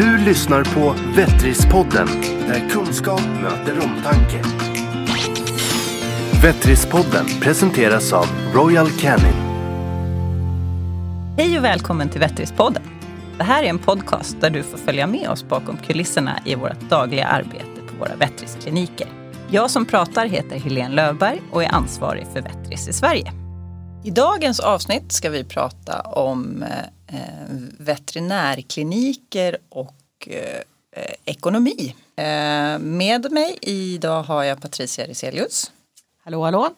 Du 0.00 0.18
lyssnar 0.18 0.64
på 0.64 0.94
Vettrispodden, 1.16 2.06
där 2.48 2.68
kunskap 2.68 3.20
möter 3.20 3.84
omtanke. 3.84 4.42
Vettrispodden 6.42 7.26
presenteras 7.40 8.12
av 8.12 8.26
Royal 8.54 8.90
Canin. 8.90 9.34
Hej 11.36 11.58
och 11.58 11.64
välkommen 11.64 12.08
till 12.08 12.20
Vettrispodden. 12.20 12.82
Det 13.38 13.44
här 13.44 13.62
är 13.62 13.68
en 13.68 13.78
podcast 13.78 14.40
där 14.40 14.50
du 14.50 14.62
får 14.62 14.78
följa 14.78 15.06
med 15.06 15.28
oss 15.28 15.44
bakom 15.44 15.76
kulisserna 15.76 16.40
i 16.44 16.54
vårt 16.54 16.80
dagliga 16.80 17.26
arbete 17.26 17.80
på 17.88 17.94
våra 17.98 18.16
Vettriskliniker. 18.16 19.08
Jag 19.50 19.70
som 19.70 19.86
pratar 19.86 20.26
heter 20.26 20.58
Helene 20.58 20.94
Lövberg 20.94 21.42
och 21.52 21.64
är 21.64 21.68
ansvarig 21.68 22.26
för 22.32 22.40
Vettris 22.40 22.88
i 22.88 22.92
Sverige. 22.92 23.32
I 24.04 24.10
dagens 24.10 24.60
avsnitt 24.60 25.12
ska 25.12 25.30
vi 25.30 25.44
prata 25.44 26.00
om 26.00 26.62
eh, 26.62 26.68
veterinärkliniker 27.78 29.56
och 29.68 30.28
eh, 30.30 30.62
ekonomi. 31.24 31.94
Eh, 32.16 32.78
med 32.78 33.32
mig 33.32 33.58
idag 33.60 34.22
har 34.22 34.44
jag 34.44 34.60
Patricia 34.60 35.06
Riselius. 35.06 35.72
Hallå, 36.24 36.44
hallå. 36.44 36.70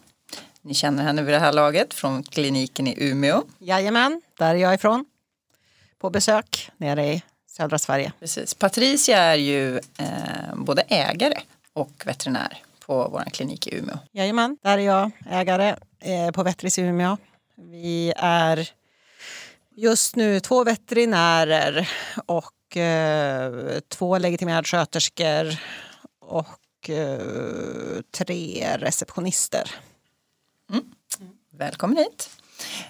Ni 0.61 0.73
känner 0.73 1.03
henne 1.03 1.21
vid 1.21 1.33
det 1.33 1.39
här 1.39 1.53
laget 1.53 1.93
från 1.93 2.23
kliniken 2.23 2.87
i 2.87 2.95
Umeå. 2.97 3.43
Jajamän, 3.59 4.21
där 4.37 4.55
är 4.55 4.59
jag 4.59 4.73
ifrån. 4.73 5.05
På 5.99 6.09
besök 6.09 6.71
nere 6.77 7.05
i 7.13 7.23
södra 7.47 7.79
Sverige. 7.79 8.11
Precis. 8.19 8.53
Patricia 8.53 9.17
är 9.17 9.35
ju 9.35 9.77
eh, 9.77 10.55
både 10.55 10.81
ägare 10.81 11.37
och 11.73 12.03
veterinär 12.05 12.61
på 12.85 13.07
vår 13.11 13.23
klinik 13.31 13.67
i 13.67 13.77
Umeå. 13.77 13.97
Jajamän, 14.11 14.57
där 14.61 14.77
är 14.77 14.81
jag 14.81 15.11
ägare 15.29 15.75
eh, 15.99 16.31
på 16.31 16.43
Vettris 16.43 16.79
i 16.79 16.81
Umeå. 16.81 17.17
Vi 17.55 18.13
är 18.17 18.69
just 19.75 20.15
nu 20.15 20.39
två 20.39 20.63
veterinärer 20.63 21.89
och 22.25 22.77
eh, 22.77 23.79
två 23.87 24.17
legitimerade 24.17 24.67
sköterskor 24.67 25.55
och 26.19 26.89
eh, 26.89 28.01
tre 28.11 28.67
receptionister. 28.77 29.71
Välkommen 31.57 31.97
hit. 31.97 32.29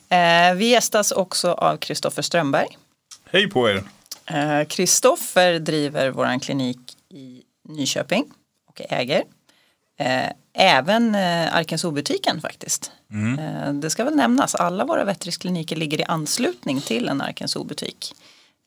Eh, 0.09 0.53
vi 0.55 0.69
gästas 0.69 1.11
också 1.11 1.51
av 1.51 1.77
Kristoffer 1.77 2.21
Strömberg. 2.21 2.77
Hej 3.25 3.49
på 3.49 3.69
er! 3.69 3.83
Eh, 4.25 4.67
Kristoffer 4.67 5.59
driver 5.59 6.09
vår 6.09 6.39
klinik 6.39 6.79
i 7.09 7.43
Nyköping 7.69 8.25
och 8.67 8.81
äger. 8.89 9.23
Eh, 9.99 10.29
även 10.53 11.15
eh, 11.15 11.55
Arkens 11.55 11.85
O-butiken 11.85 12.41
faktiskt. 12.41 12.91
Eh, 13.13 13.73
det 13.73 13.89
ska 13.89 14.03
väl 14.03 14.15
nämnas, 14.15 14.55
alla 14.55 14.85
våra 14.85 15.03
veterinärkliniker 15.03 15.75
ligger 15.75 16.01
i 16.01 16.03
anslutning 16.03 16.81
till 16.81 17.09
en 17.09 17.21
Arkens 17.21 17.55
O-butik. 17.55 18.13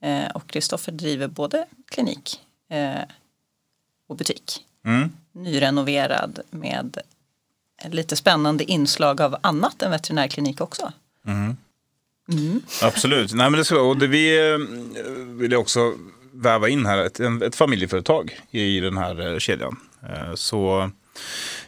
Eh, 0.03 0.31
och 0.35 0.47
Kristoffer 0.47 0.93
driver 0.93 1.29
både 1.29 1.67
klinik 1.91 2.41
eh, 2.71 3.03
och 4.09 4.17
butik. 4.17 4.65
Mm. 4.85 5.13
Nyrenoverad 5.33 6.41
med 6.51 6.99
lite 7.85 8.17
spännande 8.17 8.65
inslag 8.65 9.21
av 9.21 9.37
annat 9.41 9.83
än 9.83 9.91
veterinärklinik 9.91 10.61
också. 10.61 10.93
Absolut. 12.83 13.35
Nej, 13.35 13.51
men 13.51 13.59
det 13.59 13.65
ska, 13.65 13.81
och 13.81 13.97
det 13.97 14.07
vi 14.07 14.57
vill 15.27 15.55
också 15.55 15.95
väva 16.33 16.69
in 16.69 16.87
här 16.87 16.99
ett, 16.99 17.21
ett 17.21 17.57
familjeföretag 17.57 18.41
i 18.51 18.81
den 18.81 18.97
här 18.97 19.39
kedjan. 19.39 19.77
Så 20.35 20.91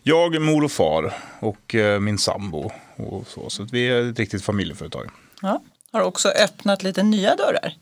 jag, 0.08 0.42
mor 0.42 0.64
och 0.64 0.72
far 0.72 1.12
och 1.40 1.74
eh, 1.74 2.00
min 2.00 2.18
sambo. 2.18 2.70
Och 2.96 3.26
så, 3.26 3.50
så 3.50 3.66
vi 3.72 3.88
är 3.88 4.10
ett 4.10 4.18
riktigt 4.18 4.44
familjeföretag. 4.44 5.10
Ja, 5.42 5.62
har 5.92 6.00
också 6.00 6.28
öppnat 6.28 6.82
lite 6.82 7.02
nya 7.02 7.36
dörrar 7.36 7.72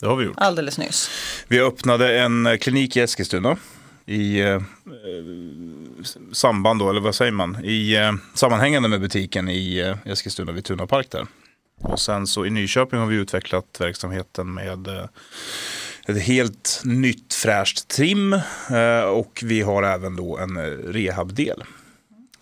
Det 0.00 0.06
har 0.06 0.16
vi 0.16 0.24
gjort. 0.24 0.34
alldeles 0.38 0.78
nyss. 0.78 1.10
Vi 1.48 1.60
öppnade 1.60 2.18
en 2.20 2.46
eh, 2.46 2.56
klinik 2.56 2.96
i 2.96 3.00
Eskilstuna. 3.00 3.56
I 4.06 4.40
eh, 4.40 4.48
eh, 4.48 4.60
samband 6.32 6.80
då, 6.80 6.90
eller 6.90 7.00
vad 7.00 7.14
säger 7.14 7.32
man? 7.32 7.64
I 7.64 7.96
eh, 7.96 8.12
sammanhängande 8.34 8.88
med 8.88 9.00
butiken 9.00 9.48
i 9.48 9.78
eh, 9.78 10.12
Eskilstuna 10.12 10.52
vid 10.52 10.64
Tuna 10.64 10.86
Park 10.86 11.10
där. 11.10 11.26
Och 11.80 12.00
sen 12.00 12.26
så 12.26 12.46
i 12.46 12.50
Nyköping 12.50 12.98
har 12.98 13.06
vi 13.06 13.16
utvecklat 13.16 13.76
verksamheten 13.80 14.54
med 14.54 14.86
eh, 14.88 15.04
ett 16.08 16.22
helt 16.22 16.82
nytt 16.84 17.34
fräscht 17.34 17.88
trim. 17.88 18.32
Eh, 18.70 19.00
och 19.00 19.42
vi 19.44 19.62
har 19.62 19.82
även 19.82 20.16
då 20.16 20.38
en 20.38 20.56
eh, 20.56 20.62
rehabdel. 20.62 21.64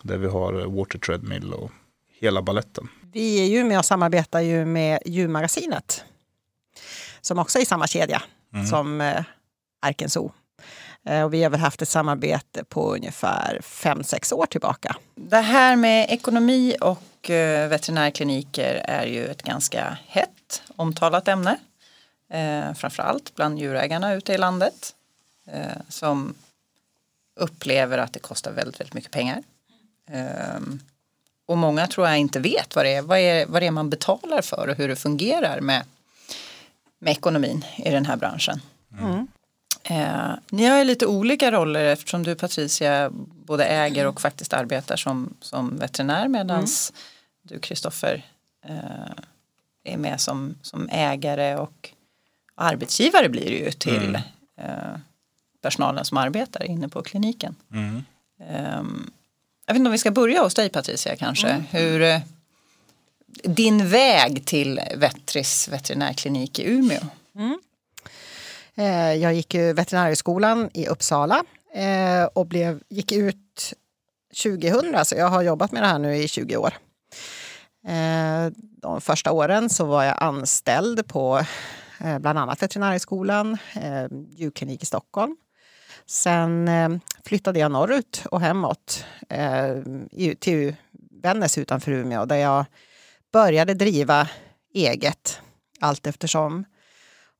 Där 0.01 0.17
vi 0.17 0.27
har 0.27 0.53
water 0.65 0.99
treadmill 0.99 1.53
och 1.53 1.71
hela 2.19 2.41
balletten. 2.41 2.87
Vi 3.13 3.39
i 3.39 3.55
Umeå 3.55 3.83
samarbetar 3.83 4.41
ju 4.41 4.65
med 4.65 4.99
Djurmagasinet 5.05 6.03
som 7.21 7.39
också 7.39 7.57
är 7.57 7.61
i 7.61 7.65
samma 7.65 7.87
kedja 7.87 8.21
som 8.69 9.01
eh, 9.01 9.23
Arkens 9.81 10.17
O. 10.17 10.31
Eh, 11.05 11.23
och 11.23 11.33
vi 11.33 11.43
har 11.43 11.49
väl 11.49 11.59
haft 11.59 11.81
ett 11.81 11.89
samarbete 11.89 12.63
på 12.63 12.95
ungefär 12.95 13.59
fem 13.63 14.03
sex 14.03 14.31
år 14.31 14.45
tillbaka. 14.45 14.95
Det 15.15 15.37
här 15.37 15.75
med 15.75 16.09
ekonomi 16.09 16.75
och 16.81 17.03
veterinärkliniker 17.69 18.81
är 18.83 19.05
ju 19.05 19.25
ett 19.27 19.43
ganska 19.43 19.97
hett 20.07 20.63
omtalat 20.75 21.27
ämne. 21.27 21.57
Eh, 22.29 22.73
framförallt 22.73 23.35
bland 23.35 23.59
djurägarna 23.59 24.13
ute 24.13 24.33
i 24.33 24.37
landet. 24.37 24.95
Eh, 25.45 25.81
som 25.89 26.35
upplever 27.35 27.97
att 27.97 28.13
det 28.13 28.19
kostar 28.19 28.51
väldigt, 28.51 28.79
väldigt 28.79 28.93
mycket 28.93 29.11
pengar. 29.11 29.43
Eh, 30.09 30.59
och 31.45 31.57
många 31.57 31.87
tror 31.87 32.07
jag 32.07 32.17
inte 32.17 32.39
vet 32.39 32.75
vad 32.75 32.85
det, 32.85 32.93
är, 32.93 33.01
vad, 33.01 33.19
är, 33.19 33.45
vad 33.45 33.61
det 33.61 33.65
är 33.65 33.71
man 33.71 33.89
betalar 33.89 34.41
för 34.41 34.67
och 34.67 34.75
hur 34.75 34.87
det 34.87 34.95
fungerar 34.95 35.61
med, 35.61 35.83
med 36.99 37.11
ekonomin 37.11 37.65
i 37.77 37.89
den 37.89 38.05
här 38.05 38.15
branschen. 38.15 38.61
Eh, 39.83 40.33
ni 40.49 40.65
har 40.65 40.77
ju 40.77 40.83
lite 40.83 41.05
olika 41.05 41.51
roller 41.51 41.85
eftersom 41.85 42.23
du 42.23 42.35
Patricia 42.35 43.09
både 43.45 43.65
äger 43.65 44.07
och 44.07 44.21
faktiskt 44.21 44.53
arbetar 44.53 44.95
som, 44.95 45.33
som 45.41 45.77
veterinär 45.77 46.27
medan 46.27 46.67
du 47.41 47.59
Kristoffer 47.59 48.25
eh, 48.65 49.11
är 49.83 49.97
med 49.97 50.21
som, 50.21 50.55
som 50.61 50.89
ägare 50.89 51.55
och 51.55 51.91
arbetsgivare 52.57 53.29
blir 53.29 53.45
det 53.45 53.57
ju 53.57 53.71
till 53.71 54.15
eh, 54.61 54.71
personalen 55.61 56.05
som 56.05 56.17
arbetar 56.17 56.63
inne 56.63 56.89
på 56.89 57.03
kliniken. 57.03 57.55
Ehm, 58.49 59.11
jag 59.65 59.73
vet 59.73 59.79
inte 59.79 59.87
om 59.87 59.91
vi 59.91 59.97
ska 59.97 60.11
börja 60.11 60.41
hos 60.43 60.53
dig 60.53 60.69
Patricia 60.69 61.15
kanske. 61.15 61.63
Hur, 61.71 62.01
eh, 62.01 62.19
din 63.43 63.89
väg 63.89 64.45
till 64.45 64.81
Vettris 64.95 65.67
veterinärklinik 65.67 66.59
i 66.59 66.69
Umeå. 66.71 67.01
Eh, 68.75 69.13
Jag 69.13 69.33
gick 69.33 69.53
ju 69.53 69.73
veterinärhögskolan 69.73 70.69
i 70.73 70.87
Uppsala 70.87 71.43
eh, 71.73 72.23
och 72.33 72.45
blev, 72.45 72.81
gick 72.89 73.11
ut 73.11 73.73
2000, 74.43 75.05
så 75.05 75.15
jag 75.15 75.27
har 75.29 75.41
jobbat 75.41 75.71
med 75.71 75.83
det 75.83 75.87
här 75.87 75.99
nu 75.99 76.15
i 76.15 76.27
20 76.27 76.57
år. 76.57 76.73
De 78.81 79.01
första 79.01 79.31
åren 79.31 79.69
så 79.69 79.85
var 79.85 80.03
jag 80.03 80.15
anställd 80.23 81.07
på 81.07 81.45
Eh, 81.99 82.19
bland 82.19 82.39
annat 82.39 82.61
Veterinärhögskolan, 82.61 83.57
eh, 83.73 84.05
djurklinik 84.29 84.83
i 84.83 84.85
Stockholm. 84.85 85.37
Sen 86.05 86.67
eh, 86.67 86.89
flyttade 87.25 87.59
jag 87.59 87.71
norrut 87.71 88.23
och 88.31 88.41
hemåt 88.41 89.05
till 90.39 90.75
Vännäs 91.23 91.57
utanför 91.57 91.91
Umeå 91.91 92.25
där 92.25 92.35
jag 92.35 92.65
började 93.33 93.73
driva 93.73 94.27
eget 94.73 95.41
allt 95.79 96.07
eftersom 96.07 96.65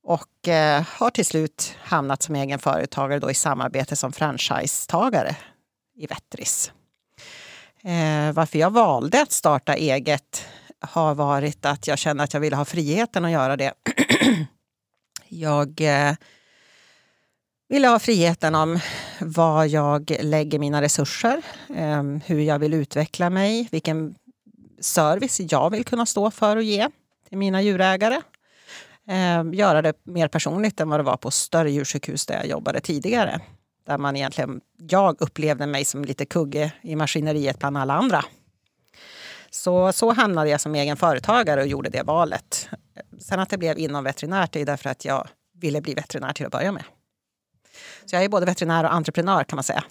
och 0.08 0.48
eh, 0.48 0.82
har 0.88 1.10
till 1.10 1.26
slut 1.26 1.74
hamnat 1.82 2.22
som 2.22 2.34
egen 2.34 2.58
företagare 2.58 3.18
då 3.18 3.30
i 3.30 3.34
samarbete 3.34 3.96
som 3.96 4.12
franchisetagare 4.12 5.36
i 5.96 6.06
Vettris. 6.06 6.72
Eh, 7.82 8.32
varför 8.32 8.58
jag 8.58 8.70
valde 8.70 9.22
att 9.22 9.32
starta 9.32 9.74
eget 9.74 10.44
har 10.80 11.14
varit 11.14 11.66
att 11.66 11.86
jag 11.86 11.98
kände 11.98 12.22
att 12.22 12.34
jag 12.34 12.40
ville 12.40 12.56
ha 12.56 12.64
friheten 12.64 13.24
att 13.24 13.30
göra 13.30 13.56
det. 13.56 13.72
jag 15.28 15.80
eh, 15.80 16.14
ville 17.68 17.88
ha 17.88 17.98
friheten 17.98 18.54
om 18.54 18.78
var 19.20 19.64
jag 19.64 20.16
lägger 20.20 20.58
mina 20.58 20.82
resurser, 20.82 21.42
eh, 21.76 22.02
hur 22.26 22.40
jag 22.40 22.58
vill 22.58 22.74
utveckla 22.74 23.30
mig, 23.30 23.68
vilken 23.72 24.14
service 24.80 25.40
jag 25.40 25.70
vill 25.70 25.84
kunna 25.84 26.06
stå 26.06 26.30
för 26.30 26.56
och 26.56 26.62
ge 26.62 26.88
till 27.28 27.38
mina 27.38 27.62
djurägare 27.62 28.20
eh, 29.08 29.44
göra 29.52 29.82
det 29.82 29.92
mer 30.04 30.28
personligt 30.28 30.80
än 30.80 30.88
vad 30.88 31.00
det 31.00 31.04
var 31.04 31.16
på 31.16 31.30
större 31.30 31.70
djursjukhus 31.70 32.26
där 32.26 32.34
jag 32.34 32.46
jobbade 32.46 32.80
tidigare. 32.80 33.40
Där 33.86 33.98
man 33.98 34.16
egentligen, 34.16 34.60
jag 34.76 35.16
upplevde 35.20 35.66
mig 35.66 35.84
som 35.84 36.04
lite 36.04 36.24
kugge 36.26 36.72
i 36.82 36.96
maskineriet 36.96 37.58
bland 37.58 37.78
alla 37.78 37.94
andra. 37.94 38.24
Så, 39.50 39.92
så 39.92 40.12
hamnade 40.12 40.50
jag 40.50 40.60
som 40.60 40.74
egen 40.74 40.96
företagare 40.96 41.60
och 41.60 41.66
gjorde 41.66 41.90
det 41.90 42.02
valet. 42.02 42.68
Sen 43.20 43.40
att 43.40 43.50
det 43.50 43.58
blev 43.58 43.78
inom 43.78 44.04
veterinärt 44.04 44.56
är 44.56 44.66
därför 44.66 44.90
att 44.90 45.04
jag 45.04 45.28
ville 45.60 45.80
bli 45.80 45.94
veterinär 45.94 46.32
till 46.32 46.46
att 46.46 46.52
börja 46.52 46.72
med. 46.72 46.84
Så 48.04 48.16
jag 48.16 48.24
är 48.24 48.28
både 48.28 48.46
veterinär 48.46 48.84
och 48.84 48.94
entreprenör 48.94 49.44
kan 49.44 49.56
man 49.56 49.64
säga. 49.64 49.84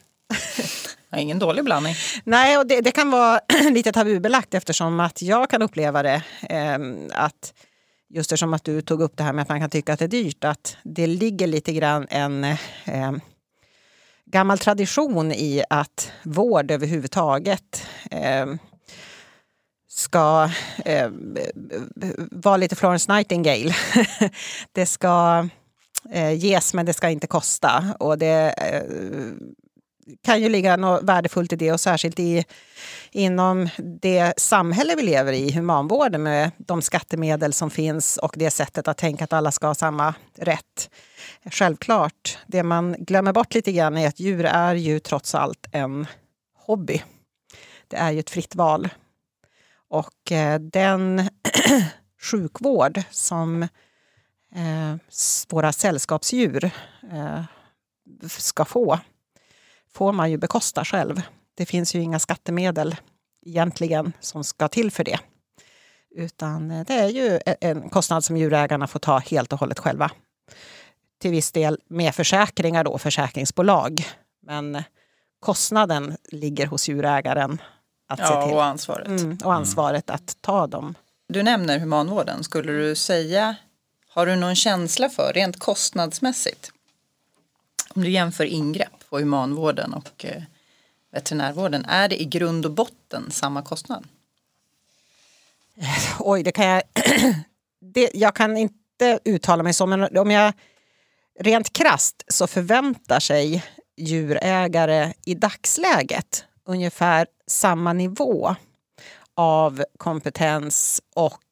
Ingen 1.18 1.40
dålig 1.40 1.64
blandning. 1.64 1.96
Nej, 2.24 2.58
och 2.58 2.68
det, 2.68 2.82
det 2.82 2.92
kan 2.92 3.12
vara 3.12 3.42
lite 3.72 3.92
tabubelagt 3.92 4.54
eftersom 4.54 5.00
att 5.00 5.22
jag 5.22 5.50
kan 5.50 5.62
uppleva 5.62 6.04
det 6.04 6.24
eh, 6.50 6.78
att 7.12 7.54
just 8.10 8.32
eftersom 8.32 8.54
att 8.54 8.64
du 8.64 8.82
tog 8.82 9.02
upp 9.02 9.18
det 9.18 9.24
här 9.24 9.34
med 9.34 9.42
att 9.42 9.50
man 9.50 9.60
kan 9.60 9.70
tycka 9.70 9.94
att 9.94 10.00
det 10.00 10.06
är 10.06 10.10
dyrt, 10.10 10.44
att 10.44 10.78
det 10.84 11.08
ligger 11.08 11.48
lite 11.48 11.74
grann 11.74 12.08
en 12.10 12.44
eh, 12.44 13.12
gammal 14.26 14.60
tradition 14.60 15.32
i 15.32 15.64
att 15.70 16.12
vård 16.24 16.72
överhuvudtaget 16.72 17.88
eh, 18.12 18.46
ska 19.98 20.50
eh, 20.86 21.10
vara 22.32 22.58
lite 22.58 22.76
Florence 22.76 23.14
Nightingale. 23.14 23.76
det 24.72 24.86
ska 24.86 25.48
eh, 26.12 26.34
ges 26.34 26.74
men 26.74 26.86
det 26.86 26.94
ska 26.94 27.10
inte 27.10 27.28
kosta. 27.28 27.96
Och 28.00 28.18
det 28.18 28.54
eh, 28.58 28.84
kan 30.24 30.42
ju 30.42 30.50
ligga 30.50 30.78
något 30.78 31.04
värdefullt 31.04 31.54
i 31.54 31.56
det 31.56 31.72
och 31.72 31.80
särskilt 31.80 32.20
i, 32.20 32.46
inom 33.12 33.70
det 34.02 34.34
samhälle 34.40 34.96
vi 34.96 35.02
lever 35.02 35.34
i, 35.34 35.52
humanvården 35.52 36.24
med 36.24 36.52
de 36.58 36.82
skattemedel 36.82 37.54
som 37.54 37.70
finns 37.70 38.18
och 38.18 38.34
det 38.38 38.52
sättet 38.52 38.88
att 38.88 38.98
tänka 38.98 39.24
att 39.24 39.34
alla 39.34 39.52
ska 39.52 39.68
ha 39.68 39.76
samma 39.76 40.14
rätt. 40.38 40.90
Självklart, 41.52 42.38
det 42.48 42.64
man 42.64 42.96
glömmer 43.00 43.34
bort 43.34 43.54
lite 43.54 43.72
grann 43.72 43.98
är 43.98 44.08
att 44.08 44.20
djur 44.20 44.46
är 44.46 44.76
ju 44.76 45.00
trots 45.00 45.36
allt 45.36 45.68
en 45.72 46.08
hobby. 46.56 47.04
Det 47.88 47.98
är 47.98 48.12
ju 48.12 48.20
ett 48.20 48.30
fritt 48.30 48.56
val. 48.56 48.90
Och 49.90 50.32
eh, 50.32 50.60
den 50.60 51.30
sjukvård 52.32 53.02
som 53.12 53.64
eh, 54.56 54.96
våra 55.50 55.72
sällskapsdjur 55.72 56.72
eh, 57.12 57.44
ska 58.28 58.66
få 58.66 59.00
får 59.94 60.12
man 60.12 60.32
ju 60.32 60.38
bekosta 60.38 60.86
själv. 60.86 61.22
Det 61.56 61.66
finns 61.66 61.96
ju 61.96 62.02
inga 62.02 62.20
skattemedel 62.20 62.96
egentligen 63.46 64.14
som 64.20 64.44
ska 64.44 64.68
till 64.68 64.92
för 64.92 65.04
det. 65.04 65.20
Utan 66.16 66.72
eh, 66.72 66.86
det 66.86 66.94
är 66.94 67.10
ju 67.10 67.40
e-, 67.46 67.56
en 67.62 67.90
kostnad 67.90 68.24
som 68.24 68.38
djurägarna 68.38 68.88
får 68.88 69.00
ta 69.00 69.18
helt 69.18 69.54
och 69.54 69.60
hållet 69.60 69.80
själva. 69.80 70.12
Till 71.20 71.32
viss 71.32 71.52
del 71.52 71.80
med 71.90 72.16
försäkringar 72.16 72.84
då, 72.84 72.98
försäkringsbolag. 72.98 74.06
Men 74.42 74.84
kostnaden 75.40 76.18
ligger 76.32 76.66
hos 76.68 76.90
djurägaren. 76.90 77.62
Att 78.08 78.20
ja, 78.20 78.28
se 78.28 78.48
till. 78.48 78.56
och 78.56 78.64
ansvaret. 78.64 79.08
Mm, 79.08 79.38
och 79.44 79.54
ansvaret 79.54 80.10
att 80.10 80.38
ta 80.42 80.68
dem. 80.68 80.96
Du 81.28 81.44
nämner 81.44 81.80
humanvården. 81.80 82.44
Skulle 82.44 82.72
du 82.72 82.96
säga, 82.96 83.56
har 84.10 84.26
du 84.26 84.36
någon 84.36 84.56
känsla 84.56 85.10
för, 85.10 85.32
rent 85.34 85.60
kostnadsmässigt, 85.60 86.72
om 87.90 88.02
du 88.02 88.10
jämför 88.10 88.46
ingrepp 88.46 89.10
på 89.10 89.20
humanvården 89.20 89.94
och 89.94 90.26
eh, 90.26 90.44
veterinärvården, 91.12 91.86
är 91.86 92.10
det 92.10 92.22
i 92.22 92.26
grund 92.26 92.66
och 92.66 92.72
botten 92.72 93.32
samma 93.32 93.62
kostnad? 93.62 94.08
Oj, 96.20 96.44
det 96.44 96.52
kan 96.52 96.66
jag... 96.66 96.84
det, 97.82 98.12
jag 98.14 98.36
kan 98.36 98.58
inte 98.58 99.20
uttala 99.24 99.64
mig 99.64 99.74
så, 99.74 99.86
men 99.86 100.18
om 100.18 100.32
jag 100.32 100.54
rent 101.40 101.74
krast 101.74 102.24
så 102.28 102.48
förväntar 102.48 103.20
sig 103.20 103.64
djurägare 103.98 105.14
i 105.26 105.36
dagsläget 105.36 106.47
ungefär 106.68 107.28
samma 107.48 107.94
nivå 107.94 108.56
av 109.36 109.84
kompetens 109.98 111.02
och 111.16 111.44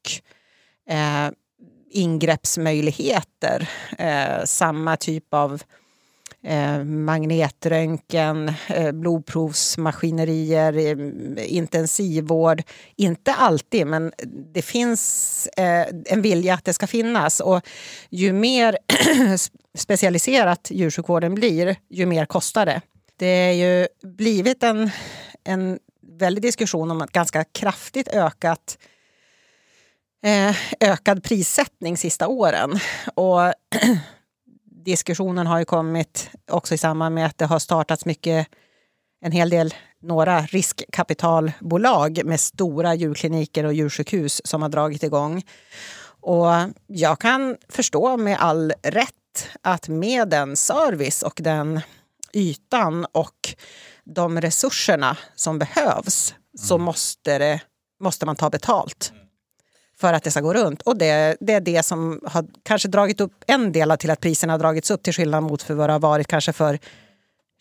eh, 0.90 1.32
ingreppsmöjligheter. 1.92 3.70
Eh, 3.98 4.46
samma 4.46 4.98
typ 4.98 5.34
av 5.34 5.62
eh, 6.44 6.84
magnetröntgen, 6.84 8.52
eh, 8.68 8.92
blodprovsmaskinerier, 8.92 10.78
eh, 10.78 11.56
intensivvård. 11.56 12.64
Inte 12.96 13.34
alltid, 13.34 13.88
men 13.88 14.12
det 14.54 14.62
finns 14.62 15.48
eh, 15.58 15.88
en 16.06 16.22
vilja 16.22 16.54
att 16.54 16.66
det 16.66 16.74
ska 16.74 16.88
finnas. 16.88 17.40
Och 17.40 17.62
ju 18.10 18.34
mer 18.34 18.78
specialiserat 19.78 20.68
djursjukvården 20.72 21.36
blir, 21.36 21.76
ju 21.90 22.06
mer 22.06 22.26
kostar 22.26 22.66
det. 22.66 22.82
Det 23.18 23.46
har 23.46 23.54
ju 23.54 23.88
blivit 24.04 24.64
en, 24.64 24.92
en 25.44 25.80
väldig 26.02 26.42
diskussion 26.42 26.92
om 26.92 27.02
ett 27.02 27.12
ganska 27.12 27.44
kraftigt 27.44 28.08
ökat 28.08 28.78
eh, 30.26 30.56
ökad 30.80 31.24
prissättning 31.24 31.98
sista 31.98 32.28
åren. 32.28 32.80
Och 33.16 33.40
diskussionen 34.86 35.48
har 35.48 35.60
ju 35.60 35.66
kommit 35.66 36.30
också 36.52 36.74
i 36.74 36.78
samband 36.78 37.16
med 37.16 37.26
att 37.26 37.38
det 37.38 37.46
har 37.46 37.60
startats 37.60 38.06
mycket, 38.06 38.48
en 39.22 39.32
hel 39.32 39.50
del, 39.50 39.74
några 40.02 40.42
riskkapitalbolag 40.42 42.26
med 42.26 42.40
stora 42.40 42.96
djurkliniker 42.96 43.64
och 43.64 43.74
djursjukhus 43.74 44.42
som 44.46 44.62
har 44.62 44.70
dragit 44.70 45.04
igång. 45.04 45.44
Och 46.22 46.48
jag 46.88 47.20
kan 47.20 47.58
förstå 47.70 48.18
med 48.18 48.38
all 48.40 48.74
rätt 48.84 49.50
att 49.62 49.88
med 49.88 50.30
den 50.30 50.56
service 50.56 51.24
och 51.24 51.40
den 51.44 51.82
ytan 52.36 53.06
och 53.12 53.56
de 54.04 54.42
resurserna 54.42 55.18
som 55.36 55.60
behövs 55.60 56.32
mm. 56.32 56.68
så 56.68 56.78
måste, 56.78 57.38
det, 57.38 57.62
måste 58.00 58.26
man 58.26 58.36
ta 58.36 58.50
betalt 58.50 59.14
för 60.00 60.14
att 60.14 60.24
det 60.24 60.32
ska 60.32 60.42
gå 60.42 60.54
runt. 60.54 60.82
Och 60.82 60.98
det, 60.98 61.38
det 61.40 61.54
är 61.54 61.62
det 61.62 61.84
som 61.84 62.20
har 62.24 62.46
kanske 62.64 62.88
dragit 62.88 63.22
upp 63.22 63.44
en 63.48 63.72
del 63.72 63.98
till 64.00 64.10
att 64.10 64.20
priserna 64.20 64.54
har 64.54 64.60
dragits 64.60 64.92
upp 64.92 65.04
till 65.04 65.14
skillnad 65.14 65.44
mot 65.44 65.62
för 65.62 65.74
vad 65.74 65.90
det 65.90 65.94
har 65.94 66.00
varit 66.00 66.28
kanske 66.28 66.54
för 66.54 66.80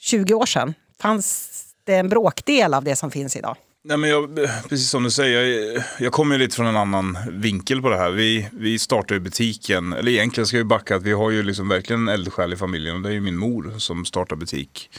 20 0.01 0.35
år 0.35 0.47
sedan. 0.47 0.75
Fanns 1.01 1.51
det 1.85 1.95
en 1.95 2.09
bråkdel 2.09 2.75
av 2.75 2.85
det 2.85 2.97
som 2.97 3.11
finns 3.11 3.37
idag? 3.37 3.57
Nej, 3.87 3.97
men 3.97 4.11
jag, 4.11 4.35
precis 4.69 4.91
som 4.91 5.03
du 5.03 5.11
säger, 5.11 5.43
jag, 5.43 5.85
jag 5.99 6.13
kommer 6.13 6.39
lite 6.39 6.57
från 6.57 6.67
en 6.67 6.77
annan 6.77 7.19
vinkel 7.31 7.83
på 7.83 7.89
det 7.89 7.97
här. 7.97 8.11
Vi, 8.11 8.49
vi 8.53 8.79
startade 8.79 9.21
butiken, 9.21 9.93
eller 9.93 10.13
egentligen 10.13 10.47
ska 10.47 10.57
vi 10.57 10.65
backa 10.65 10.97
att 10.97 11.03
vi 11.03 11.13
har 11.13 11.31
ju 11.31 11.43
liksom 11.43 11.69
verkligen 11.69 12.09
en 12.09 12.15
eldsjäl 12.15 12.53
i 12.53 12.57
familjen 12.57 12.97
och 12.97 13.03
det 13.03 13.09
är 13.09 13.13
ju 13.13 13.21
min 13.21 13.37
mor 13.37 13.75
som 13.79 14.05
startade 14.05 14.39
butik 14.39 14.91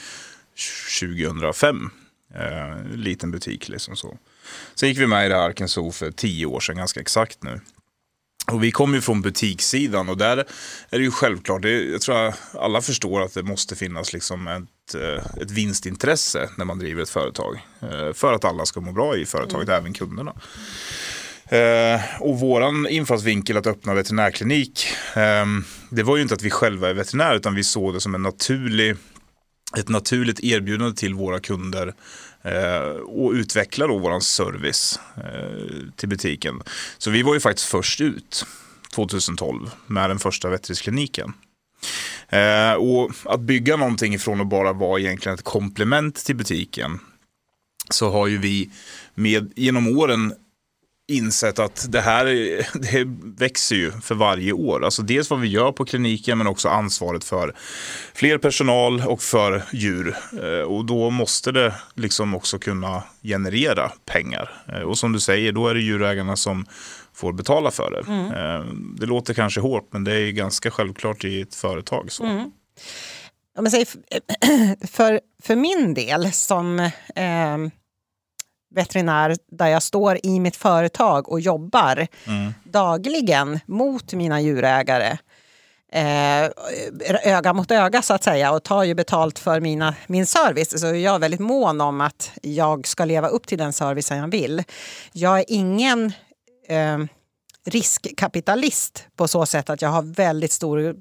2005. 1.00 1.90
Eh, 2.36 2.96
liten 2.96 3.32
butik 3.32 3.70
liksom 3.70 3.96
så. 3.96 4.18
Sen 4.76 4.90
gick 4.90 5.00
vi 5.00 5.08
med 5.08 5.26
i 5.26 5.30
det 5.30 5.36
här 5.36 5.50
Arkenso 5.50 5.92
för 5.92 6.12
tio 6.12 6.46
år 6.46 6.60
sedan, 6.60 6.78
ganska 6.78 7.00
exakt 7.00 7.44
nu. 7.44 7.62
Och 8.52 8.64
vi 8.64 8.72
kommer 8.72 8.96
ju 8.96 9.02
från 9.02 9.22
butikssidan 9.22 10.10
och 10.10 10.18
där 10.18 10.38
är 10.90 10.98
det 10.98 11.04
ju 11.04 11.12
självklart, 11.12 11.62
det, 11.62 11.84
jag 11.84 12.02
tror 12.02 12.28
att 12.28 12.56
alla 12.56 12.82
förstår 12.82 13.22
att 13.22 13.34
det 13.34 13.44
måste 13.44 13.76
finnas 13.76 14.14
liksom 14.14 14.48
ett, 14.48 14.96
eh, 14.96 15.42
ett 15.42 15.52
vinstintresse 15.52 16.50
när 16.58 16.66
man 16.66 16.80
driver 16.80 17.04
ett 17.04 17.10
företag. 17.10 17.66
Eh, 17.82 18.14
för 18.14 18.34
att 18.34 18.46
alla 18.46 18.66
ska 18.66 18.82
må 18.82 18.92
bra 18.92 19.18
i 19.18 19.26
företaget, 19.26 19.68
mm. 19.68 19.80
även 19.80 19.94
kunderna. 19.94 20.34
Eh, 21.46 22.02
och 22.20 22.40
våran 22.40 22.88
infallsvinkel 22.88 23.58
att 23.58 23.68
öppna 23.68 23.94
veterinärklinik, 23.94 24.88
eh, 25.16 25.46
det 25.90 26.04
var 26.04 26.16
ju 26.16 26.22
inte 26.22 26.34
att 26.34 26.44
vi 26.44 26.50
själva 26.50 26.90
är 26.90 26.94
veterinärer 26.94 27.36
utan 27.36 27.56
vi 27.56 27.64
såg 27.64 27.94
det 27.94 28.02
som 28.02 28.16
en 28.16 28.22
naturlig, 28.22 28.96
ett 29.78 29.90
naturligt 29.90 30.40
erbjudande 30.44 30.96
till 30.96 31.14
våra 31.14 31.40
kunder 31.40 31.94
Eh, 32.46 33.00
och 33.02 33.32
utveckla 33.32 33.88
då 33.88 33.98
våran 33.98 34.22
service 34.22 35.00
eh, 35.18 35.90
till 35.96 36.10
butiken. 36.10 36.62
Så 36.98 37.12
vi 37.12 37.22
var 37.22 37.34
ju 37.34 37.40
faktiskt 37.40 37.68
först 37.68 38.02
ut 38.02 38.46
2012 38.96 39.72
med 39.88 40.10
den 40.10 40.20
första 40.20 40.50
veterinärkliniken. 40.50 41.34
Eh, 42.30 42.74
och 42.74 43.12
att 43.26 43.40
bygga 43.40 43.76
någonting 43.76 44.14
ifrån 44.14 44.42
att 44.42 44.50
bara 44.50 44.74
vara 44.74 45.00
egentligen 45.00 45.34
ett 45.34 45.44
komplement 45.44 46.26
till 46.26 46.36
butiken 46.36 47.00
så 47.90 48.12
har 48.12 48.28
ju 48.28 48.38
vi 48.38 48.70
med, 49.16 49.54
genom 49.56 49.98
åren 49.98 50.34
insett 51.08 51.60
att 51.60 51.86
det 51.90 52.02
här 52.02 52.26
det 52.74 53.06
växer 53.40 53.76
ju 53.76 53.92
för 53.92 54.16
varje 54.16 54.52
år. 54.52 54.86
Alltså 54.86 55.02
dels 55.02 55.30
vad 55.30 55.40
vi 55.40 55.48
gör 55.48 55.72
på 55.72 55.86
kliniken 55.86 56.38
men 56.38 56.48
också 56.48 56.70
ansvaret 56.70 57.24
för 57.24 57.56
fler 58.14 58.38
personal 58.38 59.02
och 59.02 59.22
för 59.22 59.64
djur. 59.74 60.16
Eh, 60.44 60.60
och 60.60 60.86
då 60.86 61.10
måste 61.10 61.52
det 61.52 61.76
liksom 61.96 62.36
också 62.36 62.60
kunna 62.60 63.04
generera 63.24 63.92
pengar. 64.06 64.64
Eh, 64.68 64.82
och 64.82 64.98
som 64.98 65.12
du 65.12 65.20
säger, 65.20 65.52
då 65.52 65.68
är 65.68 65.74
det 65.74 65.82
djurägarna 65.82 66.36
som 66.36 66.66
får 67.14 67.34
betala 67.34 67.72
för 67.72 67.92
det. 67.92 68.12
Mm. 68.12 68.32
Eh, 68.32 68.66
det 69.00 69.06
låter 69.06 69.34
kanske 69.34 69.60
hårt 69.60 69.88
men 69.92 70.04
det 70.04 70.14
är 70.14 70.32
ganska 70.32 70.72
självklart 70.72 71.24
i 71.24 71.42
ett 71.42 71.56
företag. 71.56 72.12
Så. 72.12 72.24
Mm. 72.24 72.52
Ja, 73.58 73.70
säg, 73.70 73.86
för, 74.88 75.20
för 75.44 75.56
min 75.56 75.94
del 75.94 76.32
som 76.32 76.80
eh, 76.80 77.58
veterinär 78.76 79.36
där 79.52 79.68
jag 79.68 79.84
står 79.84 80.20
i 80.24 80.40
mitt 80.40 80.56
företag 80.56 81.30
och 81.30 81.40
jobbar 81.40 82.08
mm. 82.28 82.54
dagligen 82.64 83.60
mot 83.66 84.14
mina 84.14 84.42
djurägare. 84.42 85.18
Eh, 85.92 86.50
öga 87.24 87.54
mot 87.54 87.72
öga 87.72 88.02
så 88.02 88.14
att 88.14 88.24
säga 88.24 88.52
och 88.52 88.64
tar 88.64 88.84
ju 88.84 88.94
betalt 88.94 89.40
för 89.40 89.60
mina, 89.60 89.96
min 90.08 90.26
service. 90.26 90.82
Så 90.82 90.86
jag 90.86 91.16
är 91.16 91.20
väldigt 91.20 91.40
mån 91.40 91.82
om 91.82 92.02
att 92.02 92.32
jag 92.42 92.88
ska 92.88 93.06
leva 93.06 93.28
upp 93.28 93.48
till 93.48 93.58
den 93.58 93.74
servicen 93.74 94.18
jag 94.18 94.28
vill. 94.28 94.64
Jag 95.12 95.40
är 95.40 95.46
ingen 95.48 96.06
eh, 96.68 96.98
riskkapitalist 97.66 99.08
på 99.16 99.28
så 99.28 99.46
sätt 99.46 99.70
att 99.70 99.82
jag 99.82 99.90
har 99.90 100.02
väldigt 100.02 100.52
stor 100.52 100.96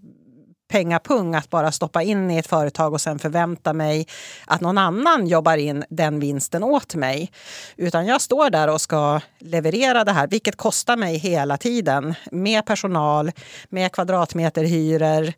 pengapung 0.69 1.35
att 1.35 1.51
bara 1.51 1.73
stoppa 1.73 2.03
in 2.03 2.31
i 2.31 2.37
ett 2.37 2.47
företag 2.47 2.93
och 2.93 3.01
sen 3.01 3.19
förvänta 3.19 3.73
mig 3.73 4.07
att 4.47 4.61
någon 4.61 4.79
annan 4.79 5.27
jobbar 5.27 5.57
in 5.57 5.85
den 5.89 6.21
vinsten 6.21 6.63
åt 6.63 6.95
mig. 6.95 7.33
Utan 7.77 8.07
jag 8.07 8.21
står 8.21 8.51
där 8.51 8.69
och 8.69 8.81
ska 8.81 9.21
leverera 9.39 10.05
det 10.05 10.13
här, 10.13 10.27
vilket 10.27 10.57
kostar 10.57 10.97
mig 10.97 11.17
hela 11.17 11.57
tiden. 11.57 12.15
Med 12.33 12.67
personal, 12.67 13.33
med 13.69 13.93
kvadratmeterhyror, 13.93 15.33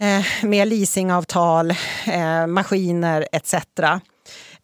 eh, 0.00 0.24
med 0.42 0.68
leasingavtal, 0.68 1.70
eh, 2.06 2.46
maskiner 2.46 3.28
etc. 3.32 3.54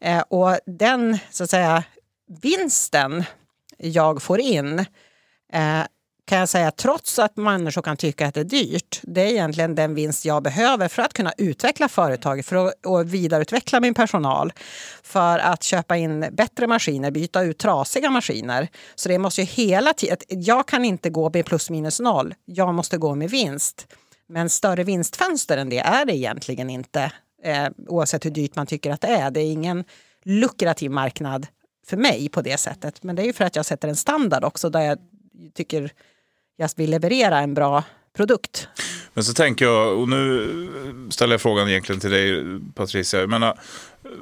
Eh, 0.01 0.21
och 0.29 0.59
den 0.67 1.19
så 1.31 1.45
att 1.45 1.51
säga, 1.51 1.85
vinsten 2.43 3.25
jag 3.79 4.23
får 4.23 4.41
in 4.41 4.85
kan 6.27 6.39
jag 6.39 6.49
säga, 6.49 6.71
trots 6.71 7.19
att 7.19 7.37
människor 7.37 7.83
kan 7.83 7.97
tycka 7.97 8.27
att 8.27 8.35
det 8.35 8.41
är 8.41 8.45
dyrt, 8.45 9.01
det 9.03 9.21
är 9.21 9.27
egentligen 9.27 9.75
den 9.75 9.95
vinst 9.95 10.25
jag 10.25 10.43
behöver 10.43 10.89
för 10.89 11.03
att 11.03 11.13
kunna 11.13 11.33
utveckla 11.39 11.89
företaget, 11.89 12.47
för 12.47 12.67
att 12.67 12.87
och 12.87 13.15
vidareutveckla 13.15 13.81
min 13.81 13.95
personal, 13.95 14.53
för 15.03 15.39
att 15.39 15.63
köpa 15.63 15.97
in 15.97 16.27
bättre 16.33 16.67
maskiner, 16.67 17.11
byta 17.11 17.43
ut 17.43 17.59
trasiga 17.59 18.11
maskiner. 18.11 18.69
Så 18.95 19.09
det 19.09 19.19
måste 19.19 19.41
ju 19.41 19.47
hela 19.47 19.93
tiden, 19.93 20.17
jag 20.29 20.69
kan 20.69 20.85
inte 20.85 21.11
gå 21.11 21.31
med 21.31 21.47
plus 21.47 21.71
minus 21.71 22.01
noll, 22.01 22.35
jag 22.45 22.75
måste 22.75 22.99
gå 22.99 23.15
med 23.15 23.31
vinst. 23.31 23.87
Men 24.29 24.51
större 24.51 24.85
vinstfönster 24.85 25.57
än 25.57 25.69
det 25.69 25.79
är 25.79 26.05
det 26.05 26.17
egentligen 26.17 26.71
inte, 26.71 27.13
eh, 27.43 27.69
oavsett 27.89 28.25
hur 28.25 28.31
dyrt 28.31 28.57
man 28.57 28.67
tycker 28.67 28.91
att 28.91 29.01
det 29.01 29.09
är. 29.09 29.31
Det 29.31 29.41
är 29.41 29.53
ingen 29.53 29.85
lukrativ 30.25 30.91
marknad 30.91 31.47
för 31.87 31.97
mig 31.97 32.29
på 32.29 32.43
det 32.43 32.57
sättet. 32.57 33.03
Men 33.03 33.17
det 33.17 33.23
är 33.23 33.27
ju 33.27 33.33
för 33.33 33.45
att 33.45 33.57
jag 33.57 33.67
sätter 33.67 33.89
en 33.89 33.97
standard 33.97 34.45
också 34.45 34.71
där 34.71 34.81
jag 34.81 34.99
tycker 35.55 35.93
jag 36.57 36.71
vill 36.77 36.91
leverera 36.91 37.39
en 37.39 37.55
bra 37.55 37.85
produkt. 38.17 38.69
Men 39.17 39.25
så 39.25 39.33
tänker 39.35 39.65
jag, 39.65 39.99
och 39.99 40.09
nu 40.09 40.49
ställer 41.11 41.35
jag 41.35 41.41
frågan 41.41 41.69
egentligen 41.69 42.01
till 42.01 42.11
dig 42.11 42.43
Patricia. 42.75 43.21
Jag 43.21 43.31
menar, 43.31 43.59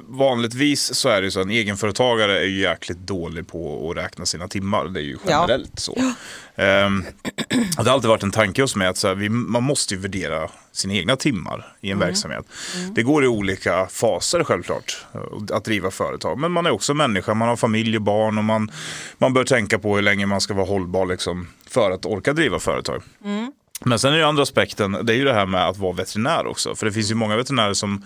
vanligtvis 0.07 0.93
så 0.93 1.09
är 1.09 1.21
det 1.21 1.31
så 1.31 1.39
att 1.39 1.45
en 1.45 1.51
egenföretagare 1.51 2.39
är 2.39 2.43
ju 2.45 2.61
jäkligt 2.61 2.97
dålig 2.97 3.47
på 3.47 3.89
att 3.89 3.97
räkna 3.97 4.25
sina 4.25 4.47
timmar. 4.47 4.85
Det 4.85 4.99
är 4.99 5.03
ju 5.03 5.17
generellt 5.27 5.71
ja. 5.73 5.79
så. 5.81 5.93
Um, 6.61 7.05
det 7.77 7.89
har 7.89 7.93
alltid 7.93 8.09
varit 8.09 8.23
en 8.23 8.31
tanke 8.31 8.61
hos 8.61 8.75
mig 8.75 8.87
att 8.87 8.97
så 8.97 9.07
här, 9.07 9.15
vi, 9.15 9.29
man 9.29 9.63
måste 9.63 9.93
ju 9.93 9.99
värdera 9.99 10.49
sina 10.71 10.93
egna 10.93 11.15
timmar 11.15 11.75
i 11.81 11.91
en 11.91 11.97
mm. 11.97 12.07
verksamhet. 12.07 12.45
Mm. 12.75 12.93
Det 12.93 13.03
går 13.03 13.23
i 13.23 13.27
olika 13.27 13.87
faser 13.87 14.43
självklart 14.43 15.05
att 15.51 15.65
driva 15.65 15.91
företag. 15.91 16.39
Men 16.39 16.51
man 16.51 16.65
är 16.65 16.71
också 16.71 16.93
människa, 16.93 17.33
man 17.33 17.47
har 17.47 17.55
familj 17.55 17.95
och 17.95 18.03
barn 18.03 18.37
och 18.37 18.43
man, 18.43 18.71
man 19.17 19.33
bör 19.33 19.43
tänka 19.43 19.79
på 19.79 19.95
hur 19.95 20.01
länge 20.01 20.25
man 20.25 20.41
ska 20.41 20.53
vara 20.53 20.67
hållbar 20.67 21.05
liksom, 21.05 21.47
för 21.67 21.91
att 21.91 22.05
orka 22.05 22.33
driva 22.33 22.59
företag. 22.59 23.03
Mm. 23.23 23.51
Men 23.83 23.99
sen 23.99 24.13
är 24.13 24.17
det 24.17 24.27
andra 24.27 24.43
aspekten, 24.43 24.97
det 25.03 25.13
är 25.13 25.17
ju 25.17 25.23
det 25.23 25.33
här 25.33 25.45
med 25.45 25.67
att 25.67 25.77
vara 25.77 25.93
veterinär 25.93 26.47
också. 26.47 26.75
För 26.75 26.85
det 26.85 26.91
finns 26.91 27.11
ju 27.11 27.15
många 27.15 27.35
veterinärer 27.35 27.73
som 27.73 28.05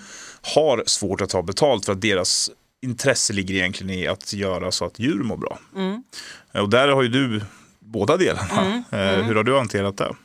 har 0.55 0.83
svårt 0.85 1.21
att 1.21 1.29
ta 1.29 1.41
betalt 1.41 1.85
för 1.85 1.93
att 1.93 2.01
deras 2.01 2.51
intresse 2.81 3.33
ligger 3.33 3.55
egentligen 3.55 3.93
i 3.93 4.07
att 4.07 4.33
göra 4.33 4.71
så 4.71 4.85
att 4.85 4.99
djur 4.99 5.23
mår 5.23 5.37
bra. 5.37 5.59
Mm. 5.75 6.03
Och 6.53 6.69
där 6.69 6.87
har 6.87 7.01
ju 7.01 7.09
du 7.09 7.41
båda 7.79 8.17
delarna. 8.17 8.61
Mm. 8.61 8.83
Eh, 8.91 9.13
mm. 9.13 9.25
Hur 9.25 9.35
har 9.35 9.43
du 9.43 9.57
hanterat 9.57 9.97
det? 9.97 10.15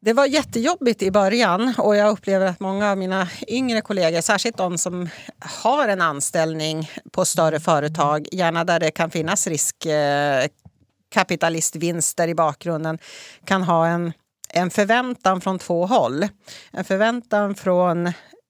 Det 0.00 0.12
var 0.12 0.26
jättejobbigt 0.26 1.02
i 1.02 1.10
början 1.10 1.74
och 1.78 1.96
jag 1.96 2.10
upplever 2.10 2.46
att 2.46 2.60
många 2.60 2.90
av 2.90 2.98
mina 2.98 3.28
yngre 3.48 3.80
kollegor, 3.80 4.20
särskilt 4.20 4.56
de 4.56 4.78
som 4.78 5.08
har 5.40 5.88
en 5.88 6.00
anställning 6.00 6.90
på 7.12 7.24
större 7.24 7.60
företag, 7.60 8.28
gärna 8.32 8.64
där 8.64 8.80
det 8.80 8.90
kan 8.90 9.10
finnas 9.10 9.46
kapitalistvinster 11.10 12.28
i 12.28 12.34
bakgrunden, 12.34 12.98
kan 13.44 13.62
ha 13.62 13.86
en, 13.86 14.12
en 14.48 14.70
förväntan 14.70 15.40
från 15.40 15.58
två 15.58 15.86
håll. 15.86 16.28
En 16.72 16.84
förväntan 16.84 17.54
från 17.54 18.06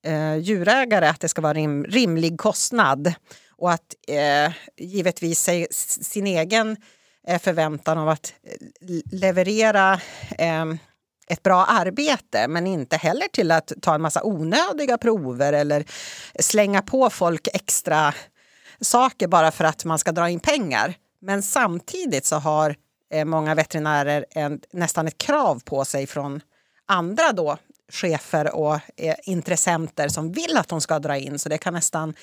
eh, 0.06 0.36
djurägare 0.36 1.08
att 1.08 1.20
det 1.20 1.28
ska 1.28 1.42
vara 1.42 1.54
rim, 1.54 1.84
rimlig 1.84 2.38
kostnad 2.38 3.14
och 3.56 3.72
att 3.72 3.94
eh, 4.08 4.52
givetvis 4.76 5.40
sig, 5.40 5.66
sin 5.70 6.26
egen 6.26 6.76
eh, 7.28 7.40
förväntan 7.40 7.98
av 7.98 8.08
att 8.08 8.34
eh, 8.42 9.18
leverera 9.18 10.00
eh, 10.38 10.64
ett 11.30 11.42
bra 11.42 11.64
arbete 11.64 12.48
men 12.48 12.66
inte 12.66 12.96
heller 12.96 13.28
till 13.32 13.50
att 13.50 13.72
ta 13.82 13.94
en 13.94 14.00
massa 14.00 14.24
onödiga 14.24 14.98
prover 14.98 15.52
eller 15.52 15.84
slänga 16.38 16.82
på 16.82 17.10
folk 17.10 17.48
extra 17.52 18.14
saker 18.80 19.28
bara 19.28 19.50
för 19.50 19.64
att 19.64 19.84
man 19.84 19.98
ska 19.98 20.12
dra 20.12 20.28
in 20.28 20.40
pengar. 20.40 20.94
Men 21.20 21.42
samtidigt 21.42 22.24
så 22.24 22.36
har 22.36 22.76
eh, 23.10 23.24
många 23.24 23.54
veterinärer 23.54 24.24
en, 24.30 24.60
nästan 24.72 25.06
ett 25.06 25.18
krav 25.18 25.62
på 25.64 25.84
sig 25.84 26.06
från 26.06 26.40
andra 26.86 27.32
då 27.32 27.56
chefer 27.92 28.54
och 28.54 28.74
eh, 28.96 29.14
intressenter 29.22 30.08
som 30.08 30.32
vill 30.32 30.56
att 30.56 30.68
de 30.68 30.80
ska 30.80 30.98
dra 30.98 31.16
in. 31.16 31.38
Så 31.38 31.48
det 31.48 31.58
kan 31.58 31.74
nästan 31.74 32.14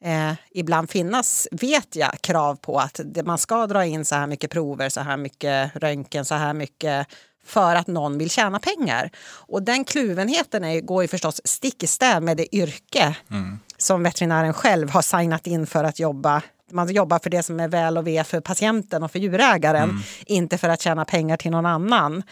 eh, 0.00 0.32
ibland 0.50 0.90
finnas, 0.90 1.48
vet 1.50 1.96
jag, 1.96 2.20
krav 2.20 2.56
på 2.56 2.78
att 2.78 3.00
man 3.24 3.38
ska 3.38 3.66
dra 3.66 3.84
in 3.84 4.04
så 4.04 4.14
här 4.14 4.26
mycket 4.26 4.50
prover, 4.50 4.88
så 4.88 5.00
här 5.00 5.16
mycket 5.16 5.76
röntgen, 5.76 6.24
så 6.24 6.34
här 6.34 6.52
mycket 6.52 7.06
för 7.44 7.74
att 7.76 7.86
någon 7.86 8.18
vill 8.18 8.30
tjäna 8.30 8.58
pengar. 8.58 9.10
Och 9.22 9.62
den 9.62 9.84
kluvenheten 9.84 10.64
är, 10.64 10.80
går 10.80 11.02
ju 11.02 11.08
förstås 11.08 11.40
stick 11.44 11.82
i 11.82 11.86
stäv 11.86 12.22
med 12.22 12.36
det 12.36 12.56
yrke 12.56 13.16
mm. 13.30 13.58
som 13.76 14.02
veterinären 14.02 14.52
själv 14.52 14.90
har 14.90 15.02
signat 15.02 15.46
in 15.46 15.66
för 15.66 15.84
att 15.84 15.98
jobba 15.98 16.42
man 16.72 16.92
jobbar 16.92 17.18
för 17.18 17.30
det 17.30 17.42
som 17.42 17.60
är 17.60 17.68
väl 17.68 17.98
och 17.98 18.06
ve 18.06 18.24
för 18.24 18.40
patienten 18.40 19.02
och 19.02 19.12
för 19.12 19.18
djurägaren, 19.18 19.90
mm. 19.90 20.02
inte 20.26 20.58
för 20.58 20.68
att 20.68 20.80
tjäna 20.80 21.04
pengar 21.04 21.36
till 21.36 21.50
någon 21.50 21.66
annan. 21.66 22.22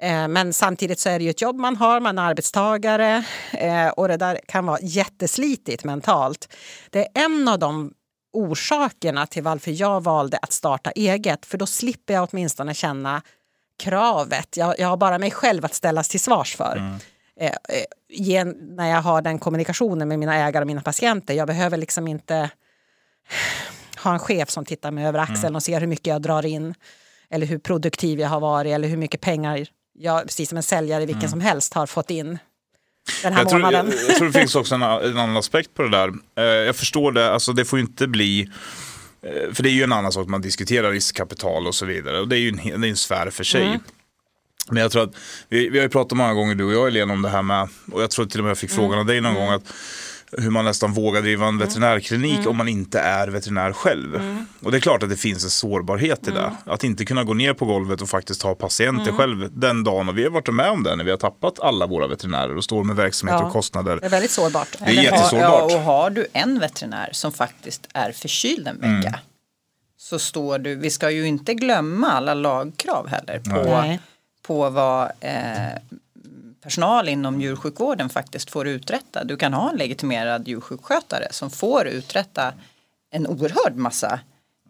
Eh, 0.00 0.28
men 0.28 0.52
samtidigt 0.52 0.98
så 0.98 1.08
är 1.08 1.18
det 1.18 1.24
ju 1.24 1.30
ett 1.30 1.42
jobb 1.42 1.56
man 1.56 1.76
har, 1.76 2.00
man 2.00 2.18
är 2.18 2.22
arbetstagare 2.22 3.24
eh, 3.52 3.88
och 3.88 4.08
det 4.08 4.16
där 4.16 4.40
kan 4.48 4.66
vara 4.66 4.78
jätteslitigt 4.82 5.84
mentalt. 5.84 6.48
Det 6.90 6.98
är 6.98 7.24
en 7.24 7.48
av 7.48 7.58
de 7.58 7.92
orsakerna 8.32 9.26
till 9.26 9.42
varför 9.42 9.70
jag 9.80 10.04
valde 10.04 10.38
att 10.42 10.52
starta 10.52 10.90
eget, 10.90 11.46
för 11.46 11.58
då 11.58 11.66
slipper 11.66 12.14
jag 12.14 12.28
åtminstone 12.32 12.74
känna 12.74 13.22
kravet. 13.82 14.56
Jag, 14.56 14.78
jag 14.78 14.88
har 14.88 14.96
bara 14.96 15.18
mig 15.18 15.30
själv 15.30 15.64
att 15.64 15.74
ställas 15.74 16.08
till 16.08 16.20
svars 16.20 16.56
för. 16.56 16.76
Mm. 16.76 16.94
Eh, 17.40 17.52
eh, 18.36 18.44
när 18.54 18.90
jag 18.90 19.02
har 19.02 19.22
den 19.22 19.38
kommunikationen 19.38 20.08
med 20.08 20.18
mina 20.18 20.34
ägare 20.34 20.62
och 20.62 20.66
mina 20.66 20.82
patienter. 20.82 21.34
Jag 21.34 21.46
behöver 21.46 21.76
liksom 21.76 22.08
inte 22.08 22.50
ha 24.02 24.12
en 24.12 24.18
chef 24.18 24.50
som 24.50 24.64
tittar 24.64 24.90
mig 24.90 25.06
över 25.06 25.18
axeln 25.18 25.44
mm. 25.44 25.56
och 25.56 25.62
ser 25.62 25.80
hur 25.80 25.86
mycket 25.86 26.06
jag 26.06 26.22
drar 26.22 26.46
in 26.46 26.74
eller 27.30 27.46
hur 27.46 27.58
produktiv 27.58 28.20
jag 28.20 28.28
har 28.28 28.40
varit 28.40 28.72
eller 28.72 28.88
hur 28.88 28.96
mycket 28.96 29.20
pengar 29.20 29.66
jag, 29.98 30.22
precis 30.22 30.48
som 30.48 30.56
en 30.56 30.62
säljare 30.62 31.06
vilken 31.06 31.20
mm. 31.20 31.30
som 31.30 31.40
helst, 31.40 31.74
har 31.74 31.86
fått 31.86 32.10
in 32.10 32.38
den 33.22 33.32
här 33.32 33.44
jag 33.44 33.52
månaden. 33.52 33.86
Tror, 33.86 34.00
jag, 34.00 34.10
jag, 34.10 34.16
tror 34.16 34.26
det 34.26 34.38
finns 34.38 34.54
också 34.54 34.74
en, 34.74 34.82
en, 35.12 35.18
annan 35.18 35.36
aspekt 35.36 35.74
på 35.74 35.82
det 35.82 35.90
där. 35.90 36.12
Eh, 36.34 36.44
jag 36.44 36.76
förstår 36.76 37.12
det, 37.12 37.32
alltså 37.32 37.52
det 37.52 37.64
får 37.64 37.78
ju 37.78 37.84
inte 37.84 38.06
bli 38.06 38.50
Eh, 39.22 39.52
för 39.52 39.62
det 39.62 39.68
är 39.68 39.72
ju 39.72 39.82
en 39.82 39.92
annan 39.92 40.12
sak, 40.12 40.28
man 40.28 40.40
diskuterar 40.40 40.92
riskkapital 40.92 41.66
och 41.66 41.74
så 41.74 41.86
vidare. 41.86 42.20
Och 42.20 42.28
det 42.28 42.36
är 42.36 42.40
ju 42.40 42.48
en, 42.48 42.80
det 42.80 42.86
är 42.86 42.90
en 42.90 42.96
sfär 42.96 43.30
för 43.30 43.44
sig. 43.44 43.66
Mm. 43.66 43.80
Men 44.68 44.82
jag 44.82 44.92
tror 44.92 45.02
att, 45.02 45.14
vi, 45.48 45.68
vi 45.68 45.78
har 45.78 45.84
ju 45.84 45.88
pratat 45.88 46.18
många 46.18 46.34
gånger 46.34 46.54
du 46.54 46.64
och 46.64 46.72
jag 46.72 46.88
Elena 46.88 47.12
om 47.12 47.22
det 47.22 47.28
här 47.28 47.42
med, 47.42 47.68
och 47.92 48.02
jag 48.02 48.10
tror 48.10 48.26
till 48.26 48.40
och 48.40 48.44
med 48.44 48.50
jag 48.50 48.58
fick 48.58 48.70
frågan 48.70 48.92
mm. 48.92 49.00
av 49.00 49.06
dig 49.06 49.20
någon 49.20 49.36
mm. 49.36 49.46
gång, 49.46 49.54
att 49.54 49.72
hur 50.38 50.50
man 50.50 50.64
nästan 50.64 50.92
vågar 50.92 51.22
driva 51.22 51.44
en 51.44 51.48
mm. 51.48 51.66
veterinärklinik 51.66 52.38
mm. 52.38 52.48
om 52.48 52.56
man 52.56 52.68
inte 52.68 53.00
är 53.00 53.28
veterinär 53.28 53.72
själv. 53.72 54.14
Mm. 54.14 54.46
Och 54.62 54.70
det 54.70 54.78
är 54.78 54.80
klart 54.80 55.02
att 55.02 55.10
det 55.10 55.16
finns 55.16 55.44
en 55.44 55.50
sårbarhet 55.50 56.28
i 56.28 56.30
det. 56.30 56.40
Mm. 56.40 56.54
Att 56.66 56.84
inte 56.84 57.04
kunna 57.04 57.24
gå 57.24 57.34
ner 57.34 57.54
på 57.54 57.64
golvet 57.64 58.02
och 58.02 58.08
faktiskt 58.08 58.42
ha 58.42 58.54
patienter 58.54 59.02
mm. 59.02 59.16
själv 59.16 59.48
den 59.52 59.84
dagen. 59.84 60.08
Och 60.08 60.18
vi 60.18 60.24
har 60.24 60.30
varit 60.30 60.54
med 60.54 60.70
om 60.70 60.82
det 60.82 60.96
när 60.96 61.04
vi 61.04 61.10
har 61.10 61.18
tappat 61.18 61.60
alla 61.60 61.86
våra 61.86 62.06
veterinärer 62.06 62.56
och 62.56 62.64
står 62.64 62.84
med 62.84 62.96
verksamhet 62.96 63.36
ja. 63.40 63.46
och 63.46 63.52
kostnader. 63.52 63.98
Det 64.00 64.06
är 64.06 64.10
väldigt 64.10 64.30
sårbart. 64.30 64.68
Det 64.78 64.84
är 64.84 65.02
jättesårbart. 65.02 65.70
Ja, 65.70 65.76
och 65.76 65.82
har 65.82 66.10
du 66.10 66.26
en 66.32 66.58
veterinär 66.58 67.08
som 67.12 67.32
faktiskt 67.32 67.88
är 67.94 68.12
förkyld 68.12 68.68
en 68.68 68.80
vecka 68.80 69.20
så 70.00 70.18
står 70.18 70.58
du, 70.58 70.74
vi 70.74 70.90
ska 70.90 71.10
ju 71.10 71.26
inte 71.26 71.54
glömma 71.54 72.10
alla 72.10 72.34
lagkrav 72.34 73.08
heller 73.08 73.38
på, 73.38 73.98
på 74.42 74.70
vad 74.70 75.12
eh, 75.20 75.72
personal 76.60 77.08
inom 77.08 77.40
djursjukvården 77.40 78.08
faktiskt 78.08 78.50
får 78.50 78.68
uträtta. 78.68 79.24
Du 79.24 79.36
kan 79.36 79.54
ha 79.54 79.70
en 79.70 79.76
legitimerad 79.76 80.48
djursjukskötare 80.48 81.28
som 81.30 81.50
får 81.50 81.86
uträtta 81.86 82.52
en 83.10 83.26
oerhörd 83.26 83.76
massa 83.76 84.20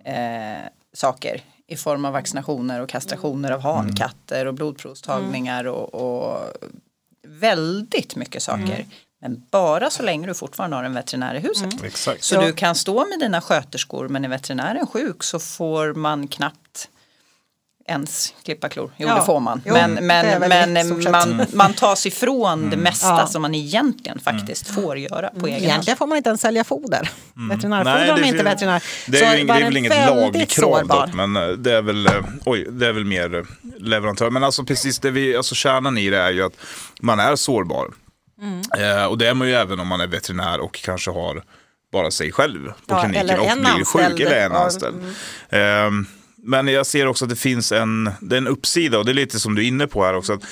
eh, 0.05 0.69
saker 0.93 1.43
i 1.67 1.77
form 1.77 2.05
av 2.05 2.13
vaccinationer 2.13 2.81
och 2.81 2.89
kastrationer 2.89 3.51
av 3.51 3.61
hankatter 3.61 4.47
och 4.47 4.55
blodprovstagningar 4.55 5.67
och, 5.67 5.95
och 5.95 6.53
väldigt 7.23 8.17
mycket 8.17 8.43
saker. 8.43 8.75
Mm. 8.75 8.87
Men 9.21 9.47
bara 9.51 9.91
så 9.91 10.03
länge 10.03 10.27
du 10.27 10.35
fortfarande 10.35 10.77
har 10.77 10.85
en 10.85 10.95
veterinär 10.95 11.35
i 11.35 11.39
huset. 11.39 11.81
Mm. 11.81 11.93
Så 12.21 12.41
du 12.41 12.53
kan 12.53 12.75
stå 12.75 13.07
med 13.07 13.19
dina 13.19 13.41
sköterskor 13.41 14.09
men 14.09 14.25
är 14.25 14.29
veterinären 14.29 14.87
sjuk 14.87 15.23
så 15.23 15.39
får 15.39 15.95
man 15.95 16.29
knappt 16.29 16.89
ens 17.89 18.35
klippa 18.45 18.69
klor. 18.69 18.91
Jo, 18.97 19.09
Ja. 19.09 19.15
det 19.15 19.23
får 19.23 19.41
man. 19.41 19.63
Jo, 19.65 19.73
men 19.75 19.95
men, 20.07 20.41
men 20.49 21.11
man, 21.11 21.47
man 21.53 21.73
tar 21.73 21.95
sig 21.95 22.09
ifrån 22.13 22.71
det 22.71 22.77
mesta 22.77 23.07
Ja. 23.09 23.27
som 23.27 23.43
man 23.43 23.55
egentligen 23.55 24.19
faktiskt 24.21 24.75
får 24.75 24.99
göra 24.99 25.29
på 25.31 25.47
egen 25.47 25.53
hand. 25.53 25.65
Egentligen 25.65 25.97
får 25.97 26.07
man 26.07 26.17
inte 26.17 26.29
ens 26.29 26.41
sälja 26.41 26.65
foder. 26.65 27.11
Veterinärfoder 27.51 27.95
Nej, 28.01 28.11
om 28.13 28.25
inte 28.25 28.43
veterinär. 28.43 28.83
Det 29.07 29.21
är, 29.23 29.37
ju, 29.37 29.47
var 29.47 29.55
det 29.55 29.61
är 29.61 29.65
väl 29.65 29.77
inget 29.77 29.93
väldigt 29.93 30.59
lagkrav 30.59 30.87
dock, 30.87 31.15
men 31.15 31.37
eh, 31.37 31.49
det 31.49 31.73
är 31.75 31.83
väl, 31.83 32.07
eh, 32.07 32.13
oj, 32.45 32.67
det 32.71 32.87
är 32.87 32.93
väl 32.93 33.05
mer 33.05 33.35
eh, 33.35 33.43
leverantör. 33.79 34.31
Men 34.31 34.45
alltså 34.45 34.65
precis 34.65 34.99
det 34.99 35.11
vi, 35.11 35.37
alltså 35.37 35.55
kärnan 35.55 35.99
i 35.99 36.11
det 36.11 36.19
är 36.19 36.31
ju 36.31 36.43
att 36.43 36.57
man 37.01 37.21
är 37.21 37.37
sårbar. 37.37 37.89
Mm. 38.43 38.61
Eh, 38.99 39.05
och 39.05 39.19
det 39.19 39.29
är 39.29 39.35
man 39.35 39.49
ju 39.49 39.55
även 39.55 39.81
om 39.81 39.89
man 39.89 40.01
är 40.01 40.07
veterinär 40.07 40.61
och 40.61 40.75
kanske 40.85 41.11
har 41.11 41.43
bara 41.93 42.11
sig 42.11 42.33
själv 42.33 42.67
på 42.67 42.73
Ja, 42.87 43.01
kliniken 43.03 43.39
och 43.41 43.47
blir 43.57 43.85
sjuk 43.85 44.03
anställd. 44.03 44.21
eller 44.21 44.41
en 44.47 44.53
anställd. 44.53 44.97
Ehm, 45.51 46.07
men 46.43 46.69
jag 46.69 46.87
ser 46.87 47.07
också 47.07 47.25
att 47.25 47.29
det 47.29 47.37
finns 47.37 47.73
en, 47.73 48.11
det 48.21 48.37
är 48.37 48.39
en 48.39 48.47
uppsida 48.47 48.99
och 48.99 49.05
det 49.05 49.13
är 49.13 49.15
lite 49.15 49.41
som 49.41 49.55
du 49.55 49.63
är 49.65 49.69
inne 49.69 49.87
på 49.87 50.05
här 50.05 50.15
också. 50.15 50.33
Att, 50.33 50.43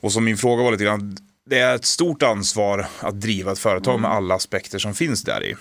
och 0.00 0.12
som 0.12 0.24
min 0.24 0.36
fråga 0.36 0.62
var 0.62 0.72
lite 0.72 0.84
grann, 0.84 1.16
det 1.50 1.58
är 1.58 1.74
ett 1.74 1.84
stort 1.84 2.22
ansvar 2.22 2.86
att 3.00 3.20
driva 3.20 3.52
ett 3.52 3.58
företag 3.58 3.92
Mm. 3.94 4.02
med 4.02 4.10
alla 4.10 4.34
aspekter 4.34 4.78
som 4.78 4.94
finns 4.94 5.22
där 5.22 5.44
i. 5.44 5.54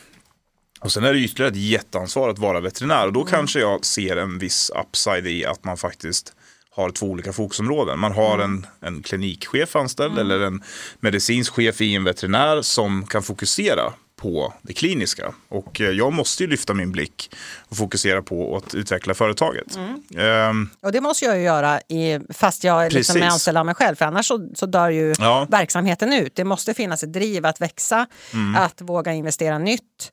Och 0.81 0.91
sen 0.91 1.03
är 1.03 1.13
det 1.13 1.19
ytterligare 1.19 1.51
ett 1.51 1.57
jätteansvar 1.57 2.29
att 2.29 2.39
vara 2.39 2.59
veterinär 2.59 3.07
och 3.07 3.13
då 3.13 3.19
Mm. 3.21 3.31
kanske 3.31 3.59
jag 3.59 3.85
ser 3.85 4.15
en 4.17 4.37
viss 4.39 4.71
upside 4.83 5.27
i 5.27 5.45
att 5.45 5.63
man 5.63 5.77
faktiskt 5.77 6.33
har 6.71 6.89
två 6.89 7.05
olika 7.05 7.33
fokusområden. 7.33 7.99
Man 7.99 8.11
har 8.11 8.33
Mm. 8.39 8.65
en, 8.81 8.87
en 8.95 9.03
klinikchef 9.03 9.75
anställd 9.75 10.19
eller 10.19 10.39
en 10.39 10.63
medicinsk 10.99 11.53
chef 11.53 11.81
i 11.81 11.95
en 11.95 12.03
veterinär 12.03 12.61
som 12.61 13.05
kan 13.07 13.23
fokusera 13.23 13.93
på 14.19 14.53
det 14.61 14.73
kliniska. 14.73 15.33
Och 15.49 15.81
eh, 15.81 15.89
jag 15.89 16.13
måste 16.13 16.43
ju 16.43 16.49
lyfta 16.49 16.73
min 16.73 16.91
blick 16.91 17.35
och 17.69 17.77
fokusera 17.77 18.21
på 18.21 18.57
att 18.57 18.75
utveckla 18.75 19.13
företaget. 19.13 19.75
Mm. 19.75 20.01
Ehm, 20.17 20.69
Och 20.81 20.91
det 20.91 21.01
måste 21.01 21.25
jag 21.25 21.37
ju 21.37 21.43
göra 21.43 21.81
i, 21.81 22.19
fast 22.33 22.63
jag 22.63 22.93
liksom 22.93 23.17
är 23.21 23.25
anställd 23.27 23.57
av 23.57 23.65
mig 23.65 23.75
själv. 23.75 23.95
För 23.95 24.05
annars 24.05 24.25
så, 24.25 24.49
så 24.55 24.65
dör 24.65 24.89
ju 24.89 25.13
Ja. 25.19 25.47
verksamheten 25.49 26.13
ut. 26.13 26.35
Det 26.35 26.43
måste 26.43 26.73
finnas 26.73 27.03
ett 27.03 27.13
driv 27.13 27.45
att 27.45 27.61
växa, 27.61 28.05
att 28.57 28.81
våga 28.81 29.13
investera 29.13 29.57
nytt, 29.57 30.11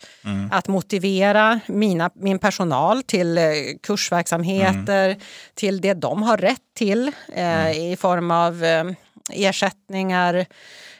att 0.53 0.69
motivera 0.69 1.61
mina, 1.67 2.11
min 2.15 2.39
personal 2.39 3.03
till 3.03 3.39
eh, 3.39 3.45
kursverksamheter, 3.83 5.17
till 5.55 5.81
det 5.81 5.95
de 5.95 6.23
har 6.23 6.37
rätt 6.37 6.61
till 6.77 7.13
eh, 7.35 7.71
i 7.93 7.97
form 8.01 8.31
av 8.31 8.65
eh, 8.65 8.85
ersättningar, 9.33 10.35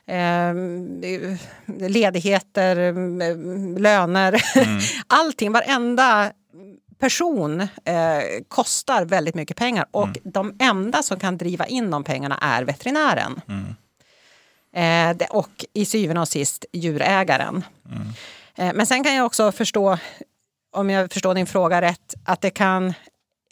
eh, 0.07 0.55
ledigheter, 1.89 2.77
eh, 2.77 2.95
löner. 3.79 4.43
Allting, 5.07 5.53
varenda 5.53 6.33
person 6.99 7.61
eh, 7.61 8.23
kostar 8.49 9.05
väldigt 9.05 9.35
mycket 9.35 9.57
pengar 9.57 9.87
och 9.91 10.09
de 10.25 10.57
enda 10.59 11.03
som 11.03 11.19
kan 11.19 11.37
driva 11.37 11.67
in 11.67 11.91
de 11.91 12.05
pengarna 12.05 12.39
är 12.41 12.63
veterinären. 12.63 13.41
Eh, 14.77 15.17
det, 15.17 15.27
och 15.31 15.65
i 15.73 15.85
syvende 15.85 16.21
och 16.21 16.29
sist 16.29 16.65
djurägaren. 16.73 17.65
Eh, 18.57 18.73
men 18.75 18.87
sen 18.87 19.05
kan 19.05 19.15
jag 19.15 19.27
också 19.27 19.53
förstå, 19.53 19.99
om 20.73 20.91
jag 20.91 21.13
förstår 21.13 21.35
din 21.35 21.47
fråga 21.47 21.81
rätt, 21.81 22.15
att 22.25 22.41
det 22.41 22.51
kan 22.51 22.95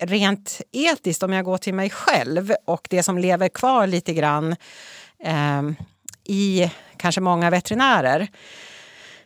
rent 0.00 0.60
etiskt, 0.72 1.22
om 1.22 1.32
jag 1.32 1.44
går 1.44 1.58
till 1.58 1.74
mig 1.74 1.90
själv 1.90 2.54
och 2.64 2.86
det 2.90 3.02
som 3.02 3.18
lever 3.18 3.48
kvar 3.48 3.86
lite 3.86 4.14
grann 4.14 4.56
eh, 5.24 5.62
i 6.24 6.70
kanske 6.96 7.20
många 7.20 7.50
veterinärer 7.50 8.28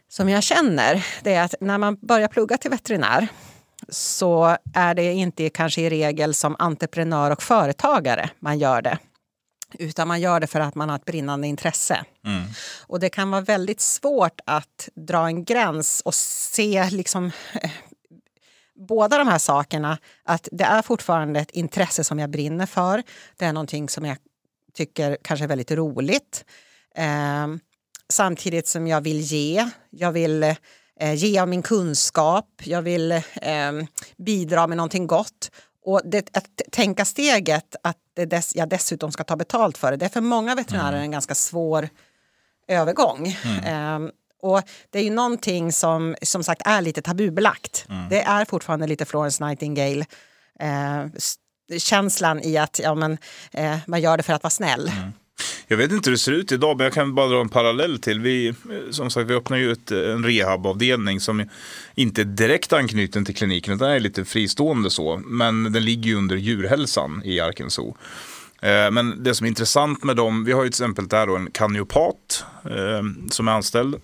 som 0.09 0.29
jag 0.29 0.43
känner, 0.43 1.07
det 1.23 1.35
är 1.35 1.45
att 1.45 1.55
när 1.61 1.79
man 1.79 1.97
börjar 2.01 2.29
plugga 2.29 2.57
till 2.57 2.71
veterinär 2.71 3.29
så 3.89 4.57
är 4.75 4.95
det 4.95 5.13
inte 5.13 5.51
kanske 5.51 5.81
i 5.81 5.91
regel 5.91 6.35
som 6.35 6.57
entreprenör 6.59 7.31
och 7.31 7.43
företagare 7.43 8.31
man 8.41 8.59
gör 8.59 8.83
det. 8.83 8.99
Utan 9.79 10.09
man 10.09 10.21
gör 10.21 10.41
det 10.41 10.47
för 10.47 10.61
att 10.61 10.75
man 10.75 10.89
har 10.89 10.97
ett 10.97 11.05
brinnande 11.05 11.47
intresse. 11.47 12.05
Och 12.87 13.01
det 13.01 13.11
kan 13.11 13.31
vara 13.31 13.41
väldigt 13.41 13.81
svårt 13.81 14.41
att 14.47 14.89
dra 14.95 15.27
en 15.27 15.45
gräns 15.45 16.01
och 16.05 16.15
se 16.15 16.91
liksom 16.91 17.33
eh, 17.63 17.71
båda 18.79 19.19
de 19.19 19.29
här 19.29 19.39
sakerna. 19.39 19.99
Att 20.25 20.49
det 20.53 20.65
är 20.65 20.83
fortfarande 20.83 21.41
ett 21.41 21.51
intresse 21.51 22.05
som 22.05 22.19
jag 22.19 22.31
brinner 22.31 22.67
för. 22.67 23.03
Det 23.37 23.45
är 23.45 23.53
någonting 23.53 23.89
som 23.89 24.05
jag 24.05 24.17
tycker 24.75 25.19
kanske 25.23 25.45
är 25.45 25.49
väldigt 25.49 25.71
roligt. 25.71 26.45
Eh, 26.95 27.47
samtidigt 28.13 28.69
som 28.69 28.87
jag 28.87 29.01
vill 29.01 29.21
ge. 29.21 29.71
Jag 29.91 30.13
vill 30.13 30.43
eh, 31.01 31.15
ge 31.15 31.39
av 31.39 31.49
min 31.49 31.63
kunskap. 31.63 32.49
Jag 32.65 32.83
vill 32.83 33.13
eh, 33.13 33.73
bidra 34.17 34.67
med 34.67 34.77
någonting 34.77 35.07
gott. 35.07 35.51
Och 35.85 36.01
det, 36.05 36.37
att 36.37 36.61
tänka 36.73 37.05
steget 37.05 37.77
att 37.83 37.97
dess, 38.27 38.57
jag 38.57 38.69
dessutom 38.69 39.13
ska 39.13 39.25
ta 39.25 39.37
betalt 39.37 39.79
för 39.79 39.91
det, 39.91 39.97
det 39.97 40.05
är 40.05 40.11
för 40.11 40.21
många 40.21 40.55
veterinärer 40.55 40.97
en 40.97 41.11
ganska 41.11 41.35
svår 41.35 41.89
övergång. 42.69 43.37
Ehm, 43.65 44.11
och 44.43 44.63
det 44.91 44.99
är 44.99 45.03
ju 45.03 45.11
någonting 45.11 45.73
som 45.73 46.17
som 46.23 46.45
sagt 46.45 46.63
är 46.65 46.83
lite 46.83 47.03
tabubelagt. 47.03 47.87
Det 48.11 48.21
är 48.23 48.45
fortfarande 48.45 48.87
lite 48.87 49.05
Florence 49.05 49.45
Nightingale 49.47 50.07
eh, 50.61 51.05
känslan 51.79 52.41
i 52.41 52.57
att 52.57 52.81
ja, 52.83 52.95
men, 52.95 53.19
eh, 53.53 53.77
man 53.87 54.01
gör 54.01 54.17
det 54.17 54.23
för 54.23 54.33
att 54.33 54.43
vara 54.43 54.51
snäll. 54.51 54.91
Jag 55.69 55.77
vet 55.77 55.93
inte 55.93 56.11
hur 56.11 56.13
det 56.15 56.19
ser 56.19 56.33
ut 56.33 56.53
idag, 56.53 56.77
men 56.77 56.85
jag 56.85 56.93
kan 56.93 57.15
bara 57.15 57.27
dra 57.27 57.41
en 57.41 57.49
parallell 57.49 57.99
till. 57.99 58.21
Vi, 58.21 58.55
som 58.91 59.11
sagt, 59.11 59.31
vi 59.31 59.35
öppnar 59.35 59.57
ju 59.57 59.73
ett, 59.73 59.91
en 59.91 60.25
rehabavdelning 60.25 61.21
som 61.21 61.49
inte 61.95 62.21
är 62.21 62.25
direkt 62.25 62.73
anknuten 62.73 63.25
till 63.25 63.35
kliniken, 63.37 63.75
utan 63.75 63.91
är 63.91 64.01
lite 64.01 64.25
fristående 64.25 64.91
så. 64.91 65.23
Men 65.27 65.73
den 65.73 65.85
ligger 65.85 66.09
ju 66.11 66.15
under 66.17 66.37
djurhälsan 66.37 67.23
i 67.25 67.41
Arkansas. 67.41 67.85
Eh, 68.63 68.91
Men 68.91 69.25
det 69.25 69.35
som 69.35 69.45
är 69.45 69.49
intressant 69.49 70.05
med 70.05 70.17
dem, 70.17 70.45
vi 70.45 70.53
har 70.53 70.65
ju 70.65 70.69
till 70.69 70.83
exempel 70.83 71.09
där 71.09 71.27
då 71.27 71.37
en 71.37 71.51
kaniopat 71.51 72.45
eh, 72.65 73.31
som 73.31 73.49
är 73.49 73.53
anställd. 73.53 73.97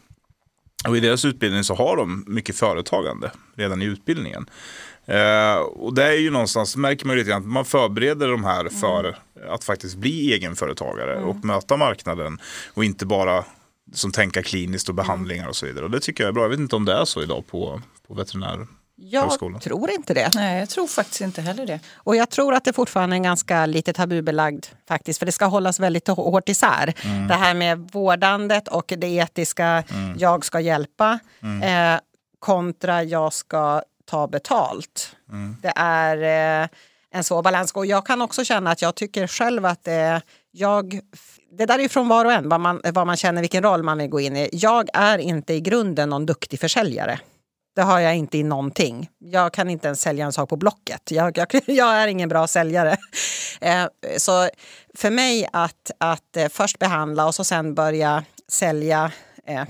Och 0.88 0.97
i 0.97 1.01
deras 1.01 1.25
utbildning 1.25 1.64
så 1.64 1.75
har 1.75 1.97
de 1.97 2.25
mycket 2.27 2.57
företagande 2.57 3.31
redan 3.57 3.83
i 3.83 3.85
utbildningen. 3.85 4.47
Eh, 5.07 5.57
och 5.57 5.94
det 5.94 6.05
är 6.05 6.12
ju 6.12 6.31
någonstans, 6.31 6.77
märker 6.77 7.07
man 7.07 7.16
ju 7.16 7.18
lite 7.18 7.31
grann, 7.31 7.42
att 7.42 7.49
man 7.49 7.64
förbereder 7.64 8.29
de 8.29 8.44
här 8.44 8.68
för 8.68 9.18
att 9.49 9.64
faktiskt 9.64 9.97
bli 9.97 10.33
egenföretagare 10.33 11.16
och 11.16 11.44
möta 11.44 11.77
marknaden. 11.77 12.38
Och 12.75 12.85
inte 12.85 13.07
bara 13.07 13.44
som 13.92 14.12
tänka 14.12 14.42
kliniskt 14.42 14.88
och 14.88 14.94
behandlingar 14.94 15.49
och 15.49 15.57
så 15.57 15.66
vidare. 15.66 15.85
Och 15.85 15.90
det 15.90 16.01
tycker 16.01 16.25
jag 16.25 16.29
är 16.29 16.33
bra. 16.33 16.42
Jag 16.42 16.51
vet 16.51 16.61
inte 16.61 16.77
om 16.77 16.85
det 16.85 16.92
är 16.92 17.05
så 17.05 17.23
idag 17.23 17.44
på, 17.47 17.83
på 18.09 18.14
veterinär. 18.14 18.66
Jag 18.97 19.23
Högskolan. 19.23 19.61
tror 19.61 19.91
inte 19.91 20.15
det. 20.15 20.31
Nej, 20.35 20.59
jag 20.59 20.69
tror 20.69 20.87
faktiskt 20.87 21.21
inte 21.21 21.43
heller 21.43 21.67
det. 21.67 21.81
Och 21.95 22.17
jag 22.17 22.31
tror 22.31 22.55
att 22.55 22.65
det 22.65 22.73
fortfarande 22.73 23.17
är 23.17 23.21
ganska 23.21 23.67
lite 23.67 23.93
tabubelagd 23.93 24.67
faktiskt, 24.89 25.19
för 25.19 25.27
det 25.27 25.33
ska 25.33 25.45
hållas 25.45 25.81
väldigt 25.81 26.09
hå- 26.09 26.15
hårt 26.31 26.49
isär. 26.49 26.95
Det 27.29 27.35
här 27.35 27.55
med 27.55 27.79
vårdandet 27.93 28.69
och 28.69 28.93
det 28.97 29.07
etiska, 29.07 29.85
jag 30.19 30.45
ska 30.45 30.61
hjälpa, 30.61 31.19
eh, 31.63 32.01
kontra 32.39 33.03
jag 33.03 33.33
ska 33.33 33.83
ta 34.05 34.27
betalt. 34.29 35.17
Det 35.63 35.73
är 35.77 36.63
eh, 36.63 36.69
en 37.11 37.25
svår 37.25 37.43
balans. 37.43 37.73
Och 37.73 37.87
jag 37.87 38.07
kan 38.07 38.23
också 38.23 38.45
känna 38.45 38.71
att 38.71 38.83
jag 38.83 38.95
tycker 38.95 39.27
själv 39.27 39.67
att 39.67 39.89
eh, 39.89 40.19
jag 40.51 41.01
det 41.59 41.67
där 41.67 41.79
är 41.79 41.83
ju 41.83 41.89
från 41.89 42.09
var 42.09 42.25
och 42.25 42.33
en, 42.33 42.49
vad 42.49 42.61
man, 42.61 42.81
vad 42.85 43.07
man 43.07 43.17
känner, 43.17 43.41
vilken 43.41 43.63
roll 43.63 43.83
man 43.83 43.99
vill 43.99 44.09
gå 44.09 44.21
in 44.21 44.37
i. 44.37 44.49
Jag 44.53 44.89
är 44.95 45.19
inte 45.19 45.55
i 45.55 45.61
grunden 45.61 46.09
någon 46.09 46.27
duktig 46.27 46.61
försäljare. 46.61 47.19
Det 47.75 47.83
har 47.83 48.01
jag 48.01 48.17
inte 48.17 48.39
i 48.39 48.43
någonting. 48.43 49.11
Jag 49.19 49.53
kan 49.53 49.71
inte 49.71 49.87
ens 49.89 50.01
sälja 50.01 50.25
en 50.25 50.33
sak 50.33 50.49
på 50.49 50.57
Blocket. 50.57 51.11
Jag, 51.11 51.39
jag, 51.39 51.47
jag 51.67 51.95
är 51.95 52.07
ingen 52.07 52.29
bra 52.29 52.47
säljare. 52.47 52.97
Eh, 53.61 53.87
så 54.17 54.49
för 54.95 55.11
mig 55.11 55.49
att, 55.53 55.91
att 55.99 56.37
eh, 56.37 56.49
först 56.49 56.79
behandla 56.79 57.27
och 57.27 57.35
så 57.35 57.45
sen 57.45 57.75
börja 57.75 58.25
sälja 58.49 59.13
eh, 59.47 59.65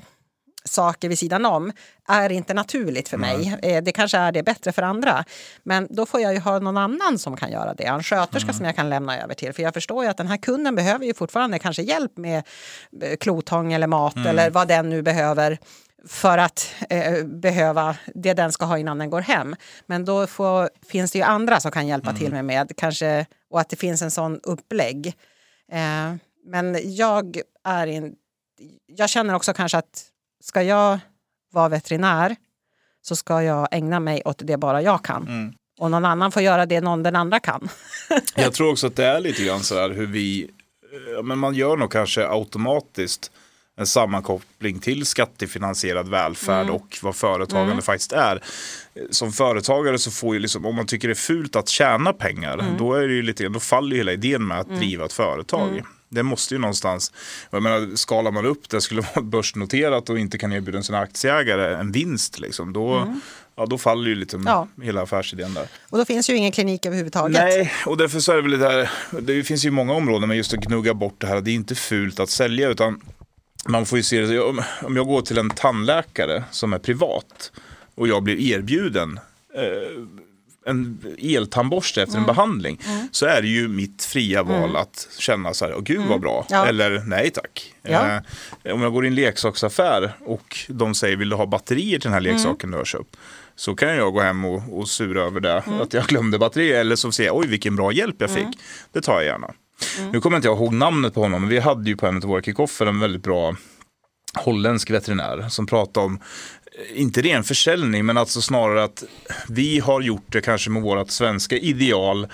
saker 0.64 1.08
vid 1.08 1.18
sidan 1.18 1.46
om 1.46 1.72
är 2.08 2.32
inte 2.32 2.54
naturligt 2.54 3.08
för 3.08 3.16
mig. 3.16 3.58
Eh, 3.62 3.82
Det 3.82 3.92
kanske 3.92 4.18
är 4.18 4.32
det 4.32 4.42
bättre 4.42 4.72
för 4.72 4.82
andra. 4.82 5.24
Men 5.62 5.86
då 5.90 6.06
får 6.06 6.20
jag 6.20 6.34
ju 6.34 6.40
ha 6.40 6.58
någon 6.58 6.76
annan 6.76 7.18
som 7.18 7.36
kan 7.36 7.52
göra 7.52 7.74
det. 7.74 7.84
En 7.84 8.02
sköterska 8.02 8.52
som 8.52 8.66
jag 8.66 8.76
kan 8.76 8.90
lämna 8.90 9.22
över 9.22 9.34
till. 9.34 9.52
För 9.52 9.62
jag 9.62 9.74
förstår 9.74 10.04
ju 10.04 10.10
att 10.10 10.16
den 10.16 10.28
här 10.28 10.36
kunden 10.36 10.74
behöver 10.74 11.06
ju 11.06 11.14
fortfarande 11.14 11.58
kanske 11.58 11.82
hjälp 11.82 12.16
med 12.16 12.42
klotång 13.20 13.72
eller 13.72 13.86
mat 13.86 14.16
eller 14.16 14.50
vad 14.50 14.68
den 14.68 14.90
nu 14.90 15.02
behöver 15.02 15.58
för 16.06 16.38
att 16.38 16.74
eh, 16.90 17.24
behöva 17.24 17.96
det 18.14 18.34
den 18.34 18.52
ska 18.52 18.64
ha 18.64 18.78
innan 18.78 18.98
den 18.98 19.10
går 19.10 19.20
hem. 19.20 19.56
Men 19.86 20.04
då 20.04 20.26
får, 20.26 20.70
finns 20.86 21.12
det 21.12 21.18
ju 21.18 21.24
andra 21.24 21.60
som 21.60 21.70
kan 21.70 21.86
hjälpa 21.86 22.12
till 22.12 22.32
mig 22.32 22.42
med 22.42 22.72
kanske 22.76 23.26
och 23.50 23.60
att 23.60 23.68
det 23.68 23.76
finns 23.76 24.02
en 24.02 24.10
sån 24.10 24.40
upplägg. 24.42 25.06
Eh, 25.72 26.14
men 26.46 26.94
jag 26.96 27.40
är 27.64 27.86
in, 27.86 28.14
jag 28.86 29.10
känner 29.10 29.34
också 29.34 29.52
kanske 29.52 29.78
att 29.78 30.04
ska 30.44 30.62
jag 30.62 30.98
vara 31.52 31.68
veterinär 31.68 32.36
så 33.02 33.16
ska 33.16 33.42
jag 33.42 33.68
ägna 33.70 34.00
mig 34.00 34.22
åt 34.24 34.38
det 34.44 34.56
bara 34.56 34.82
jag 34.82 35.04
kan. 35.04 35.54
Och 35.78 35.90
någon 35.90 36.04
annan 36.04 36.32
får 36.32 36.42
göra 36.42 36.66
det 36.66 36.80
någon 36.80 37.02
den 37.02 37.16
andra 37.16 37.40
kan. 37.40 37.68
Jag 38.36 38.52
tror 38.52 38.70
också 38.72 38.86
att 38.86 38.96
det 38.96 39.04
är 39.04 39.20
lite 39.20 39.44
grann 39.44 39.60
så 39.60 39.74
här 39.74 39.90
hur 39.90 40.06
vi, 40.06 40.50
ja, 41.16 41.22
men 41.22 41.38
man 41.38 41.54
gör 41.54 41.76
nog 41.76 41.92
kanske 41.92 42.28
automatiskt 42.28 43.30
en 43.76 43.86
sammankoppling 43.86 44.78
till 44.78 45.06
skattefinansierad 45.06 46.08
välfärd 46.08 46.70
och 46.70 46.98
vad 47.02 47.16
företagande 47.16 47.82
faktiskt 47.82 48.12
är. 48.12 48.42
Som 49.10 49.32
företagare 49.32 49.98
så 49.98 50.10
får 50.10 50.34
ju 50.34 50.40
liksom, 50.40 50.66
om 50.66 50.74
man 50.74 50.86
tycker 50.86 51.08
det 51.08 51.12
är 51.12 51.14
fult 51.14 51.56
att 51.56 51.68
tjäna 51.68 52.12
pengar, 52.12 52.64
då, 52.78 52.94
är 52.94 53.08
det 53.08 53.14
ju 53.14 53.22
lite, 53.22 53.48
då 53.48 53.60
faller 53.60 53.90
ju 53.90 53.96
hela 53.96 54.12
idén 54.12 54.46
med 54.46 54.60
att 54.60 54.68
driva 54.68 55.04
ett 55.04 55.12
företag. 55.12 55.82
Det 56.08 56.22
måste 56.22 56.54
ju 56.54 56.60
någonstans, 56.60 57.12
jag 57.50 57.62
menar, 57.62 57.96
skalar 57.96 58.30
man 58.30 58.46
upp 58.46 58.68
det, 58.68 58.80
skulle 58.80 59.00
vara 59.14 59.24
börsnoterat 59.24 60.10
och 60.10 60.18
inte 60.18 60.38
kan 60.38 60.52
erbjuda 60.52 60.82
sina 60.82 60.98
aktieägare 60.98 61.74
en 61.74 61.92
vinst, 61.92 62.38
liksom, 62.38 62.72
då, 62.72 63.14
ja, 63.56 63.66
då 63.66 63.78
faller 63.78 64.08
ju 64.08 64.14
lite 64.14 64.40
Ja. 64.46 64.68
hela 64.82 65.02
affärsidén 65.02 65.54
där. 65.54 65.66
Och 65.90 65.98
då 65.98 66.04
finns 66.04 66.30
ju 66.30 66.36
ingen 66.36 66.52
klinik 66.52 66.86
överhuvudtaget. 66.86 67.42
Nej, 67.42 67.72
och 67.86 67.96
därför 67.96 68.20
så 68.20 68.32
är 68.32 68.36
det 68.36 68.42
väl 68.42 68.58
det 68.58 68.68
här, 68.68 68.90
det 69.20 69.42
finns 69.42 69.64
ju 69.64 69.70
många 69.70 69.92
områden 69.92 70.28
med 70.28 70.36
just 70.36 70.54
att 70.54 70.60
gnugga 70.60 70.94
bort 70.94 71.14
det 71.20 71.26
här, 71.26 71.40
det 71.40 71.50
är 71.50 71.54
inte 71.54 71.74
fult 71.74 72.20
att 72.20 72.30
sälja 72.30 72.68
utan 72.68 73.00
man 73.68 73.86
får 73.86 73.98
ju 73.98 74.02
se 74.04 74.20
det, 74.20 74.40
om, 74.40 74.62
jag 74.96 75.06
går 75.06 75.22
till 75.22 75.38
en 75.38 75.50
tandläkare 75.50 76.44
som 76.50 76.72
är 76.72 76.78
privat 76.78 77.52
och 77.94 78.08
jag 78.08 78.22
blir 78.22 78.40
erbjuden 78.40 79.20
eh, 79.54 80.02
en 80.66 80.98
eltandborste 81.18 82.02
efter 82.02 82.18
en 82.18 82.24
behandling 82.26 82.80
så 83.10 83.26
är 83.26 83.42
det 83.42 83.48
ju 83.48 83.68
mitt 83.68 84.04
fria 84.04 84.42
val 84.42 84.76
att 84.76 85.08
känna 85.18 85.54
så 85.54 85.64
här, 85.64 85.74
åh 85.74 85.82
gud 85.82 86.02
vad 86.08 86.20
bra, 86.20 86.46
Ja. 86.50 86.66
eller 86.66 87.02
nej 87.06 87.30
tack. 87.30 87.74
Ja. 87.82 88.20
Eh, 88.64 88.74
om 88.74 88.82
jag 88.82 88.92
går 88.92 89.04
i 89.04 89.08
en 89.08 89.14
leksaksaffär 89.14 90.12
och 90.20 90.56
de 90.68 90.94
säger 90.94 91.16
vill 91.16 91.28
du 91.28 91.36
ha 91.36 91.46
batterier 91.46 91.98
till 91.98 92.10
den 92.10 92.12
här 92.12 92.20
leksaken 92.20 92.70
du 92.70 92.76
har 92.76 92.84
köpt 92.84 93.16
så 93.56 93.74
kan 93.74 93.96
jag 93.96 94.12
gå 94.12 94.20
hem 94.20 94.44
och, 94.44 94.78
och 94.78 94.88
sura 94.88 95.22
över 95.22 95.40
det, 95.40 95.56
att 95.80 95.92
jag 95.92 96.04
glömde 96.08 96.38
batterier 96.38 96.80
eller 96.80 96.96
så 96.96 97.12
säger 97.12 97.30
jag 97.30 97.36
oj 97.36 97.46
vilken 97.46 97.76
bra 97.76 97.92
hjälp 97.92 98.16
jag 98.18 98.30
fick. 98.30 98.58
Det 98.92 99.00
tar 99.00 99.14
jag 99.14 99.24
gärna. 99.24 99.50
Nu 100.12 100.20
kommer 100.20 100.36
inte 100.36 100.48
jag 100.48 100.56
ihåg 100.56 100.74
namnet 100.74 101.14
på 101.14 101.20
honom, 101.20 101.40
men 101.40 101.50
vi 101.50 101.58
hade 101.58 101.90
ju 101.90 101.96
på 101.96 102.06
en 102.06 102.16
av 102.16 102.22
våra 102.22 102.42
kickoffer 102.42 102.86
en 102.86 103.00
väldigt 103.00 103.22
bra 103.22 103.56
holländsk 104.34 104.90
veterinär 104.90 105.48
som 105.48 105.66
pratade 105.66 106.06
om, 106.06 106.20
eh, 106.66 107.00
inte 107.00 107.22
ren 107.22 107.44
försäljning, 107.44 108.06
men 108.06 108.16
alltså 108.16 108.40
snarare 108.40 108.84
att 108.84 109.04
vi 109.48 109.78
har 109.80 110.00
gjort 110.00 110.24
det 110.26 110.40
kanske 110.40 110.70
med 110.70 110.82
vårt 110.82 111.10
svenska 111.10 111.56
ideal 111.56 112.28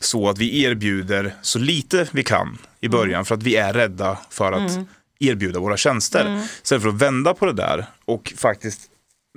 så 0.00 0.28
att 0.28 0.38
vi 0.38 0.62
erbjuder 0.62 1.34
så 1.42 1.58
lite 1.58 2.08
vi 2.12 2.22
kan 2.24 2.58
i 2.80 2.88
början 2.88 3.24
för 3.24 3.34
att 3.34 3.42
vi 3.42 3.56
är 3.56 3.72
rädda 3.72 4.18
för 4.30 4.52
att 4.52 4.78
erbjuda 5.20 5.60
våra 5.60 5.76
tjänster. 5.76 6.42
Istället 6.62 6.82
för 6.82 6.88
att 6.88 7.02
vända 7.02 7.34
på 7.34 7.46
det 7.46 7.52
där 7.52 7.86
och 8.04 8.32
faktiskt 8.36 8.80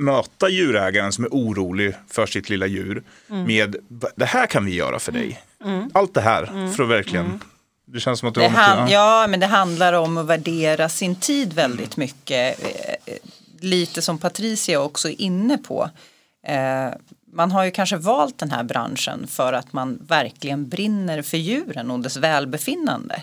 möta 0.01 0.49
djurägaren 0.49 1.11
som 1.11 1.23
är 1.23 1.29
orolig 1.29 1.93
för 2.11 2.25
sitt 2.25 2.49
lilla 2.49 2.65
djur 2.67 3.03
med 3.27 3.75
det 4.15 4.25
här 4.25 4.47
kan 4.47 4.65
vi 4.65 4.75
göra 4.75 4.99
för 4.99 5.11
dig. 5.11 5.41
Allt 5.93 6.13
det 6.13 6.21
här 6.21 6.45
för 6.75 6.83
att 6.83 6.89
verkligen, 6.89 7.39
det 7.93 7.99
känns 7.99 8.19
som 8.19 8.29
att 8.29 8.35
du 8.35 8.41
Det 8.41 8.47
har 8.47 8.67
något- 8.69 8.77
han, 8.79 8.89
ja, 8.89 9.25
men 9.29 9.39
det 9.39 9.45
handlar 9.45 9.93
om 9.93 10.17
att 10.17 10.25
värdera 10.25 10.89
sin 10.89 11.15
tid 11.15 11.53
väldigt 11.53 11.97
mycket. 11.97 12.59
Eh, 12.63 13.13
Lite 13.61 14.01
som 14.01 14.17
Patricia 14.17 14.81
också 14.81 15.09
är 15.09 15.21
inne 15.21 15.57
på. 15.57 15.89
Eh, 16.47 16.87
Man 17.31 17.51
har 17.51 17.63
ju 17.63 17.71
kanske 17.71 17.97
valt 17.97 18.37
den 18.39 18.51
här 18.51 18.63
branschen 18.63 19.27
för 19.27 19.53
att 19.53 19.73
man 19.73 19.99
verkligen 20.07 20.69
brinner 20.69 21.21
för 21.21 21.37
djuren 21.37 21.91
och 21.91 21.99
dess 21.99 22.17
välbefinnande. 22.17 23.21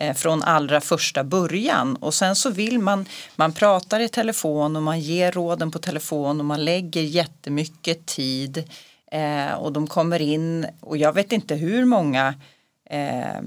Eh, 0.00 0.14
Från 0.16 0.42
allra 0.42 0.80
första 0.80 1.24
början 1.24 1.96
och 1.96 2.14
sen 2.14 2.36
så 2.36 2.50
vill 2.50 2.78
man, 2.78 3.06
man 3.36 3.52
pratar 3.52 4.00
i 4.00 4.08
telefon 4.08 4.76
och 4.76 4.82
man 4.82 5.00
ger 5.00 5.32
råden 5.32 5.70
på 5.70 5.78
telefon 5.78 6.40
och 6.40 6.46
man 6.46 6.64
lägger 6.64 7.02
jättemycket 7.02 8.06
tid. 8.06 8.70
Eh, 9.12 9.52
och 9.52 9.72
de 9.72 9.86
kommer 9.86 10.20
in 10.22 10.66
och 10.80 10.96
jag 10.96 11.12
vet 11.12 11.32
inte 11.32 11.54
hur 11.54 11.84
många 11.84 12.34
eh, 12.90 13.40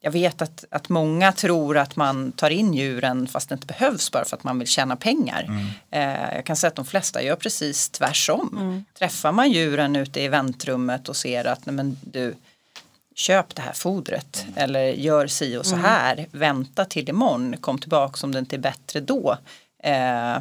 jag 0.00 0.10
vet 0.10 0.42
att, 0.42 0.64
att 0.70 0.88
många 0.88 1.32
tror 1.32 1.78
att 1.78 1.96
man 1.96 2.32
tar 2.32 2.50
in 2.50 2.74
djuren 2.74 3.26
fast 3.26 3.48
det 3.48 3.52
inte 3.52 3.66
behövs 3.66 4.10
bara 4.10 4.24
för 4.24 4.36
att 4.36 4.44
man 4.44 4.58
vill 4.58 4.68
tjäna 4.68 4.96
pengar. 4.96 5.46
Eh, 5.90 6.34
jag 6.34 6.44
kan 6.44 6.56
säga 6.56 6.68
att 6.68 6.74
de 6.74 6.84
flesta 6.84 7.22
gör 7.22 7.36
precis 7.36 7.90
tvärsom. 7.90 8.84
Träffar 8.98 9.32
man 9.32 9.50
djuren 9.50 9.96
ute 9.96 10.20
i 10.20 10.28
väntrummet 10.28 11.08
och 11.08 11.16
ser 11.16 11.44
att 11.44 11.66
nej 11.66 11.74
men 11.74 11.98
du, 12.02 12.34
köp 13.18 13.54
det 13.54 13.62
här 13.62 13.72
fodret 13.72 14.46
eller 14.56 14.86
gör 14.86 15.26
si 15.26 15.56
och 15.56 15.66
så 15.66 15.76
här, 15.76 16.26
vänta 16.30 16.84
till 16.84 17.08
imorgon, 17.08 17.56
kom 17.56 17.78
tillbaka 17.78 18.26
om 18.26 18.32
det 18.32 18.38
inte 18.38 18.56
är 18.56 18.60
bättre 18.60 19.00
då. 19.00 19.36
Eh, 19.82 20.38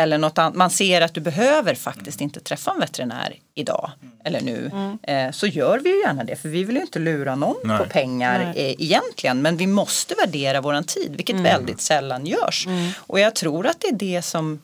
eller 0.00 0.18
något 0.18 0.38
annat. 0.38 0.54
Man 0.54 0.70
ser 0.70 1.00
att 1.00 1.14
du 1.14 1.20
behöver 1.20 1.74
faktiskt 1.74 2.20
inte 2.20 2.40
träffa 2.40 2.70
en 2.70 2.80
veterinär 2.80 3.34
idag 3.54 3.90
eller 4.24 4.40
nu. 4.40 4.70
Eh, 5.02 5.30
så 5.30 5.46
gör 5.46 5.78
vi 5.78 5.90
ju 5.90 6.00
gärna 6.00 6.24
det 6.24 6.36
för 6.36 6.48
vi 6.48 6.64
vill 6.64 6.76
ju 6.76 6.82
inte 6.82 6.98
lura 6.98 7.34
någon 7.34 7.56
Nej. 7.64 7.78
på 7.78 7.84
pengar 7.84 8.52
eh, 8.56 8.82
egentligen. 8.82 9.42
Men 9.42 9.56
vi 9.56 9.66
måste 9.66 10.14
värdera 10.14 10.60
våran 10.60 10.84
tid 10.84 11.16
vilket 11.16 11.40
väldigt 11.40 11.80
sällan 11.80 12.26
görs. 12.26 12.66
Och 12.96 13.20
jag 13.20 13.34
tror 13.34 13.66
att 13.66 13.80
det 13.80 13.88
är 13.88 13.92
det 13.92 14.22
som 14.22 14.60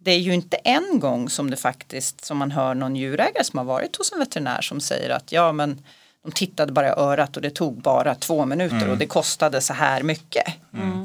det 0.00 0.10
är 0.10 0.18
ju 0.18 0.34
inte 0.34 0.56
en 0.56 1.00
gång 1.00 1.30
som 1.30 1.50
det 1.50 1.56
faktiskt 1.56 2.24
som 2.24 2.38
man 2.38 2.50
hör 2.50 2.74
någon 2.74 2.96
djurägare 2.96 3.44
som 3.44 3.58
har 3.58 3.64
varit 3.64 3.96
hos 3.96 4.12
en 4.12 4.18
veterinär 4.18 4.60
som 4.60 4.80
säger 4.80 5.10
att 5.10 5.32
ja 5.32 5.52
men 5.52 5.82
de 6.24 6.32
tittade 6.32 6.72
bara 6.72 6.88
i 6.88 6.90
örat 6.96 7.36
och 7.36 7.42
det 7.42 7.50
tog 7.50 7.82
bara 7.82 8.14
två 8.14 8.44
minuter 8.46 8.88
och 8.90 8.98
det 8.98 9.06
kostade 9.06 9.60
så 9.60 9.72
här 9.72 10.02
mycket. 10.02 10.44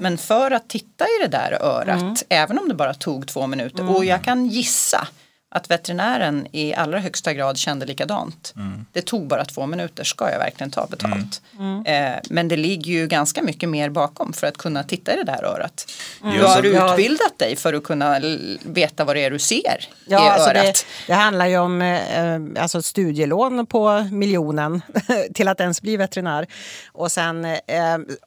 Men 0.02 0.18
för 0.18 0.52
att 0.52 0.68
titta 0.70 1.06
i 1.06 1.22
det 1.22 1.28
där 1.38 1.58
örat, 1.62 2.24
även 2.30 2.60
om 2.60 2.68
det 2.68 2.74
bara 2.76 2.94
tog 2.94 3.28
två 3.28 3.48
minuter, 3.48 3.84
och 3.98 4.06
jag 4.06 4.24
kan 4.24 4.46
gissa 4.46 5.08
att 5.56 5.72
veterinären 5.72 6.48
i 6.52 6.74
allra 6.74 7.00
högsta 7.00 7.34
grad 7.34 7.58
kände 7.58 7.86
likadant. 7.86 8.54
Det 8.92 9.02
tog 9.02 9.28
bara 9.28 9.46
två 9.46 9.66
minuter, 9.66 10.04
ska 10.04 10.32
jag 10.32 10.40
verkligen 10.40 10.72
ta 10.72 10.86
betalt? 10.88 11.42
Eh, 11.86 12.12
men 12.30 12.48
det 12.48 12.58
ligger 12.58 12.92
ju 12.92 13.08
ganska 13.08 13.42
mycket 13.42 13.70
mer 13.70 13.90
bakom 13.90 14.34
för 14.34 14.48
att 14.48 14.58
kunna 14.58 14.84
titta 14.84 15.14
i 15.14 15.16
det 15.16 15.24
där 15.24 15.44
örat. 15.44 15.88
Du 16.22 16.38
Ja, 16.38 16.48
har 16.48 16.64
Ja. 16.64 16.92
utbildat 16.94 17.40
dig 17.40 17.56
för 17.56 17.74
att 17.74 17.84
kunna 17.84 18.20
veta 18.66 19.04
vad 19.06 19.16
det 19.16 19.24
är 19.24 19.32
du 19.32 19.40
ser 19.40 19.88
Ja, 20.06 20.26
i 20.26 20.30
alltså 20.30 20.50
örat. 20.50 20.64
det, 20.64 20.86
det 21.08 21.14
handlar 21.14 21.46
ju 21.48 21.58
om 21.58 21.82
eh, 21.82 22.64
alltså 22.64 22.82
studielån 22.82 23.66
på 23.66 24.08
miljonen 24.12 24.82
till 25.34 25.48
att 25.48 25.60
ens 25.60 25.82
bli 25.82 25.98
veterinär. 25.98 26.48
Och 26.92 27.12
sen 27.12 27.46
eh, 27.46 27.58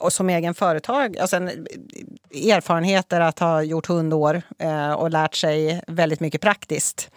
och 0.01 0.13
som 0.13 0.31
egen 0.31 0.55
företag, 0.55 1.17
och 1.23 1.29
sen 1.31 1.67
erfarenheter 2.35 3.21
att 3.21 3.39
ha 3.39 3.63
gjort 3.63 3.87
hundår 3.87 4.43
eh, 4.59 4.93
och 4.93 5.11
lärt 5.11 5.35
sig 5.35 5.83
väldigt 5.87 6.21
mycket 6.21 6.41
praktiskt. 6.41 7.11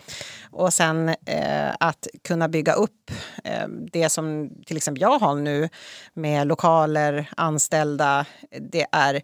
Och 0.52 0.74
sen 0.74 1.10
eh, 1.10 1.70
att 1.80 2.08
kunna 2.24 2.48
bygga 2.48 2.74
upp 2.74 3.12
eh, 3.44 3.68
det 3.92 4.10
som 4.10 4.52
till 4.66 4.78
exempel 4.78 5.02
jag 5.02 5.20
har 5.20 5.36
nu 5.36 5.70
med 6.14 6.48
lokaler, 6.48 7.30
anställda. 7.38 8.26
Det 8.60 8.86
är 8.92 9.22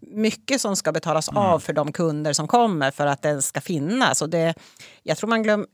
mycket 0.00 0.60
som 0.60 0.76
ska 0.76 0.92
betalas 0.92 1.28
av 1.28 1.60
för 1.60 1.72
de 1.72 1.92
kunder 1.92 2.32
som 2.32 2.48
kommer 2.48 2.90
för 2.90 3.06
att 3.06 3.22
den 3.22 3.42
ska 3.42 3.60
finnas. 3.60 4.22
Och 4.22 4.30
det, 4.30 4.54
jag 5.02 5.16
tror 5.16 5.28
man 5.28 5.42
glöm, 5.42 5.66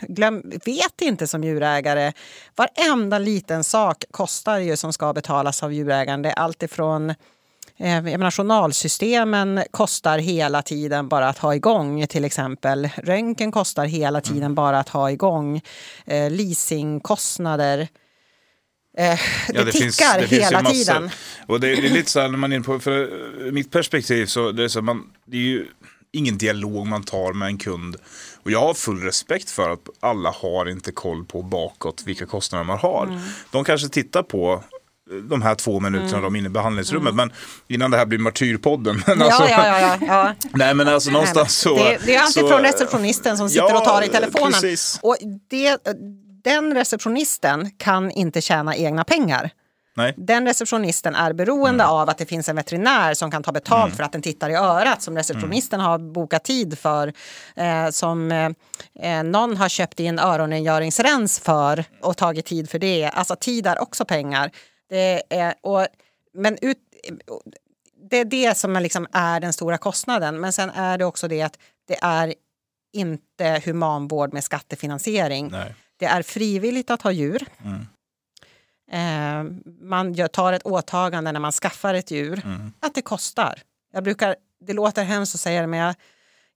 glöm, 0.00 0.42
vet 0.64 1.00
inte 1.00 1.26
som 1.26 1.44
djurägare. 1.44 2.12
Varenda 2.56 3.18
liten 3.18 3.64
sak 3.64 4.04
kostar 4.10 4.58
ju 4.58 4.76
som 4.76 4.92
ska 4.92 5.12
betalas 5.12 5.62
av 5.62 5.72
djurägaren. 5.72 6.22
Det 6.22 6.28
är 6.28 6.38
allt 6.38 6.62
ifrån 6.62 7.10
eh, 7.10 7.16
jag 7.78 8.04
menar, 8.04 8.30
journalsystemen 8.30 9.62
kostar 9.70 10.18
hela 10.18 10.62
tiden 10.62 11.08
bara 11.08 11.28
att 11.28 11.38
ha 11.38 11.54
igång 11.54 12.06
till 12.06 12.24
exempel. 12.24 12.88
Röntgen 12.96 13.52
kostar 13.52 13.84
hela 13.86 14.20
tiden 14.20 14.54
bara 14.54 14.78
att 14.78 14.88
ha 14.88 15.10
igång. 15.10 15.60
Eh, 16.06 16.30
leasingkostnader. 16.30 17.88
Eh, 18.98 19.04
det, 19.04 19.18
Ja, 19.54 19.64
tickar 19.64 20.18
finns 20.20 20.32
ju 20.32 20.36
hela 20.36 20.62
massor. 20.62 20.74
tiden. 20.74 21.10
Och 21.46 21.60
det, 21.60 21.66
det 21.76 21.86
är 21.86 21.90
lite 21.90 22.10
så 22.10 22.20
här 22.20 22.28
när 22.28 22.38
man 22.38 22.52
är 22.52 22.56
inne 22.56 22.64
på, 22.64 22.78
för 22.78 23.10
mitt 23.50 23.70
perspektiv 23.70 24.26
så 24.26 24.52
det 24.52 24.64
är 24.64 24.68
så 24.68 24.82
man, 24.82 25.10
det 25.24 25.36
är 25.36 25.40
ju 25.42 25.66
ingen 26.12 26.38
dialog 26.38 26.86
man 26.86 27.02
tar 27.02 27.32
med 27.32 27.46
en 27.48 27.58
kund. 27.58 27.96
Och 28.42 28.50
jag 28.50 28.60
har 28.60 28.74
full 28.74 29.02
respekt 29.02 29.50
för 29.50 29.70
att 29.70 29.88
alla 30.00 30.30
har 30.30 30.68
inte 30.68 30.92
koll 30.92 31.24
på 31.24 31.42
bakåt 31.42 32.02
vilka 32.06 32.26
kostnader 32.26 32.64
man 32.64 32.78
har. 32.78 33.06
Mm. 33.06 33.18
De 33.50 33.64
kanske 33.64 33.88
tittar 33.88 34.22
på 34.22 34.64
de 35.28 35.42
här 35.42 35.54
två 35.54 35.80
minuterna 35.80 36.20
de 36.22 36.34
är 36.34 36.38
inne 36.38 36.46
i 36.46 36.50
behandlingsrummet. 36.50 37.14
Men 37.14 37.32
innan 37.68 37.90
det 37.90 37.96
här 37.96 38.06
blir 38.06 38.18
martyrpodden. 38.18 39.02
Men 39.06 39.22
alltså, 39.22 39.42
Mm. 39.42 39.52
ja, 39.52 39.66
ja, 39.80 39.96
ja, 40.00 40.06
ja. 40.08 40.34
Nej 40.54 40.74
men 40.74 40.88
alltså 40.88 41.10
någonstans 41.10 41.56
så. 41.58 41.76
Det, 41.76 41.98
det 42.06 42.14
är 42.14 42.20
alltid 42.20 42.42
så, 42.42 42.48
från 42.48 42.60
receptionisten 42.62 43.36
som 43.36 43.48
sitter 43.48 43.68
ja, 43.68 43.78
och 43.78 43.84
tar 43.84 44.02
i 44.02 44.08
telefonen. 44.08 44.52
precis. 44.52 44.98
Och 45.02 45.16
det, 45.50 45.78
den 46.44 46.74
receptionisten 46.74 47.70
kan 47.78 48.10
inte 48.10 48.40
tjäna 48.40 48.76
egna 48.76 49.04
pengar. 49.04 49.50
Nej. 49.96 50.14
Den 50.16 50.46
receptionisten 50.46 51.14
är 51.14 51.32
beroende 51.32 51.84
Mm. 51.84 51.94
av 51.96 52.08
att 52.10 52.18
det 52.18 52.26
finns 52.26 52.48
en 52.48 52.56
veterinär 52.56 53.14
som 53.14 53.30
kan 53.30 53.42
ta 53.42 53.52
betalt 53.52 53.96
för 53.96 54.02
att 54.02 54.12
den 54.12 54.22
tittar 54.22 54.50
i 54.50 54.54
örat 54.54 55.02
som 55.02 55.16
receptionisten 55.16 55.80
Mm. 55.80 55.90
har 55.90 55.98
bokat 55.98 56.44
tid 56.44 56.78
för. 56.78 57.12
Eh, 57.56 57.90
som 57.90 58.32
eh, 58.32 58.50
eh, 59.18 59.22
någon 59.24 59.56
har 59.56 59.68
köpt 59.68 60.00
in 60.00 60.18
öronrengöringsrens 60.18 61.38
för 61.40 61.84
och 62.02 62.16
tagit 62.16 62.46
tid 62.46 62.70
för 62.70 62.78
det. 62.78 63.10
Alltså 63.14 63.36
tid 63.36 63.66
är 63.66 63.82
också 63.82 64.04
pengar. 64.04 64.50
Det 64.88 65.22
är, 65.30 65.54
och, 65.60 65.86
men 66.32 66.58
ut, 66.62 66.78
det 68.10 68.16
är 68.16 68.24
det 68.24 68.56
som 68.56 68.76
är, 68.76 68.80
liksom 68.80 69.06
är 69.12 69.40
den 69.40 69.52
stora 69.52 69.78
kostnaden. 69.78 70.40
Men 70.40 70.52
sen 70.52 70.70
är 70.70 70.98
det 70.98 71.04
också 71.04 71.28
det 71.28 71.42
att 71.42 71.58
det 71.88 71.98
är 72.02 72.34
inte 72.92 73.62
humanvård 73.64 74.32
med 74.32 74.44
skattefinansiering. 74.44 75.48
Nej. 75.48 75.74
Det 75.96 76.06
är 76.06 76.22
frivilligt 76.22 76.90
att 76.90 77.02
ha 77.02 77.12
djur. 77.12 77.46
Mm. 77.64 77.86
Eh, 78.90 79.52
man 79.80 80.12
gör, 80.12 80.28
tar 80.28 80.52
ett 80.52 80.66
åtagande 80.66 81.32
när 81.32 81.40
man 81.40 81.52
skaffar 81.52 81.94
ett 81.94 82.10
djur. 82.10 82.42
Mm. 82.44 82.72
Att 82.80 82.94
det 82.94 83.02
kostar. 83.02 83.62
Jag 83.92 84.04
brukar, 84.04 84.36
det 84.60 84.72
låter 84.72 85.04
hemskt 85.04 85.34
att 85.34 85.40
säga 85.40 85.60
det, 85.60 85.66
men 85.66 85.80
jag, 85.80 85.94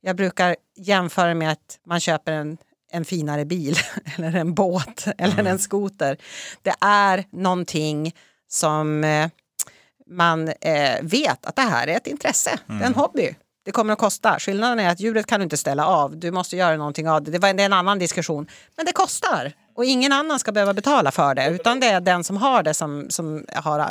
jag 0.01 0.17
brukar 0.17 0.57
jämföra 0.77 1.35
med 1.35 1.53
att 1.53 1.79
man 1.87 2.01
köper 2.01 2.33
en, 2.33 2.59
en 2.93 3.05
finare 3.05 3.45
bil 3.45 3.77
eller 4.17 4.37
en 4.37 4.55
båt 4.55 5.07
eller 5.19 5.45
en 5.45 5.59
skoter. 5.59 6.17
Det 6.63 6.75
är 6.81 7.25
någonting 7.31 8.15
som 8.49 9.05
eh, 9.05 9.29
man 10.07 10.49
eh, 10.49 11.03
vet 11.03 11.47
att 11.47 11.57
det 11.57 11.63
här 11.63 11.87
är 11.87 11.97
ett 11.97 12.07
intresse, 12.07 12.59
det 12.67 12.73
är 12.73 12.87
en 12.87 12.95
hobby. 12.95 13.35
Det 13.65 13.73
kommer 13.73 13.93
att 13.93 13.99
kosta. 13.99 14.39
Skillnaden 14.39 14.79
är 14.79 14.91
att 14.91 15.01
djuret 15.01 15.27
kan 15.27 15.41
du 15.41 15.45
inte 15.45 15.57
ställa 15.57 15.87
av. 15.87 16.17
Du 16.17 16.31
måste 16.31 16.57
göra 16.57 16.77
någonting 16.77 17.09
av 17.09 17.23
det. 17.23 17.31
Det, 17.31 17.39
var, 17.39 17.55
det 17.55 17.63
är 17.63 17.67
en 17.67 17.73
annan 17.73 17.99
diskussion. 17.99 18.47
Men 18.77 18.87
det 18.87 18.93
kostar. 18.93 19.53
Och 19.75 19.85
ingen 19.85 20.13
annan 20.13 20.39
ska 20.39 20.53
behöva 20.53 20.75
betala 20.75 21.11
för 21.11 21.35
det. 21.35 21.49
Utan 21.51 21.81
det 21.81 21.87
är 21.87 22.01
den 22.01 22.25
som 22.25 22.37
har 22.37 22.63
det 22.63 22.75
som, 22.75 23.07
som 23.11 23.45
har 23.55 23.79
äh, 23.81 23.87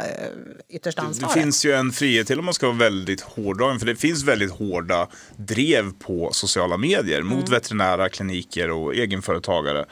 ytterst 0.69 0.97
Det 0.97 1.03
ansvaret. 1.03 1.33
finns 1.33 1.65
ju 1.65 1.71
en 1.73 1.91
frihet 1.91 2.27
till 2.27 2.39
om 2.39 2.45
man 2.45 2.53
ska 2.53 2.67
vara 2.67 2.77
väldigt 2.77 3.21
hårdragen. 3.21 3.79
För 3.79 3.85
det 3.85 3.95
finns 3.95 4.23
väldigt 4.23 4.51
hårda 4.51 5.07
drev 5.37 5.91
på 5.99 6.29
sociala 6.33 6.77
medier 6.77 7.21
mot 7.21 7.49
veterinära 7.49 8.09
kliniker 8.09 8.71
och 8.71 8.95
egenföretagare. 8.95 9.85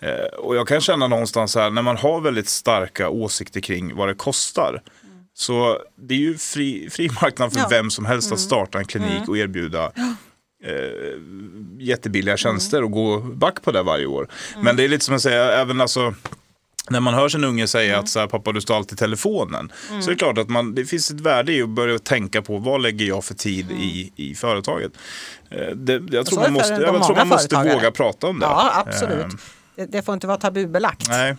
Eh, 0.00 0.10
och 0.38 0.56
jag 0.56 0.68
kan 0.68 0.80
känna 0.80 1.06
någonstans 1.08 1.54
här, 1.54 1.70
när 1.70 1.82
man 1.82 1.96
har 1.96 2.20
väldigt 2.20 2.48
starka 2.48 3.08
åsikter 3.08 3.60
kring 3.60 3.96
vad 3.96 4.08
det 4.08 4.14
kostar. 4.14 4.82
Så 5.34 5.78
det 5.96 6.14
är 6.14 6.18
ju 6.18 6.38
fri, 6.38 6.88
fri 6.90 7.10
marknad 7.22 7.52
för 7.52 7.60
Ja. 7.60 7.66
vem 7.70 7.90
som 7.90 8.04
helst 8.04 8.32
att 8.32 8.40
starta 8.40 8.78
en 8.78 8.84
klinik 8.84 9.28
och 9.28 9.38
erbjuda 9.38 9.92
eh, 10.64 10.72
jättebilliga 11.78 12.36
tjänster 12.36 12.82
och 12.82 12.90
gå 12.90 13.18
back 13.18 13.62
på 13.62 13.72
det 13.72 13.82
varje 13.82 14.06
år. 14.06 14.28
Men 14.60 14.76
det 14.76 14.84
är 14.84 14.88
lite 14.88 15.04
som 15.04 15.14
att 15.14 15.22
säga, 15.22 15.52
även 15.52 15.80
alltså 15.80 16.14
när 16.90 17.00
man 17.00 17.14
hör 17.14 17.28
sin 17.28 17.44
unge 17.44 17.66
säga 17.66 17.98
att 17.98 18.08
så 18.08 18.18
här, 18.20 18.26
pappa 18.26 18.52
du 18.52 18.60
står 18.60 18.76
alltid 18.76 18.98
telefonen. 18.98 19.72
Så 20.00 20.10
är 20.10 20.14
det 20.14 20.18
klart 20.18 20.38
att 20.38 20.48
man, 20.48 20.74
det 20.74 20.84
finns 20.84 21.10
ett 21.10 21.20
värde 21.20 21.52
i 21.52 21.62
att 21.62 21.68
börja 21.68 21.98
tänka 21.98 22.42
på 22.42 22.58
vad 22.58 22.82
lägger 22.82 23.06
jag 23.06 23.24
för 23.24 23.34
tid 23.34 23.70
i, 23.70 24.12
i 24.16 24.34
företaget. 24.34 24.92
Eh, 25.50 25.58
Det, 25.76 25.92
jag 25.92 26.26
tror 26.26 26.36
Så 26.36 26.40
är 26.40 26.42
man 26.44 26.52
måste, 26.52 26.74
jag 26.74 27.04
tror 27.06 27.16
man 27.16 27.28
måste 27.28 27.56
våga 27.56 27.90
prata 27.90 28.26
om 28.26 28.38
det. 28.38 28.46
Ja, 28.46 28.84
absolut. 28.86 29.24
Eh, 29.24 29.30
Det, 29.76 29.86
det 29.86 30.02
får 30.02 30.14
inte 30.14 30.26
vara 30.26 30.36
tabubelagt. 30.38 31.08
nej. 31.08 31.36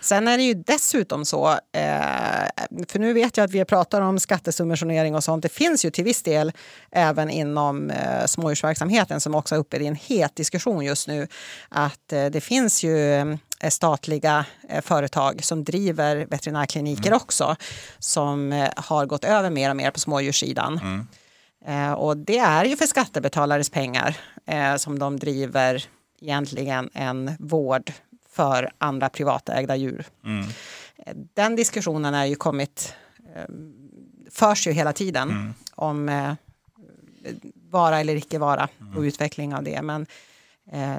Sen 0.00 0.28
är 0.28 0.36
det 0.36 0.42
ju 0.42 0.54
dessutom 0.54 1.24
så, 1.24 1.48
eh, 1.50 2.78
för 2.88 2.98
nu 2.98 3.12
vet 3.12 3.36
jag 3.36 3.44
att 3.44 3.50
vi 3.50 3.64
pratar 3.64 4.00
om 4.00 4.18
skattesubventionering 4.18 5.14
och 5.14 5.24
sånt. 5.24 5.42
Det 5.42 5.48
finns 5.48 5.84
ju 5.84 5.90
till 5.90 6.04
viss 6.04 6.22
del 6.22 6.52
även 6.90 7.30
inom 7.30 7.90
eh, 7.90 8.26
smådjursverksamheten 8.26 9.20
som 9.20 9.34
också 9.34 9.54
är 9.54 9.58
uppe 9.58 9.76
i 9.76 9.86
en 9.86 9.96
het 9.96 10.36
diskussion 10.36 10.84
just 10.84 11.08
nu. 11.08 11.28
Att 11.68 12.12
eh, 12.12 12.26
det 12.26 12.40
finns 12.40 12.84
ju 12.84 13.38
statliga 13.68 14.44
företag 14.82 15.44
som 15.44 15.64
driver 15.64 16.26
veterinärkliniker 16.30 17.14
också 17.14 17.56
som 17.98 18.68
har 18.76 19.06
gått 19.06 19.24
över 19.24 19.50
mer 19.50 19.70
och 19.70 19.76
mer 19.76 19.90
på 19.90 20.00
smådjurssidan. 20.00 21.06
Eh, 21.66 21.92
och 21.92 22.16
det 22.16 22.38
är 22.38 22.64
ju 22.64 22.76
för 22.76 22.86
skattebetalares 22.86 23.70
pengar 23.70 24.16
som 24.78 24.98
de 24.98 25.18
driver 25.18 25.84
egentligen 26.20 26.90
en 26.94 27.30
vård 27.38 27.92
för 28.34 28.70
andra 28.78 29.08
privatägda 29.08 29.76
djur. 29.76 30.04
Eh, 31.06 31.14
Den 31.34 31.56
diskussionen 31.56 32.14
är 32.14 32.24
ju 32.24 32.34
kommit, 32.34 32.94
eh, 33.34 33.44
förs 34.30 34.66
ju 34.66 34.72
hela 34.72 34.92
tiden 34.92 35.54
om 35.74 36.08
eh, 36.08 36.32
vara 37.70 38.00
eller 38.00 38.16
icke 38.16 38.38
vara 38.38 38.68
och 38.96 39.00
utveckling 39.02 39.54
av 39.54 39.62
det. 39.62 39.82
Men 39.82 40.06
eh, 40.72 40.98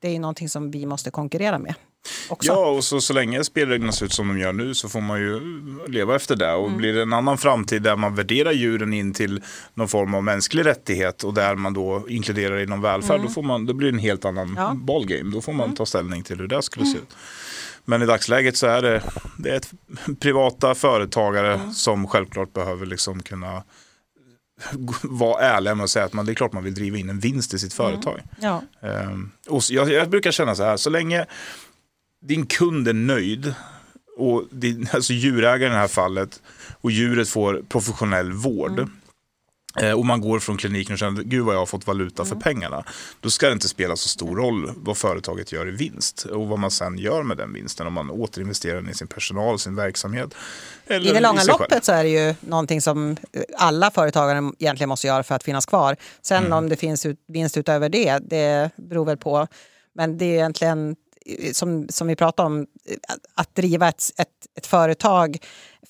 det 0.00 0.08
är 0.08 0.12
ju 0.12 0.18
någonting 0.18 0.48
som 0.48 0.70
vi 0.70 0.86
måste 0.86 1.10
konkurrera 1.10 1.58
med 1.58 1.74
också. 2.28 2.52
Ja, 2.52 2.66
och 2.66 2.84
så, 2.84 3.00
så 3.00 3.12
länge 3.12 3.44
spelreglerna 3.44 3.92
ser 3.92 4.06
ut 4.06 4.12
som 4.12 4.28
de 4.28 4.38
gör 4.38 4.52
nu 4.52 4.74
så 4.74 4.88
får 4.88 5.00
man 5.00 5.20
ju 5.20 5.40
leva 5.88 6.16
efter 6.16 6.36
det. 6.36 6.46
Mm. 6.48 6.60
Och 6.60 6.70
blir 6.70 6.92
det 6.92 7.02
en 7.02 7.12
annan 7.12 7.38
framtid 7.38 7.82
där 7.82 7.96
man 7.96 8.14
värderar 8.14 8.52
djuren 8.52 8.92
in 8.92 9.14
till 9.14 9.42
någon 9.74 9.88
form 9.88 10.14
av 10.14 10.24
mänsklig 10.24 10.66
rättighet 10.66 11.24
och 11.24 11.34
där 11.34 11.54
man 11.54 11.74
då 11.74 12.04
inkluderar 12.08 12.58
inom 12.58 12.80
välfärd, 12.82 13.20
då, 13.22 13.28
får 13.28 13.42
man, 13.42 13.66
då 13.66 13.72
blir 13.74 13.92
det 13.92 13.96
en 13.96 13.98
helt 14.02 14.24
annan 14.24 14.44
Mm. 14.48 14.56
Ja. 14.62 14.70
Mm. 14.70 14.86
ballgame. 14.86 15.30
Då 15.34 15.40
får 15.40 15.52
man 15.52 15.74
ta 15.74 15.86
ställning 15.86 16.22
till 16.22 16.38
hur 16.38 16.48
det 16.48 16.62
skulle 16.62 16.86
se 16.86 16.98
ut. 16.98 17.16
Men 17.84 18.02
i 18.02 18.06
dagsläget 18.06 18.56
så 18.56 18.66
är 18.66 18.82
det, 18.82 19.02
det 19.38 19.50
är 19.50 19.56
ett 19.56 19.70
privata 20.20 20.74
företagare 20.74 21.54
Mm. 21.54 21.72
som 21.72 22.06
självklart 22.08 22.52
behöver 22.52 22.86
liksom 22.86 23.22
kunna 23.22 23.62
vara 25.02 25.40
ärliga 25.42 25.74
med 25.74 25.84
att 25.84 25.90
säga 25.90 26.04
att 26.04 26.12
man, 26.12 26.26
det 26.26 26.32
är 26.32 26.34
klart 26.34 26.52
man 26.52 26.64
vill 26.64 26.74
driva 26.74 26.98
in 26.98 27.10
en 27.10 27.18
vinst 27.18 27.54
i 27.54 27.58
sitt 27.58 27.78
Mm. 27.78 27.92
företag. 27.92 28.20
Ja. 28.40 28.62
Ehm, 28.82 29.30
och 29.48 29.62
jag, 29.70 29.90
jag 29.92 30.10
brukar 30.10 30.30
känna 30.30 30.54
så 30.54 30.64
här, 30.64 30.76
så 30.76 30.90
länge 30.90 31.26
din 32.22 32.46
kund 32.46 32.88
är 32.88 32.92
nöjd 32.92 33.54
och 34.16 34.44
din, 34.50 34.88
alltså 34.92 35.12
djurägaren 35.12 35.72
i 35.72 35.74
det 35.74 35.80
här 35.80 35.88
fallet 35.88 36.42
och 36.80 36.90
djuret 36.90 37.28
får 37.28 37.62
professionell 37.68 38.32
vård 38.32 38.88
eh, 39.80 39.92
och 39.92 40.06
man 40.06 40.20
går 40.20 40.38
från 40.38 40.56
kliniken 40.56 40.92
och 40.92 40.98
känner 40.98 41.22
gud 41.22 41.44
vad 41.44 41.54
jag 41.54 41.58
har 41.58 41.66
fått 41.66 41.86
valuta 41.86 42.24
för 42.24 42.36
pengarna. 42.36 42.84
Då 43.20 43.30
ska 43.30 43.46
det 43.46 43.52
inte 43.52 43.68
spela 43.68 43.96
så 43.96 44.08
stor 44.08 44.36
roll 44.36 44.70
vad 44.76 44.96
företaget 44.96 45.52
gör 45.52 45.68
i 45.68 45.70
vinst 45.70 46.24
och 46.24 46.48
vad 46.48 46.58
man 46.58 46.70
sen 46.70 46.98
gör 46.98 47.22
med 47.22 47.36
den 47.36 47.52
vinsten. 47.52 47.86
Om 47.86 47.92
man 47.92 48.10
återinvesterar 48.10 48.74
den 48.74 48.90
i 48.90 48.94
sin 48.94 49.06
personal, 49.08 49.58
sin 49.58 49.74
verksamhet. 49.74 50.34
I 50.86 50.98
det 50.98 51.20
långa 51.20 51.38
själv. 51.38 51.48
loppet 51.48 51.84
så 51.84 51.92
är 51.92 52.04
det 52.04 52.10
ju 52.10 52.34
någonting 52.40 52.80
som 52.80 53.16
alla 53.58 53.90
företagare 53.90 54.52
egentligen 54.58 54.88
måste 54.88 55.06
göra 55.06 55.22
för 55.22 55.34
att 55.34 55.44
finnas 55.44 55.66
kvar. 55.66 55.96
Sen 56.22 56.44
Mm. 56.44 56.58
om 56.58 56.68
det 56.68 56.76
finns 56.76 57.06
ut, 57.06 57.18
vinst 57.28 57.56
utöver 57.56 57.88
det, 57.88 58.18
det 58.18 58.70
beror 58.76 59.04
väl 59.04 59.16
på. 59.16 59.46
Men 59.94 60.18
det 60.18 60.24
är 60.24 60.34
egentligen, 60.34 60.96
som, 61.52 61.88
som 61.88 62.06
vi 62.06 62.16
pratade 62.16 62.46
om, 62.46 62.66
att- 63.08 63.26
att 63.34 63.54
driva 63.54 63.88
ett, 63.88 64.02
ett, 64.18 64.28
ett 64.54 64.66
företag 64.66 65.38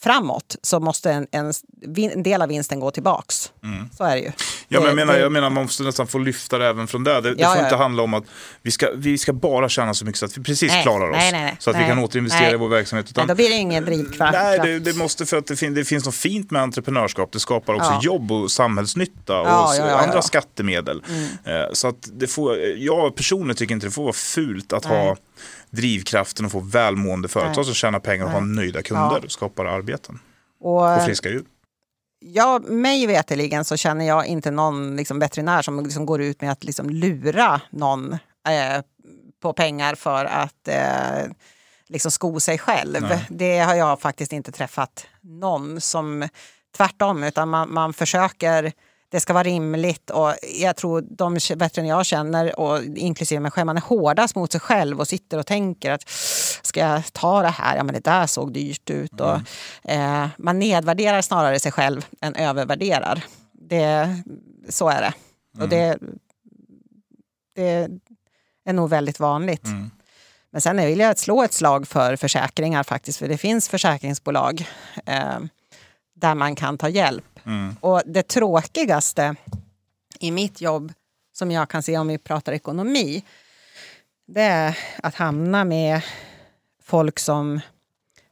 framåt 0.02 0.56
så 0.62 0.80
måste 0.80 1.10
en, 1.12 1.26
en, 1.30 1.52
en 1.96 2.22
del 2.22 2.42
av 2.42 2.48
vinsten 2.48 2.80
gå 2.80 2.90
tillbaks. 2.90 3.52
Så 3.98 4.04
är 4.04 4.10
det 4.10 4.20
ju. 4.20 4.26
Mm. 4.26 4.34
Ja, 4.68 4.80
men 4.80 4.86
jag, 4.88 4.90
Det- 4.92 4.94
menar, 4.96 5.12
det- 5.14 5.20
jag 5.20 5.32
menar 5.32 5.50
man 5.50 5.62
måste 5.64 5.82
nästan 5.82 6.06
få 6.06 6.18
lyfta 6.18 6.58
det 6.58 6.66
även 6.66 6.86
från 6.86 7.04
det. 7.04 7.20
Det, 7.20 7.34
det 7.34 7.42
Ja, 7.42 7.48
får 7.48 7.56
ja, 7.56 7.62
inte 7.64 7.74
ja. 7.74 7.82
handla 7.82 8.02
om 8.02 8.14
att 8.14 8.24
vi 8.62 8.70
ska, 8.70 8.88
vi 8.96 9.18
ska 9.18 9.32
bara 9.32 9.68
tjäna 9.68 9.94
så 9.94 10.04
mycket 10.04 10.18
så 10.18 10.26
att 10.26 10.38
vi 10.38 10.42
precis 10.42 10.72
Nej, 10.72 10.82
klarar 10.82 11.10
oss. 11.10 11.16
nej, 11.18 11.32
nej, 11.32 11.42
nej. 11.42 11.56
så 11.58 11.70
att 11.70 11.76
vi 11.76 11.80
Nej, 11.80 11.88
kan 11.88 11.98
återinvestera 11.98 12.42
nej. 12.42 12.52
i 12.54 12.56
vår 12.56 12.68
verksamhet. 12.68 13.10
Utan, 13.10 13.26
då 13.26 13.34
blir 13.34 13.48
det 13.48 13.54
ingen 13.54 13.84
drivkraft. 13.84 14.32
nej, 14.32 14.58
det, 14.58 14.78
det 14.78 14.96
måste 14.96 15.26
för 15.26 15.36
att 15.36 15.46
det, 15.46 15.56
fin, 15.56 15.74
det 15.74 15.84
finns 15.84 16.04
något 16.04 16.14
fint 16.14 16.50
med 16.50 16.62
entreprenörskap. 16.62 17.32
Det 17.32 17.40
skapar 17.40 17.74
också 17.74 17.98
jobb 18.02 18.32
och 18.32 18.50
samhällsnytta 18.50 19.40
och 19.40 19.48
andra 20.02 20.22
skattemedel. 20.22 21.02
Eh, 21.44 21.52
Så 21.72 21.88
att 21.88 22.08
det 22.12 22.26
får, 22.26 22.58
jag 22.58 23.16
personligen 23.16 23.56
tycker 23.56 23.74
inte 23.74 23.86
det 23.86 23.90
får 23.90 24.02
vara 24.02 24.12
fult 24.12 24.72
att 24.72 24.88
Nej. 24.88 25.06
ha 25.06 25.16
drivkraften 25.70 26.46
och 26.46 26.52
få 26.52 26.60
välmående 26.60 27.28
företag 27.28 27.56
Nej. 27.56 27.64
som 27.64 27.74
tjänar 27.74 28.00
pengar 28.00 28.24
och 28.24 28.30
har 28.30 28.40
nöjda 28.40 28.82
kunder 28.82 29.24
och 29.24 29.32
skapar 29.32 29.64
arbeten. 29.64 30.18
Och, 30.60 30.96
Och 30.96 31.04
friska 31.04 31.28
djur. 31.28 31.44
Ja, 32.18 32.58
mig 32.58 33.06
veterligen 33.06 33.64
så 33.64 33.76
känner 33.76 34.06
jag 34.06 34.26
inte 34.26 34.50
någon 34.50 34.96
liksom, 34.96 35.18
veterinär 35.18 35.62
som 35.62 35.84
liksom, 35.84 36.06
går 36.06 36.20
ut 36.22 36.40
med 36.40 36.52
att 36.52 36.64
liksom, 36.64 36.90
lura 36.90 37.60
någon 37.70 38.12
eh, 38.48 38.82
på 39.42 39.52
pengar 39.52 39.94
för 39.94 40.24
att 40.24 40.68
eh, 40.68 41.30
liksom, 41.88 42.10
sko 42.10 42.40
sig 42.40 42.58
själv. 42.58 43.02
Nej. 43.02 43.26
Det 43.28 43.58
har 43.58 43.74
jag 43.74 44.00
faktiskt 44.00 44.32
inte 44.32 44.52
träffat 44.52 45.06
någon 45.20 45.80
som 45.80 46.28
tvärtom, 46.76 47.22
utan 47.22 47.48
man, 47.48 47.72
man 47.72 47.92
försöker 47.92 48.72
det 49.10 49.20
ska 49.20 49.32
vara 49.32 49.44
rimligt 49.44 50.10
och 50.10 50.34
jag 50.60 50.76
tror 50.76 51.00
de 51.00 51.38
veterinärer 51.56 51.96
jag 51.96 52.06
känner, 52.06 52.60
och 52.60 52.82
inklusive 52.82 53.40
mig 53.40 53.50
själv, 53.50 53.66
man 53.66 53.76
är 53.76 53.80
hårdast 53.80 54.36
mot 54.36 54.52
sig 54.52 54.60
själv 54.60 55.00
och 55.00 55.08
sitter 55.08 55.38
och 55.38 55.46
tänker 55.46 55.90
att 55.90 56.08
ska 56.62 56.80
jag 56.80 57.12
ta 57.12 57.42
det 57.42 57.48
här? 57.48 57.76
Ja 57.76 57.82
men 57.82 57.94
det 57.94 58.04
där 58.04 58.26
såg 58.26 58.52
dyrt 58.52 58.90
ut. 58.90 59.20
Och, 59.20 59.38
eh, 59.90 60.28
man 60.36 60.58
nedvärderar 60.58 61.22
snarare 61.22 61.60
sig 61.60 61.72
själv 61.72 62.06
än 62.20 62.34
övervärderar. 62.34 63.24
Det, 63.52 64.22
så 64.68 64.88
är 64.88 65.00
det. 65.00 65.12
Och 65.62 65.68
det, 65.68 65.98
det 67.54 67.88
är 68.64 68.72
nog 68.72 68.90
väldigt 68.90 69.20
vanligt. 69.20 69.66
Mm. 69.66 69.90
Men 70.52 70.60
sen 70.60 70.76
vill 70.76 71.00
jag 71.00 71.18
slå 71.18 71.42
ett 71.42 71.52
slag 71.52 71.88
för 71.88 72.16
försäkringar 72.16 72.82
faktiskt, 72.82 73.18
för 73.18 73.28
det 73.28 73.38
finns 73.38 73.68
försäkringsbolag 73.68 74.68
eh, 75.06 75.38
där 76.14 76.34
man 76.34 76.54
kan 76.54 76.78
ta 76.78 76.88
hjälp. 76.88 77.29
Mm. 77.46 77.76
Och 77.80 78.02
det 78.06 78.22
tråkigaste 78.22 79.34
i 80.18 80.30
mitt 80.30 80.60
jobb, 80.60 80.92
som 81.32 81.50
jag 81.50 81.68
kan 81.68 81.82
se 81.82 81.98
om 81.98 82.08
vi 82.08 82.18
pratar 82.18 82.52
ekonomi, 82.52 83.24
det 84.26 84.42
är 84.42 84.78
att 85.02 85.14
hamna 85.14 85.64
med 85.64 86.02
folk 86.82 87.18
som 87.18 87.60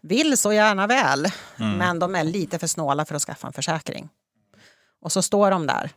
vill 0.01 0.37
så 0.37 0.53
gärna 0.53 0.87
väl, 0.87 1.27
men 1.57 1.99
de 1.99 2.14
är 2.14 2.25
lite 2.25 2.59
för 2.59 2.66
snåla 2.66 3.05
för 3.05 3.14
att 3.14 3.23
skaffa 3.23 3.47
en 3.47 3.53
försäkring. 3.53 4.09
Och 5.01 5.12
så 5.12 5.23
står 5.23 5.51
de 5.51 5.66
där 5.66 5.90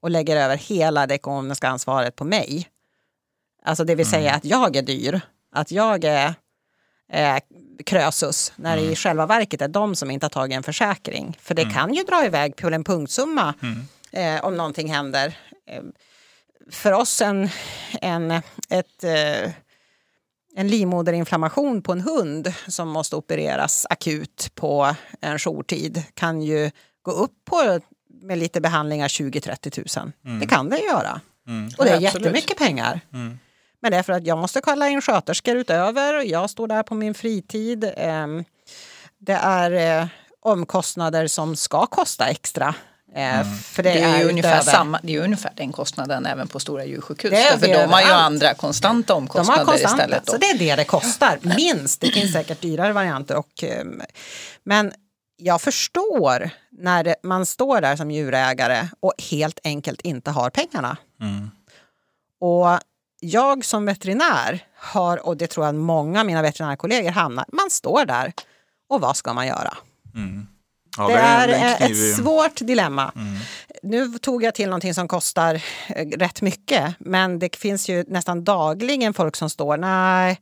och 0.00 0.10
lägger 0.10 0.36
över 0.36 0.56
hela 0.56 1.06
det 1.06 1.14
ekonomiska 1.14 1.68
ansvaret 1.68 2.16
på 2.16 2.24
mig. 2.24 2.68
Alltså 3.62 3.84
det 3.84 3.94
vill 3.94 4.10
säga 4.10 4.34
att 4.34 4.44
jag 4.44 4.76
är 4.76 4.82
dyr, 4.82 5.20
att 5.52 5.70
jag 5.70 6.04
är 6.04 6.34
eh, 7.12 7.38
krösus, 7.86 8.52
när 8.56 8.76
det 8.76 8.82
i 8.82 8.96
själva 8.96 9.26
verket 9.26 9.62
är 9.62 9.68
de 9.68 9.96
som 9.96 10.10
inte 10.10 10.26
har 10.26 10.30
tagit 10.30 10.56
en 10.56 10.62
försäkring. 10.62 11.38
För 11.40 11.54
det 11.54 11.64
kan 11.64 11.94
ju 11.94 12.02
dra 12.02 12.26
iväg 12.26 12.56
på 12.56 12.68
en 12.68 12.84
punktsumma 12.84 13.54
eh, 14.12 14.44
om 14.44 14.56
någonting 14.56 14.92
händer. 14.92 15.38
Eh, 15.66 15.82
för 16.70 16.92
oss 16.92 17.20
en, 17.20 17.48
en, 18.00 18.30
ett, 18.70 19.04
eh, 19.04 19.50
en 20.56 20.68
livmoderinflammation 20.68 21.82
på 21.82 21.92
en 21.92 22.00
hund 22.00 22.52
som 22.68 22.88
måste 22.88 23.16
opereras 23.16 23.86
akut 23.90 24.50
på 24.54 24.94
en 25.20 25.38
jourtid 25.38 26.02
kan 26.14 26.42
ju 26.42 26.70
gå 27.02 27.10
upp 27.10 27.44
på 27.44 27.80
med 28.22 28.38
lite 28.38 28.60
behandlingar 28.60 29.08
20-30 29.08 29.98
000. 30.04 30.12
Mm. 30.24 30.40
Det 30.40 30.46
kan 30.46 30.68
det 30.68 30.78
göra. 30.78 31.20
Och 31.78 31.84
det 31.84 31.90
är 31.90 31.94
absolut. 31.94 32.14
jättemycket 32.14 32.58
pengar. 32.58 33.00
Mm. 33.12 33.38
Men 33.82 33.90
det 33.92 33.98
är 33.98 34.02
för 34.02 34.12
att 34.12 34.26
jag 34.26 34.38
måste 34.38 34.60
kalla 34.60 34.88
in 34.88 35.00
sköterskor 35.02 35.56
utöver. 35.56 36.22
Jag 36.24 36.50
står 36.50 36.66
där 36.68 36.82
på 36.82 36.94
min 36.94 37.14
fritid. 37.14 37.92
Ehm, 37.96 38.44
Det 39.18 39.32
är 39.32 40.00
eh, 40.00 40.06
omkostnader 40.40 41.26
som 41.26 41.56
ska 41.56 41.86
kosta 41.86 42.26
extra. 42.28 42.74
eh, 43.14 43.44
För 43.62 43.82
det, 43.82 43.92
Det 43.92 44.00
är, 44.00 44.18
ju 44.18 44.28
ungefär 44.28 44.56
utöver. 44.56 44.72
samma, 44.72 45.00
det 45.02 45.14
är 45.16 45.20
ungefär 45.24 45.52
den 45.56 45.72
kostnaden 45.72 46.26
även 46.26 46.48
på 46.48 46.60
stora 46.60 46.84
djursjukhus. 46.84 47.30
Det 47.30 47.42
är 47.42 47.58
För 47.58 47.66
de 47.66 47.92
har 47.92 48.00
ju 48.00 48.06
andra 48.12 48.54
konstanta 48.54 49.06
De 49.06 49.12
har 49.14 49.20
omkostnader 49.20 49.64
konstanta, 49.64 49.96
istället. 49.96 50.26
Då. 50.26 50.32
så 50.32 50.38
det 50.38 50.46
är 50.50 50.58
det 50.58 50.76
det 50.76 50.84
kostar, 50.84 51.38
minst. 51.56 52.00
Det 52.00 52.10
finns 52.10 52.32
säkert 52.32 52.60
dyrare 52.60 52.92
varianter. 52.92 53.36
Och, 53.36 53.62
ehm, 53.64 54.02
men 54.64 54.92
jag 55.36 55.60
förstår 55.62 56.50
när 56.70 57.14
man 57.22 57.46
står 57.46 57.80
där 57.80 57.96
som 57.96 58.10
djurägare 58.10 58.88
och 59.00 59.12
helt 59.30 59.60
enkelt 59.64 60.00
inte 60.00 60.30
har 60.30 60.50
pengarna. 60.50 60.96
Och 62.40 62.78
jag 63.24 63.64
som 63.64 63.84
veterinär 63.86 64.64
har, 64.76 65.26
och 65.26 65.36
det 65.36 65.46
tror 65.46 65.66
jag 65.66 65.74
många 65.74 66.20
av 66.20 66.26
mina 66.26 66.42
veterinärkollegor 66.42 67.10
hamnar, 67.10 67.44
man 67.52 67.70
står 67.70 68.04
där 68.04 68.32
och 68.88 69.00
vad 69.00 69.16
ska 69.16 69.32
man 69.32 69.46
göra? 69.46 69.76
Ja, 70.96 71.08
det 71.08 71.14
är 71.14 71.48
en 71.48 71.54
eh, 71.54 71.76
knivig- 71.76 72.10
ett 72.10 72.16
svårt 72.16 72.56
dilemma. 72.56 73.12
Nu 73.82 74.18
tog 74.18 74.42
jag 74.42 74.54
till 74.54 74.66
någonting 74.66 74.94
som 74.94 75.08
kostar 75.08 75.54
eh, 75.88 76.06
rätt 76.08 76.42
mycket, 76.42 76.94
men 76.98 77.38
det 77.38 77.56
finns 77.56 77.88
ju 77.88 78.04
nästan 78.08 78.44
dagligen 78.44 79.14
folk 79.14 79.36
som 79.36 79.50
står, 79.50 79.76
nej, 79.76 80.40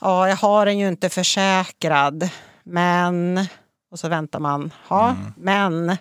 ja, 0.00 0.28
jag 0.28 0.36
har 0.36 0.66
den 0.66 0.78
ju 0.78 0.88
inte 0.88 1.08
försäkrad, 1.08 2.28
men, 2.64 3.46
och 3.90 3.98
så 3.98 4.08
väntar 4.08 4.38
man, 4.40 4.72
ja, 4.88 5.16
men, 5.36 5.96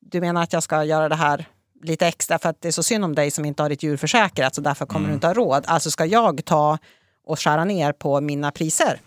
du 0.00 0.20
menar 0.20 0.42
att 0.42 0.52
jag 0.52 0.62
ska 0.62 0.84
göra 0.84 1.08
det 1.08 1.16
här 1.16 1.46
lite 1.84 2.06
extra 2.06 2.38
för 2.38 2.48
att 2.48 2.60
det 2.60 2.68
är 2.68 2.72
så 2.72 2.82
synd 2.82 3.04
om 3.04 3.14
dig 3.14 3.30
som 3.30 3.44
inte 3.44 3.62
har 3.62 3.68
ditt 3.70 3.82
djur 3.82 3.96
försäkrat 3.96 4.54
så 4.54 4.60
därför 4.60 4.86
kommer 4.86 5.08
du 5.08 5.14
inte 5.14 5.26
ha 5.26 5.34
råd. 5.34 5.64
Alltså 5.66 5.90
ska 5.90 6.04
jag 6.04 6.44
ta 6.44 6.78
och 7.26 7.40
skära 7.40 7.64
ner 7.64 7.92
på 7.92 8.20
mina 8.20 8.50
priser. 8.50 9.00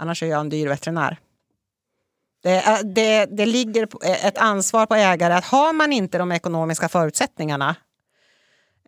Annars 0.00 0.22
är 0.22 0.26
jag 0.26 0.40
en 0.40 0.48
dyr 0.48 0.68
veterinär. 0.68 1.16
Det, 2.42 2.50
är- 2.50 2.82
det, 2.82 3.26
det 3.26 3.46
ligger 3.46 3.86
på- 3.86 4.00
ett 4.02 4.38
ansvar 4.38 4.86
på 4.86 4.94
ägare 4.94 5.34
att 5.34 5.44
har 5.44 5.72
man 5.72 5.92
inte 5.92 6.18
de 6.18 6.32
ekonomiska 6.32 6.88
förutsättningarna 6.88 7.76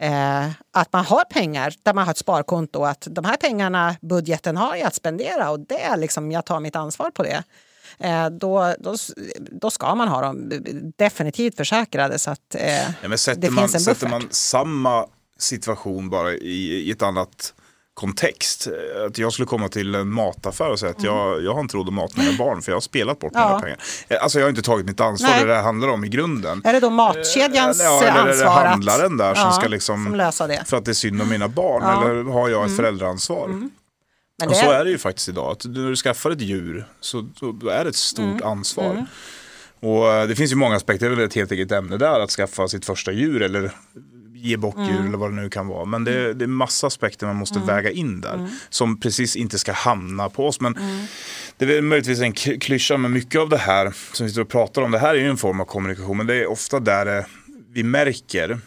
eh, 0.01 0.49
att 0.73 0.93
man 0.93 1.05
har 1.05 1.25
pengar 1.25 1.75
där 1.83 1.95
man 1.95 2.05
har 2.05 2.11
ett 2.11 2.19
sparkonto 2.19 2.85
att 2.85 3.07
de 3.11 3.25
här 3.25 3.37
pengarna, 3.37 3.97
budgeten 4.01 4.57
har 4.57 4.77
jag 4.77 4.87
att 4.87 4.95
spendera 4.95 5.51
och 5.51 5.61
det 5.61 5.83
är 5.83 5.97
liksom, 5.97 6.33
jag 6.33 6.45
tar 6.45 6.61
mitt 6.61 6.77
ansvar 6.77 7.11
på 7.11 7.23
det. 7.23 7.43
Eh, 7.99 8.27
då, 8.31 8.75
då, 8.79 8.95
då 9.51 9.71
ska 9.71 9.95
man 9.95 10.09
ha 10.09 10.21
dem 10.21 10.53
definitivt 10.99 11.57
försäkrade 11.57 12.19
så 12.19 12.31
att 12.31 12.55
eh, 12.55 12.77
Ja, 13.03 13.09
men 13.09 13.19
sätter, 13.19 13.41
det 13.41 13.51
man, 13.51 13.63
finns 13.65 13.75
en 13.75 13.81
sätter 13.81 13.95
buffert. 14.07 14.11
man 14.11 14.29
samma 14.31 15.07
situation 15.39 16.11
bara 16.11 16.33
i, 16.33 16.83
i 16.87 16.91
ett 16.91 17.03
annat 17.03 17.55
kontext. 17.95 18.67
eh, 18.67 19.05
Att 19.07 19.19
jag 19.19 19.33
skulle 19.33 19.47
komma 19.47 19.69
till 19.69 19.95
en 19.95 20.09
mataffär 20.13 20.71
och 20.71 20.79
säga 20.81 20.91
att 20.91 21.03
jag, 21.03 21.43
jag 21.45 21.55
har 21.55 21.61
inte 21.61 21.77
råd 21.77 21.89
att 21.89 21.95
mata 21.95 22.21
mina 22.21 22.39
barn 22.39 22.63
för 22.63 22.73
jag 22.73 22.77
har 22.77 22.81
spelat 22.81 23.19
bort 23.19 23.33
mina 23.35 23.45
Mm. 23.45 23.55
Ja. 23.57 23.61
pengar. 23.63 23.79
Eh, 24.09 24.23
Alltså 24.23 24.39
jag 24.39 24.47
har 24.47 24.51
inte 24.51 24.63
tagit 24.63 24.87
mitt 24.87 25.01
ansvar, 25.01 25.29
Nej. 25.31 25.41
det 25.45 25.55
det 25.55 25.61
handlar 25.61 25.89
om 25.89 26.05
i 26.05 26.09
grunden. 26.09 26.63
Är 26.65 26.73
det 26.73 26.81
då 26.81 26.91
matkedjans 26.91 27.81
Ja, 27.83 28.03
eller 28.05 28.21
är 28.21 28.25
det 28.27 28.31
ansvar 28.31 28.65
handlaren 28.67 29.17
där 29.17 29.35
som 29.35 29.53
ska 29.53 29.69
liksom- 29.69 30.05
som 30.05 30.15
lösa 30.15 30.47
det? 30.47 30.63
För 30.67 30.77
att 30.77 30.85
det 30.85 30.91
är 30.91 30.95
synd 30.95 31.23
om 31.23 31.29
mina 31.29 31.49
barn 31.49 31.83
Ja. 31.83 32.03
Mm. 32.05 32.11
eller 32.21 32.33
har 32.33 32.49
jag 32.49 32.67
ett 32.71 32.77
föräldraansvar? 32.77 33.69
Men 34.45 34.49
Och 34.49 34.55
det 34.55 34.67
så 34.67 34.71
är- 34.71 34.85
det 34.85 34.91
ju 34.91 34.99
faktiskt 34.99 35.29
idag. 35.29 35.53
Att 35.53 35.65
när 35.65 35.89
du 35.91 35.97
skaffar 35.97 36.31
ett 36.31 36.41
djur 36.41 36.87
så, 37.01 37.29
så 37.41 37.69
är 37.69 37.85
det 37.85 37.91
ett 37.91 37.97
stort 37.97 38.25
Mm. 38.41 38.43
ansvar. 38.47 39.07
Och 39.81 40.13
eh, 40.13 40.27
det 40.29 40.37
finns 40.37 40.53
ju 40.53 40.57
många 40.57 40.77
aspekter, 40.77 41.07
det 41.07 41.13
är 41.15 41.17
väl 41.17 41.25
ett 41.27 41.35
helt 41.35 41.53
eget 41.53 41.73
ämne 41.73 41.97
där 41.97 42.21
att 42.21 42.31
skaffa 42.31 42.69
sitt 42.69 42.85
första 42.85 43.13
djur 43.13 43.43
eller 43.43 43.71
ge 44.35 44.57
bockdjur 44.57 44.91
Mm. 44.91 45.07
eller 45.09 45.19
vad 45.19 45.31
det 45.31 45.35
nu 45.43 45.51
kan 45.51 45.67
vara. 45.67 45.85
Men 45.85 46.05
det, 46.05 46.35
det 46.35 46.45
är 46.45 46.47
massa 46.47 46.87
aspekter 46.87 47.27
man 47.27 47.37
måste 47.37 47.59
väga 47.59 47.91
in 47.91 48.21
där. 48.21 48.35
Mm. 48.35 48.51
Som 48.71 49.01
precis 49.01 49.37
inte 49.37 49.59
ska 49.59 49.73
hamna 49.73 50.29
på 50.29 50.47
oss. 50.47 50.61
Men 50.61 50.79
det 51.59 51.77
är 51.77 51.83
möjligtvis 51.83 52.21
en 52.21 52.33
klyscha, 52.33 52.97
men 52.97 53.13
mycket 53.13 53.41
av 53.41 53.49
det 53.49 53.57
här 53.59 53.93
som 54.13 54.27
vi 54.27 54.33
står 54.33 54.43
och 54.43 54.49
pratar 54.49 54.83
om, 54.83 54.91
det 54.91 54.99
här 54.99 55.15
är 55.15 55.19
ju 55.19 55.29
en 55.29 55.37
form 55.37 55.61
av 55.61 55.65
kommunikation. 55.65 56.17
Men 56.17 56.27
det 56.27 56.35
är 56.35 56.47
ofta 56.47 56.81
där 56.81 57.05
det, 57.05 57.27
vi 57.73 57.83
märker 57.83 58.59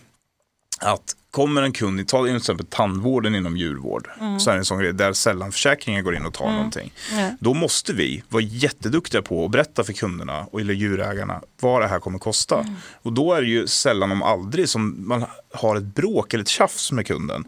att 0.81 1.15
kommer 1.31 1.61
en 1.61 1.71
kund, 1.71 2.07
ta 2.07 2.25
till 2.25 2.35
exempel 2.35 2.65
tandvården 2.65 3.35
inom 3.35 3.57
djurvård, 3.57 4.09
så 4.39 4.49
är 4.49 4.53
det 4.53 4.59
en 4.59 4.65
sån 4.65 4.79
grej 4.79 4.93
där 4.93 5.13
sällan 5.13 5.51
försäkringen 5.51 6.03
går 6.03 6.15
in 6.15 6.25
och 6.25 6.33
tar 6.33 6.51
någonting. 6.51 6.93
Ja. 7.11 7.31
Då 7.39 7.53
måste 7.53 7.93
vi 7.93 8.23
vara 8.29 8.43
jätteduktiga 8.43 9.21
på 9.21 9.45
att 9.45 9.51
berätta 9.51 9.83
för 9.83 9.93
kunderna 9.93 10.45
och 10.51 10.61
eller 10.61 10.73
djurägarna 10.73 11.41
vad 11.59 11.81
det 11.81 11.87
här 11.87 11.99
kommer 11.99 12.19
kosta. 12.19 12.65
Och 13.01 13.13
då 13.13 13.33
är 13.33 13.41
det 13.41 13.47
ju 13.47 13.67
sällan 13.67 14.11
om 14.11 14.23
aldrig 14.23 14.69
som 14.69 15.07
man 15.07 15.25
har 15.53 15.75
ett 15.75 15.95
bråk 15.95 16.33
eller 16.33 16.41
ett 16.43 16.47
tjafs 16.49 16.91
med 16.91 17.07
kunden 17.07 17.43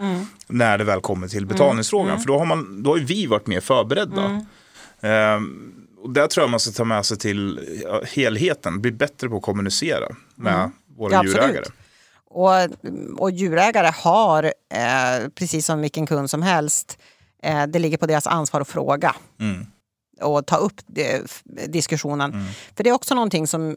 när 0.47 0.77
det 0.77 0.83
väl 0.83 1.01
kommer 1.01 1.27
till 1.27 1.45
betalningsfrågan. 1.45 2.19
För 2.19 2.27
då 2.27 2.37
har, 2.37 2.45
man, 2.45 2.83
då 2.83 2.89
har 2.91 2.97
vi 2.97 3.25
varit 3.25 3.47
mer 3.47 3.59
förberedda. 3.59 4.45
Ehm, 5.01 5.73
och 6.01 6.09
där 6.09 6.27
tror 6.27 6.43
jag 6.43 6.49
man 6.49 6.59
ska 6.59 6.71
ta 6.71 6.83
med 6.83 7.05
sig 7.05 7.17
till 7.17 7.59
helheten, 8.07 8.81
bli 8.81 8.91
bättre 8.91 9.29
på 9.29 9.37
att 9.37 9.43
kommunicera 9.43 10.07
med 10.35 10.71
våra 10.97 11.13
Ja, 11.13 11.19
absolut. 11.19 11.71
Och, 12.29 12.51
och 13.17 13.31
djurägare 13.31 13.91
har, 13.95 14.43
eh, 14.73 15.29
precis 15.35 15.65
som 15.65 15.81
vilken 15.81 16.07
kund 16.07 16.29
som 16.29 16.41
helst, 16.41 16.97
eh, 17.43 17.63
det 17.67 17.79
ligger 17.79 17.97
på 17.97 18.05
deras 18.05 18.27
ansvar 18.27 18.61
att 18.61 18.67
fråga 18.67 19.15
Mm. 19.39 19.65
och 20.21 20.45
ta 20.45 20.55
upp 20.55 20.81
det, 20.85 21.21
f- 21.25 21.41
diskussionen. 21.67 22.31
För 22.75 22.83
det 22.83 22.89
är 22.89 22.93
också 22.93 23.15
någonting 23.15 23.47
som 23.47 23.75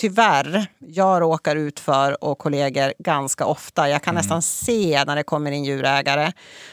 tyvärr 0.00 0.66
jag 0.78 1.20
råkar 1.22 1.56
ut 1.56 1.80
för 1.80 2.24
och 2.24 2.38
kollegor 2.38 2.92
ganska 2.98 3.46
ofta. 3.46 3.88
Jag 3.88 4.02
kan 4.02 4.14
nästan 4.14 4.42
se 4.42 5.04
när 5.06 5.16
det 5.16 5.22
kommer 5.22 5.50
in 5.50 5.64
djurägare 5.64 6.32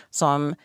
som 0.09 0.55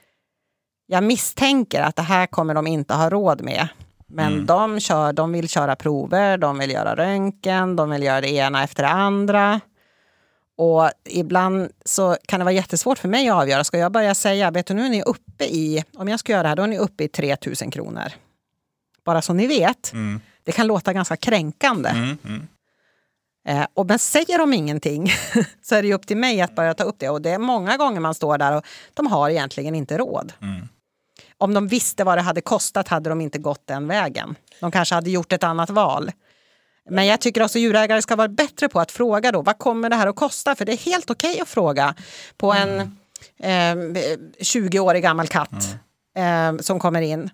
jag 0.87 1.05
misstänker 1.05 1.83
att 1.83 1.97
det 1.97 2.03
här 2.03 2.27
kommer 2.27 2.55
de 2.55 2.67
inte 2.67 2.95
ha 2.95 3.11
råd 3.11 3.43
med. 3.43 3.69
Men 4.07 4.47
de, 4.47 4.81
kör, 4.81 5.13
de 5.13 5.33
vill 5.33 5.49
köra 5.49 5.77
prover, 5.77 6.39
de 6.39 6.59
vill 6.59 6.71
göra 6.71 6.95
röntgen, 6.97 7.77
de 7.77 7.91
vill 7.91 8.03
göra 8.03 8.21
det 8.21 8.31
ena 8.31 8.65
efter 8.65 8.83
det 8.83 8.89
andra. 8.89 9.61
Och 10.57 10.91
ibland 11.05 11.71
så 11.85 12.17
kan 12.27 12.41
det 12.41 12.45
vara 12.45 12.55
jättesvårt 12.55 12.99
för 12.99 13.09
mig 13.09 13.29
att 13.29 13.35
avgöra. 13.35 13.65
Ska 13.65 13.79
jag 13.79 13.93
börja 13.93 14.15
säga, 14.15 14.51
vet 14.51 14.67
du 14.67 14.75
nu 14.75 14.85
är 14.85 14.91
ni 14.91 15.03
uppe 15.03 15.45
i, 15.45 15.85
om 15.97 16.09
jag 16.09 16.21
ska 16.21 16.33
göra 16.33 16.43
det 16.43 16.49
här, 16.49 16.57
då 16.57 16.63
är 16.63 16.67
ni 16.67 16.79
uppe 16.79 17.05
i 17.05 17.09
3000 17.09 17.71
kronor. 17.71 18.13
Bara 19.05 19.23
så 19.23 19.33
ni 19.33 19.47
vet. 19.47 19.93
Mm. 19.93 20.21
Det 20.43 20.53
kan 20.53 20.67
låta 20.67 20.93
ganska 20.93 21.17
kränkande. 21.17 21.89
Mm, 21.89 22.19
mm. 22.25 22.47
Eh, 23.49 23.67
och 23.75 23.87
men 23.87 23.99
säger 23.99 24.39
de 24.39 24.53
ingenting 24.53 25.13
så 25.63 25.75
är 25.75 25.83
det 25.83 25.89
ju 25.89 25.95
upp 25.95 26.07
till 26.07 26.17
mig 26.17 26.41
att 26.41 26.55
börja 26.55 26.75
ta 26.75 26.85
upp 26.85 26.97
det. 26.99 27.09
Och 27.09 27.23
det 27.23 27.31
är 27.31 27.39
många 27.39 27.77
gånger 27.77 28.01
man 28.01 28.15
står 28.15 28.39
där 28.39 28.57
och 28.57 28.67
de 28.95 29.07
har 29.07 29.31
egentligen 29.31 29.75
inte 29.75 29.99
råd. 29.99 30.33
Mm. 30.43 30.69
Om 31.39 31.55
de 31.55 31.69
visste 31.69 32.05
vad 32.05 32.19
det 32.19 32.23
hade 32.23 32.41
kostat 32.41 32.89
hade 32.89 33.11
de 33.11 33.21
inte 33.21 33.39
gått 33.39 33.67
den 33.67 33.89
vägen. 33.89 34.35
De 34.61 34.71
kanske 34.71 34.95
hade 34.95 35.11
gjort 35.11 35.33
ett 35.33 35.45
annat 35.45 35.71
val. 35.71 36.11
Men 36.91 37.07
jag 37.07 37.21
tycker 37.21 37.43
också 37.43 37.59
djurägare 37.59 38.03
ska 38.03 38.17
vara 38.17 38.29
bättre 38.29 38.69
på 38.69 38.81
att 38.81 38.93
fråga 38.93 39.33
då, 39.33 39.43
vad 39.43 39.59
kommer 39.59 39.91
det 39.91 39.97
här 39.97 40.07
att 40.07 40.17
kosta? 40.17 40.55
För 40.55 40.65
det 40.65 40.73
är 40.73 40.77
helt 40.77 41.11
okej 41.11 41.41
att 41.41 41.49
fråga 41.49 41.95
på 42.37 42.53
en 42.53 42.81
eh, 43.43 44.03
20-årig 44.41 45.03
gammal 45.03 45.29
katt 45.29 45.77
eh, 46.17 46.57
som 46.61 46.79
kommer 46.81 47.01
in. 47.03 47.31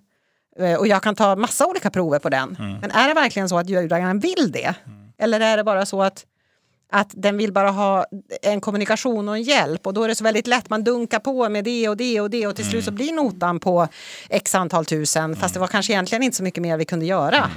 Eh, 0.59 0.75
Och 0.75 0.87
jag 0.87 1.03
kan 1.03 1.15
ta 1.15 1.35
massa 1.35 1.67
olika 1.67 1.89
prover 1.89 2.19
på 2.19 2.29
den. 2.29 2.57
Men 2.81 2.91
är 2.91 3.07
det 3.07 3.13
verkligen 3.13 3.49
så 3.49 3.57
att 3.57 3.69
djurägaren 3.69 4.19
vill 4.19 4.51
det? 4.51 4.73
Eller 5.17 5.39
är 5.39 5.57
det 5.57 5.63
bara 5.63 5.85
så 5.85 6.03
att, 6.03 6.25
att 6.91 7.07
den 7.13 7.37
vill 7.37 7.53
bara 7.53 7.69
ha 7.71 8.05
en 8.41 8.61
kommunikation 8.61 9.29
och 9.29 9.35
en 9.35 9.43
hjälp 9.43 9.87
och 9.87 9.93
då 9.93 10.03
är 10.03 10.07
det 10.07 10.15
så 10.15 10.23
väldigt 10.23 10.47
lätt, 10.47 10.69
man 10.69 10.83
dunkar 10.83 11.19
på 11.19 11.49
med 11.49 11.63
det 11.63 11.89
och 11.89 11.97
det 11.97 12.21
och 12.21 12.29
det 12.29 12.47
och 12.47 12.55
till 12.55 12.65
slut 12.69 12.85
så 12.85 12.91
blir 12.91 13.13
notan 13.13 13.59
på 13.59 13.87
x 14.29 14.55
antal 14.55 14.85
tusen 14.85 15.35
fast 15.35 15.53
det 15.53 15.59
var 15.59 15.67
kanske 15.67 15.93
egentligen 15.93 16.23
inte 16.23 16.37
så 16.37 16.43
mycket 16.43 16.61
mer 16.61 16.77
vi 16.77 16.85
kunde 16.85 17.05
göra. 17.05 17.49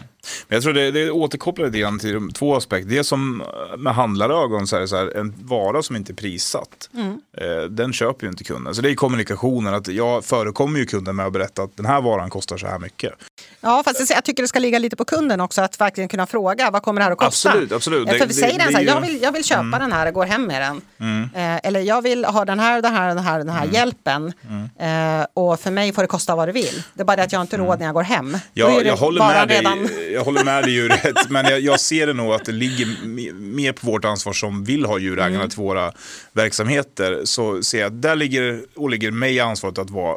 Men 0.49 0.57
jag 0.57 0.63
tror 0.63 0.73
det, 0.73 0.91
det 0.91 1.11
återkopplar 1.11 1.67
lite 1.67 1.79
grann 1.79 1.99
till 1.99 2.15
de 2.15 2.33
två 2.33 2.57
aspekter. 2.57 2.91
Det 2.91 3.05
som 3.05 3.41
eh, 3.41 3.77
med 3.77 3.95
handlarögon, 3.95 4.67
så 4.67 4.77
är 4.77 4.87
så 4.87 4.97
här, 4.97 5.17
en 5.17 5.35
vara 5.39 5.83
som 5.83 5.97
inte 5.97 6.13
är 6.13 6.15
prissatt, 6.15 6.91
Mm. 6.95 7.19
eh, 7.39 7.63
den 7.71 7.93
köper 7.93 8.27
ju 8.27 8.31
inte 8.31 8.45
kunden. 8.45 8.75
Så 8.75 8.83
det 8.83 8.91
är 8.91 8.95
kommunikationen, 8.95 9.75
att 9.75 9.89
jag 9.89 10.25
förekommer 10.25 10.79
ju 10.79 10.87
kunden 10.87 11.17
med 11.17 11.27
att 11.27 11.33
berätta 11.33 11.63
att 11.63 11.77
den 11.77 11.87
här 11.87 12.01
varan 12.01 12.31
kostar 12.31 12.57
så 12.57 12.67
här 12.67 12.79
mycket. 12.79 13.13
Ja, 13.61 13.83
fast 13.85 14.11
jag 14.11 14.25
tycker 14.25 14.43
det 14.43 14.49
ska 14.49 14.59
ligga 14.59 14.79
lite 14.79 14.97
på 14.97 15.05
kunden 15.05 15.41
också 15.41 15.63
att 15.63 15.81
verkligen 15.81 16.09
kunna 16.09 16.27
fråga 16.27 16.71
vad 16.71 16.83
kommer 16.83 17.01
det 17.01 17.05
här 17.05 17.13
att 17.13 17.19
kosta? 17.19 17.49
Absolut, 17.51 17.73
absolut. 17.73 18.09
Det- 18.09 18.19
För 18.19 18.27
det- 18.27 18.35
säger 18.35 18.59
den 18.59 18.67
det 18.67 18.73
så 18.73 18.79
här, 18.79 18.83
Mm. 18.83 18.95
jag 18.95 19.01
vill, 19.01 19.23
jag 19.23 19.33
vill 19.33 19.45
köpa 19.45 19.79
den 19.79 19.93
här 19.93 20.07
och 20.07 20.15
går 20.15 20.25
hem 20.25 20.45
med 20.47 20.63
den. 20.63 21.31
Eh, 21.35 21.61
eller 21.69 21.81
jag 21.81 22.03
vill 22.03 22.25
ha 22.25 22.45
den 22.45 22.61
här, 22.61 22.83
den 22.83 22.93
här, 22.95 23.09
den 23.09 23.19
här, 23.25 23.39
den 23.39 23.49
här 23.49 23.63
Mm. 23.63 23.75
hjälpen. 23.75 24.33
Eh, 24.79 25.27
och 25.35 25.61
för 25.61 25.71
mig 25.71 25.93
får 25.93 26.03
det 26.03 26.09
kosta 26.09 26.37
vad 26.37 26.49
det 26.49 26.53
vill. 26.53 26.83
Det 26.95 27.01
är 27.03 27.05
bara 27.05 27.17
det 27.17 27.23
att 27.23 27.33
jag 27.33 27.41
inte 27.41 27.57
har 27.57 27.65
råd 27.67 27.79
när 27.79 27.87
jag 27.87 27.95
går 27.95 28.03
hem. 28.03 28.39
Ja, 28.53 28.81
jag, 28.83 28.97
håller 28.97 29.21
med 29.27 29.49
dig, 29.49 29.57
redan- 29.59 29.89
jag 30.15 30.25
håller 30.25 30.45
med 30.45 30.63
dig 30.65 30.73
ju 30.73 30.89
rätt, 30.89 31.31
men 31.31 31.45
jag, 31.47 31.61
jag 31.61 31.81
ser 31.81 32.07
det 32.07 32.13
nog 32.13 32.33
att 32.33 32.45
det 32.45 32.53
ligger 32.53 32.87
me- 32.87 33.33
mer 33.33 33.73
på 33.73 33.87
vårt 33.87 34.05
ansvar 34.05 34.33
som 34.33 34.65
vill 34.65 34.85
ha 34.85 34.99
djurägarna 34.99 35.35
Mm. 35.37 35.49
till 35.49 35.59
våra 35.59 35.93
verksamheter. 36.33 37.21
Så 37.25 37.63
ser 37.63 37.81
jag 37.81 37.87
att 37.87 38.03
där 38.03 38.17
ligger, 38.17 38.65
och 38.77 38.91
ligger 38.91 39.11
mig 39.11 39.41
ansvaret 39.41 39.79
att 39.79 39.91
vara 39.91 40.17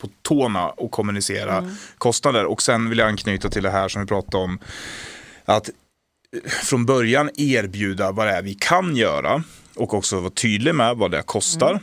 på 0.00 0.08
tårna 0.22 0.68
och 0.68 0.90
kommunicera 0.90 1.56
Mm. 1.58 1.74
kostnader. 1.98 2.44
Och 2.44 2.62
sen 2.62 2.88
vill 2.90 2.98
jag 2.98 3.08
anknyta 3.08 3.50
till 3.50 3.62
det 3.62 3.70
här 3.70 3.88
som 3.88 4.02
vi 4.02 4.08
pratade 4.08 4.44
om, 4.44 4.58
att 5.44 5.70
från 6.64 6.86
början 6.86 7.30
erbjuda 7.36 8.12
vad 8.12 8.26
det 8.26 8.32
är 8.32 8.42
vi 8.42 8.54
kan 8.54 8.96
göra 8.96 9.42
och 9.76 9.94
också 9.94 10.20
vara 10.20 10.30
tydlig 10.30 10.74
med 10.74 10.96
vad 10.96 11.10
det 11.10 11.22
kostar. 11.22 11.70
Mm. 11.70 11.82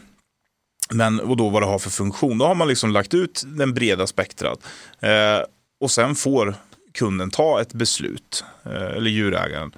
Men, 0.94 1.20
och 1.20 1.38
då 1.38 1.50
vad 1.50 1.62
det 1.62 1.66
har 1.66 1.80
för 1.80 1.90
funktion. 1.90 2.38
Då 2.38 2.46
har 2.46 2.56
man 2.56 2.68
liksom 2.68 2.92
lagt 2.92 3.14
ut 3.14 3.44
den 3.46 3.74
breda 3.74 4.08
spektrat. 4.08 4.60
Eh, 5.00 5.40
och 5.80 5.92
sen 5.92 6.16
får 6.16 6.56
kunden 6.96 7.30
ta 7.30 7.62
ett 7.62 7.74
beslut, 7.74 8.44
eh, 8.66 8.72
eller 8.72 9.10
djurägaren 9.10 9.72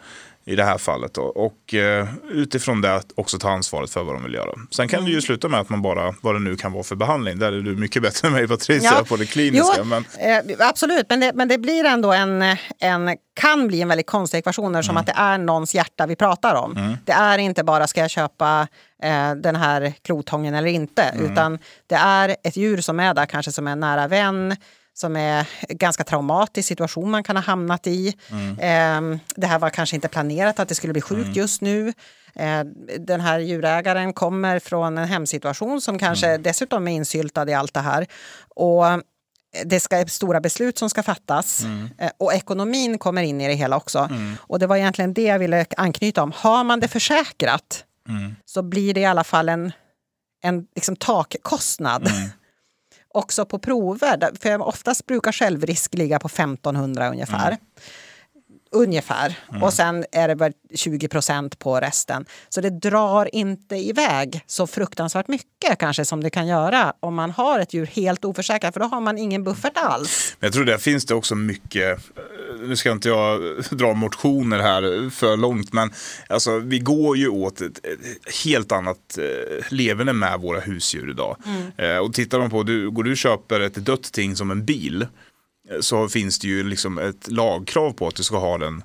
i 0.47 0.55
det 0.55 0.63
här 0.63 0.78
fallet. 0.78 1.13
Då. 1.13 1.22
Och 1.22 1.74
eh, 1.74 2.07
utifrån 2.30 2.82
det 2.82 3.01
också 3.15 3.39
ta 3.39 3.49
ansvaret 3.49 3.89
för 3.89 4.03
vad 4.03 4.15
de 4.15 4.24
vill 4.24 4.34
göra. 4.34 4.51
Sen 4.72 4.88
kan 4.88 5.03
det 5.03 5.09
ju 5.09 5.13
mm. 5.13 5.22
sluta 5.22 5.47
med 5.49 5.59
att 5.59 5.70
man 5.70 5.82
bara, 5.82 6.15
vad 6.22 6.36
det 6.36 6.39
nu 6.39 6.55
kan 6.55 6.72
vara 6.72 6.84
för 6.84 6.95
behandling. 6.95 7.39
Där 7.39 7.51
är 7.53 7.61
du 7.61 7.76
mycket 7.76 8.01
bättre 8.01 8.28
än 8.28 8.34
mig 8.34 8.47
Patricia 8.47 8.91
ja. 8.97 9.03
på 9.07 9.15
det 9.15 9.26
kliniska. 9.26 9.76
Jo, 9.78 9.84
men... 9.84 10.05
Eh, 10.20 10.68
absolut, 10.68 11.05
men 11.09 11.20
det, 11.20 11.32
men 11.36 11.47
det 11.47 11.57
blir 11.57 11.86
ändå 11.86 12.11
en, 12.11 12.41
en 12.80 13.18
kan 13.39 13.68
bli 13.68 13.82
en 13.82 13.88
väldigt 13.88 14.07
konstig 14.07 14.38
ekvation 14.38 14.76
eftersom 14.76 14.97
mm. 14.97 15.01
att 15.01 15.05
det 15.05 15.22
är 15.22 15.38
någons 15.38 15.76
hjärta 15.76 16.05
vi 16.05 16.15
pratar 16.15 16.55
om. 16.55 16.78
Mm. 16.78 16.97
Det 17.05 17.11
är 17.11 17.38
inte 17.38 17.63
bara 17.63 17.88
ska 17.88 18.01
jag 18.01 18.09
köpa 18.09 18.68
eh, 19.03 19.36
den 19.36 19.55
här 19.55 19.93
klotången 20.01 20.53
eller 20.53 20.70
inte, 20.70 21.03
mm. 21.03 21.32
utan 21.32 21.59
det 21.88 21.95
är 21.95 22.36
ett 22.43 22.57
djur 22.57 22.82
som 22.82 22.99
är 22.99 23.13
där 23.13 23.26
kanske 23.26 23.51
som 23.51 23.68
en 23.68 23.80
nära 23.80 24.07
vän 24.07 24.55
som 24.97 25.15
är 25.15 25.47
ganska 25.69 26.03
traumatisk 26.03 26.67
situation 26.67 27.11
man 27.11 27.23
kan 27.23 27.35
ha 27.35 27.43
hamnat 27.43 27.87
i. 27.87 28.15
Mm. 28.31 29.13
Eh, 29.13 29.19
det 29.35 29.47
här 29.47 29.59
var 29.59 29.69
kanske 29.69 29.95
inte 29.95 30.07
planerat 30.07 30.59
att 30.59 30.69
det 30.69 30.75
skulle 30.75 30.93
bli 30.93 31.01
sjukt 31.01 31.23
mm. 31.25 31.33
just 31.33 31.61
nu. 31.61 31.93
Eh, 32.35 32.63
den 32.99 33.21
här 33.21 33.39
djurägaren 33.39 34.13
kommer 34.13 34.59
från 34.59 34.97
en 34.97 35.07
hemsituation 35.07 35.81
som 35.81 35.99
kanske 35.99 36.27
mm. 36.27 36.43
dessutom 36.43 36.87
är 36.87 36.91
insyltad 36.91 37.49
i 37.49 37.53
allt 37.53 37.73
det 37.73 37.79
här. 37.79 38.07
Och 38.55 38.83
det 39.65 39.79
ska 39.79 40.05
stora 40.05 40.41
beslut 40.41 40.77
som 40.77 40.89
ska 40.89 41.03
fattas 41.03 41.63
mm. 41.63 41.89
Eh, 41.97 42.11
och 42.17 42.33
ekonomin 42.33 42.97
kommer 42.97 43.23
in 43.23 43.41
i 43.41 43.47
det 43.47 43.53
hela 43.53 43.77
också. 43.77 43.99
Mm. 43.99 44.35
Och 44.39 44.59
det 44.59 44.67
var 44.67 44.77
egentligen 44.77 45.13
det 45.13 45.23
jag 45.23 45.39
ville 45.39 45.65
anknyta 45.77 46.23
om. 46.23 46.31
Har 46.35 46.63
man 46.63 46.79
det 46.79 46.87
försäkrat 46.87 47.83
mm. 48.09 48.35
så 48.45 48.61
blir 48.61 48.93
det 48.93 48.99
i 48.99 49.05
alla 49.05 49.23
fall 49.23 49.49
en, 49.49 49.71
en 50.43 50.65
liksom 50.75 50.95
takkostnad. 50.95 52.09
Också 53.18 53.45
på 53.45 53.59
prover. 53.59 54.32
För 54.41 54.61
oftast 54.61 55.05
brukar 55.05 55.32
självrisk 55.32 55.93
ligga 55.93 56.20
på 56.20 56.28
1500 56.28 57.09
ungefär. 57.09 57.47
Mm. 57.47 57.59
Ungefär. 58.78 59.39
Mm. 59.49 59.63
Och 59.63 59.73
sen 59.73 60.05
är 60.11 60.28
det 60.28 60.36
väl 60.36 60.53
20 60.75 61.07
procent 61.07 61.59
på 61.59 61.80
resten. 61.80 62.25
Så 62.49 62.61
det 62.61 62.69
drar 62.69 63.36
inte 63.36 63.75
iväg 63.75 64.41
så 64.47 64.67
fruktansvärt 64.67 65.28
mycket 65.28 65.80
kanske 65.80 66.05
som 66.05 66.23
det 66.23 66.30
kan 66.30 66.47
göra 66.47 66.93
om 66.99 67.15
man 67.15 67.32
har 67.32 67.59
ett 67.59 67.73
djur 67.73 67.86
helt 67.86 68.25
oförsäkrat. 68.25 68.73
För 68.73 68.80
då 68.80 68.86
har 68.86 69.01
man 69.01 69.17
ingen 69.17 69.43
buffert 69.43 69.73
alls. 69.75 70.36
Men 70.39 70.47
jag 70.47 70.53
tror 70.53 70.65
där 70.65 70.78
finns 70.78 71.05
det 71.05 71.15
också 71.15 71.36
mycket 71.36 71.99
nu 72.61 72.75
ska 72.75 72.91
inte 72.91 73.09
jag 73.09 73.41
dra 73.71 73.93
motioner 73.93 74.59
här 74.59 75.09
för 75.09 75.38
långt, 75.38 75.73
men 75.73 75.91
alltså, 76.30 76.59
vi 76.59 76.80
går 76.80 77.17
ju 77.17 77.28
åt 77.28 77.61
ett, 77.61 77.80
helt 78.45 78.71
annat 78.71 79.17
eh, 79.17 79.65
leverne 79.69 80.13
med 80.13 80.39
våra 80.39 80.59
husdjur 80.59 81.09
idag. 81.09 81.38
Mm. 81.45 81.71
Eh, 81.78 81.97
och 81.97 82.13
tittar 82.13 82.39
man 82.39 82.49
på, 82.49 82.63
du, 82.63 82.91
går 82.91 83.03
du 83.03 83.11
och 83.11 83.17
köper 83.17 83.59
ett 83.59 83.75
dött 83.75 84.11
ting 84.11 84.36
som 84.36 84.51
en 84.51 84.65
bil, 84.65 85.07
så 85.80 86.09
finns 86.09 86.39
det 86.39 86.47
ju 86.47 86.63
liksom 86.63 86.97
ett 86.97 87.28
lagkrav 87.28 87.91
på 87.91 88.07
att 88.07 88.15
du 88.15 88.24
ska 88.24 88.38
ha 88.38 88.57
den 88.57 88.84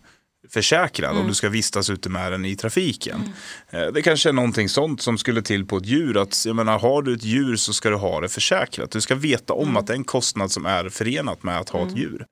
försäkrad 0.48 1.10
mm. 1.10 1.22
om 1.22 1.28
du 1.28 1.34
ska 1.34 1.48
vistas 1.48 1.90
ute 1.90 2.08
med 2.08 2.32
den 2.32 2.44
i 2.44 2.56
trafiken. 2.56 3.32
Mm. 3.70 3.86
Eh, 3.86 3.92
det 3.92 4.02
kanske 4.02 4.28
är 4.28 4.32
någonting 4.32 4.68
sånt 4.68 5.02
som 5.02 5.18
skulle 5.18 5.42
till 5.42 5.66
på 5.66 5.76
ett 5.76 5.86
djur. 5.86 6.16
Att, 6.16 6.44
jag 6.46 6.56
menar, 6.56 6.78
har 6.78 7.02
du 7.02 7.14
ett 7.14 7.24
djur 7.24 7.56
så 7.56 7.72
ska 7.72 7.90
du 7.90 7.96
ha 7.96 8.20
det 8.20 8.28
försäkrat. 8.28 8.90
Du 8.90 9.00
ska 9.00 9.14
veta 9.14 9.52
om 9.52 9.62
mm. 9.62 9.76
att 9.76 9.86
det 9.86 9.92
är 9.92 9.96
en 9.96 10.04
kostnad 10.04 10.52
som 10.52 10.66
är 10.66 10.88
förenat 10.88 11.42
med 11.42 11.58
att 11.58 11.68
ha 11.68 11.80
ett 11.80 11.88
mm. 11.88 12.00
djur. 12.00 12.26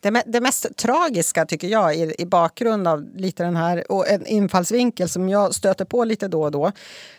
Det, 0.00 0.22
det, 0.26 0.40
mest 0.40 0.76
tragiska 0.76 1.46
tycker 1.46 1.68
jag 1.68 1.96
i, 1.96 2.14
i 2.18 2.26
bakgrund 2.26 2.88
av 2.88 3.08
lite 3.16 3.42
den 3.42 3.56
här 3.56 3.92
och 3.92 4.08
en 4.08 4.26
infallsvinkel 4.26 5.08
som 5.08 5.28
jag 5.28 5.54
stöter 5.54 5.84
på 5.84 6.04
lite 6.04 6.28
då 6.28 6.42
och 6.42 6.50
då. 6.50 6.72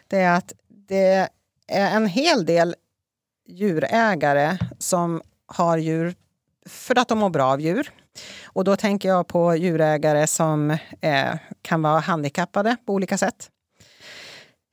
Det 0.07 0.17
är 0.17 0.37
att 0.37 0.53
det 0.87 1.27
är 1.67 1.95
en 1.95 2.07
hel 2.07 2.45
del 2.45 2.75
djurägare 3.47 4.57
som 4.79 5.21
har 5.47 5.77
djur 5.77 6.15
för 6.65 6.99
att 6.99 7.07
de 7.07 7.17
mår 7.17 7.29
bra 7.29 7.45
av 7.45 7.61
djur. 7.61 7.91
Och 8.45 8.63
då 8.63 8.75
tänker 8.75 9.09
jag 9.09 9.27
på 9.27 9.55
djurägare 9.55 10.27
som 10.27 10.71
eh, 11.01 11.33
kan 11.61 11.81
vara 11.81 11.99
handikappade 11.99 12.77
på 12.85 12.93
olika 12.93 13.17
sätt. 13.17 13.49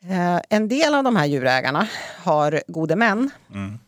Eh, 0.05 0.41
en 0.51 0.69
del 0.69 0.95
av 0.95 1.05
de 1.05 1.17
här 1.17 1.27
djurägarna 1.27 1.89
har 2.25 2.63
gode 2.69 2.97
män. 2.97 3.31
Mm. 3.55 3.79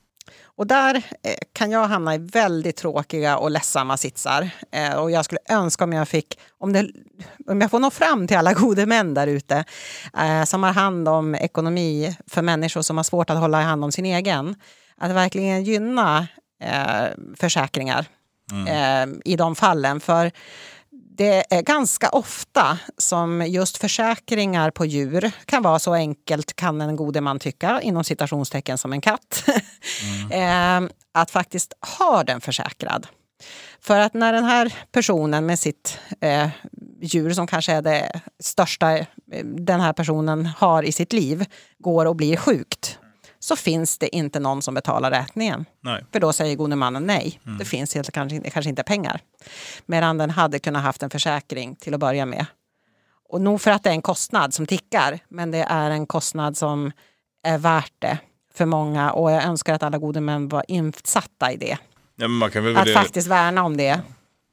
Och 0.60 0.66
där 0.66 0.96
eh, 0.96 1.34
kan 1.52 1.70
jag 1.70 1.86
hamna 1.86 2.14
i 2.14 2.18
väldigt 2.18 2.76
tråkiga 2.76 3.38
och 3.38 3.50
ledsamma 3.50 3.96
sitsar. 3.96 4.50
Eh, 4.72 4.94
och 4.94 5.10
jag 5.10 5.24
skulle 5.24 5.40
önska 5.48 5.84
om 5.84 5.92
jag 5.92 6.08
fick, 6.08 6.38
om, 6.58 6.72
det, 6.72 6.90
om 7.46 7.60
jag 7.60 7.70
får 7.70 7.78
nå 7.78 7.90
fram 7.90 8.26
till 8.26 8.36
alla 8.36 8.52
gode 8.54 8.86
män 8.86 9.14
där 9.14 9.26
ute 9.26 9.64
eh, 10.18 10.44
som 10.44 10.62
har 10.62 10.72
hand 10.72 11.08
om 11.08 11.34
ekonomi 11.34 12.16
för 12.26 12.42
människor 12.42 12.82
som 12.82 12.96
har 12.96 13.04
svårt 13.04 13.30
att 13.30 13.38
hålla 13.38 13.62
hand 13.62 13.84
om 13.84 13.92
sin 13.92 14.06
egen. 14.06 14.54
Att 14.96 15.10
verkligen 15.10 15.64
gynna 15.64 16.26
försäkringar 17.36 18.06
mm. 18.52 19.20
i 19.24 19.36
de 19.36 19.56
fallen. 19.56 20.00
För 20.00 20.30
det 21.20 21.54
är 21.54 21.62
ganska 21.62 22.08
ofta 22.08 22.78
som 22.98 23.46
just 23.46 23.76
försäkringar 23.76 24.70
på 24.70 24.86
djur 24.86 25.30
kan 25.44 25.62
vara 25.62 25.78
så 25.78 25.94
enkelt, 25.94 26.56
kan 26.56 26.80
en 26.80 26.96
gode 26.96 27.20
man 27.20 27.38
tycka, 27.38 27.80
inom 27.80 28.04
citationstecken 28.04 28.78
som 28.78 28.92
en 28.92 29.00
katt, 29.00 29.44
mm. 30.30 30.84
eh, 30.84 30.90
att 31.12 31.30
faktiskt 31.30 31.72
ha 31.98 32.24
den 32.24 32.40
försäkrad. 32.40 33.06
För 33.80 33.98
att 33.98 34.14
när 34.14 34.32
den 34.32 34.44
här 34.44 34.74
personen 34.92 35.46
med 35.46 35.58
sitt 35.58 35.98
eh, 36.20 36.48
djur 37.00 37.32
som 37.32 37.46
kanske 37.46 37.72
är 37.72 37.82
det 37.82 38.20
största 38.38 38.98
eh, 38.98 39.06
den 39.44 39.80
här 39.80 39.92
personen 39.92 40.46
har 40.46 40.82
i 40.82 40.92
sitt 40.92 41.12
liv 41.12 41.44
går 41.78 42.06
och 42.06 42.16
blir 42.16 42.36
sjukt 42.36 42.98
så 43.40 43.56
finns 43.56 43.98
det 43.98 44.16
inte 44.16 44.40
någon 44.40 44.62
som 44.62 44.74
betalar 44.74 45.10
räkningen. 45.10 45.64
Nej. 45.80 46.04
För 46.12 46.20
då 46.20 46.32
säger 46.32 46.56
gode 46.56 46.76
mannen 46.76 47.06
nej. 47.06 47.40
Mm. 47.46 47.58
Det 47.58 47.64
finns 47.64 47.94
helt, 47.94 48.12
kanske, 48.12 48.50
kanske 48.50 48.68
inte 48.68 48.82
pengar. 48.82 49.20
Medan 49.86 50.18
den 50.18 50.30
hade 50.30 50.58
kunnat 50.58 50.82
haft 50.82 51.02
en 51.02 51.10
försäkring 51.10 51.76
till 51.76 51.94
att 51.94 52.00
börja 52.00 52.26
med. 52.26 52.46
Och 53.28 53.40
nog 53.40 53.60
för 53.60 53.70
att 53.70 53.82
det 53.82 53.90
är 53.90 53.94
en 53.94 54.02
kostnad 54.02 54.54
som 54.54 54.66
tickar, 54.66 55.18
men 55.28 55.50
det 55.50 55.62
är 55.62 55.90
en 55.90 56.06
kostnad 56.06 56.56
som 56.56 56.92
är 57.42 57.58
värt 57.58 57.92
det 57.98 58.18
för 58.54 58.66
många. 58.66 59.12
Och 59.12 59.30
jag 59.30 59.44
önskar 59.44 59.74
att 59.74 59.82
alla 59.82 59.98
gode 59.98 60.20
män 60.20 60.48
var 60.48 60.64
insatta 60.68 61.52
i 61.52 61.56
det. 61.56 61.78
Ja, 62.16 62.46
att 62.76 62.92
faktiskt 62.92 63.28
värna 63.28 63.64
om 63.64 63.76
det. 63.76 64.00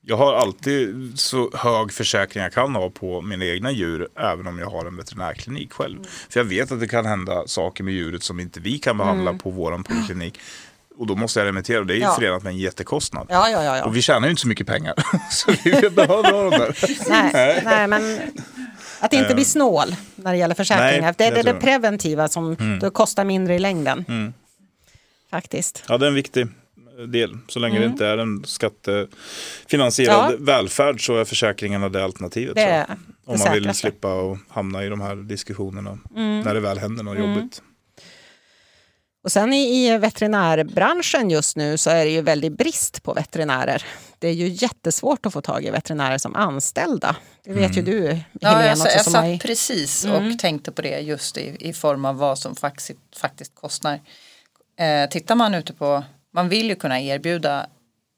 Jag 0.10 0.18
har 0.18 0.34
alltid 0.34 1.12
så 1.20 1.51
hög 1.53 1.93
försäkring 1.93 2.43
jag 2.43 2.53
kan 2.53 2.76
ha 2.76 2.89
på 2.89 3.22
mina 3.22 3.45
egna 3.45 3.72
djur, 3.72 4.08
även 4.20 4.47
om 4.47 4.60
jag 4.60 4.70
har 4.70 4.86
en 4.86 4.97
veterinärklinik 4.97 5.74
själv. 5.74 5.97
Mm. 5.97 6.10
För 6.30 6.39
jag 6.39 6.45
vet 6.45 6.72
att 6.72 6.80
det 6.80 6.88
kan 6.88 7.05
hända 7.05 7.47
saker 7.47 7.84
med 7.84 7.93
djuret 7.93 8.24
som 8.24 8.39
inte 8.39 8.60
vi 8.60 8.80
kan 8.80 8.97
behandla 8.97 9.30
mm. 9.30 9.39
på 9.39 9.49
vår 9.49 9.84
poliklinik. 9.84 10.39
Och 10.97 11.08
då 11.08 11.16
måste 11.16 11.39
jag 11.39 11.47
remittera 11.47 11.80
och 11.80 11.86
det 11.86 11.95
är 11.95 11.99
ja. 11.99 12.16
förenat 12.16 12.43
med 12.43 12.51
en 12.51 12.58
jättekostnad. 12.58 13.28
Ja, 13.30 13.49
ja, 13.49 13.64
ja, 13.64 13.78
ja. 13.78 13.86
Och 13.86 13.95
vi 13.95 14.01
tjänar 14.01 14.28
ju 14.28 14.30
inte 14.30 14.41
så 14.41 14.47
mycket 14.47 14.68
pengar. 14.68 14.93
så 15.32 15.51
vi 15.64 15.89
behöver 15.89 16.32
ha 16.32 16.41
dem 16.41 16.51
där. 16.51 16.76
nej, 17.10 17.62
nej, 17.66 17.88
men 17.88 18.22
att 18.99 19.14
inte 19.14 19.36
bli 19.36 19.45
snål 19.45 19.95
när 20.16 20.32
det 20.32 20.38
gäller 20.38 20.55
försäkringar. 20.55 21.01
Nej, 21.01 21.14
det 21.18 21.26
är 21.26 21.36
det, 21.36 21.43
det 21.43 21.53
preventiva 21.53 22.28
som 22.28 22.55
mm. 22.60 22.91
kostar 22.91 23.24
mindre 23.24 23.55
i 23.55 23.60
längden. 23.60 24.05
Mm. 24.08 24.34
Faktiskt. 25.32 25.84
Ja, 25.88 25.97
det 25.97 26.05
är 26.05 26.10
en 26.10 26.16
viktig 26.16 26.47
del. 27.07 27.37
Så 27.47 27.59
länge 27.59 27.77
mm. 27.77 27.89
det 27.89 27.91
inte 27.91 28.07
är 28.07 28.17
en 28.17 28.43
skattefinansierad 28.45 30.33
ja. 30.33 30.37
välfärd 30.39 31.05
så 31.05 31.17
är 31.17 31.25
försäkringarna 31.25 31.89
det 31.89 32.03
alternativet. 32.03 32.55
Det 32.55 32.87
Om 33.25 33.39
man 33.39 33.53
vill 33.53 33.73
slippa 33.73 34.13
och 34.13 34.37
hamna 34.49 34.83
i 34.83 34.89
de 34.89 35.01
här 35.01 35.15
diskussionerna 35.15 35.97
mm. 36.15 36.41
när 36.41 36.53
det 36.53 36.59
väl 36.59 36.77
händer 36.77 37.03
något 37.03 37.17
mm. 37.17 37.33
jobbigt. 37.33 37.61
Och 39.23 39.31
sen 39.31 39.53
i, 39.53 39.87
i 39.87 39.97
veterinärbranschen 39.97 41.29
just 41.29 41.57
nu 41.57 41.77
så 41.77 41.89
är 41.89 42.05
det 42.05 42.11
ju 42.11 42.21
väldigt 42.21 42.57
brist 42.57 43.03
på 43.03 43.13
veterinärer. 43.13 43.83
Det 44.19 44.27
är 44.27 44.33
ju 44.33 44.47
jättesvårt 44.47 45.25
att 45.25 45.33
få 45.33 45.41
tag 45.41 45.65
i 45.65 45.69
veterinärer 45.69 46.17
som 46.17 46.35
anställda. 46.35 47.15
Det 47.43 47.53
vet 47.53 47.71
mm. 47.71 47.71
ju 47.75 47.81
du 47.81 47.99
Helene. 48.01 48.25
Ja, 48.41 48.65
jag, 48.65 48.71
också, 48.71 48.87
jag 48.87 49.05
satt 49.05 49.25
är... 49.25 49.37
precis 49.37 50.05
och 50.05 50.17
mm. 50.17 50.37
tänkte 50.37 50.71
på 50.71 50.81
det 50.81 50.99
just 50.99 51.37
i, 51.37 51.55
i 51.59 51.73
form 51.73 52.05
av 52.05 52.17
vad 52.17 52.39
som 52.39 52.55
faktiskt, 52.55 52.99
faktiskt 53.17 53.55
kostar. 53.55 53.99
Eh, 54.79 55.09
tittar 55.09 55.35
man 55.35 55.53
ute 55.53 55.73
på 55.73 56.03
man 56.38 56.49
vill 56.49 56.69
ju 56.69 56.75
kunna 56.75 57.01
erbjuda 57.01 57.67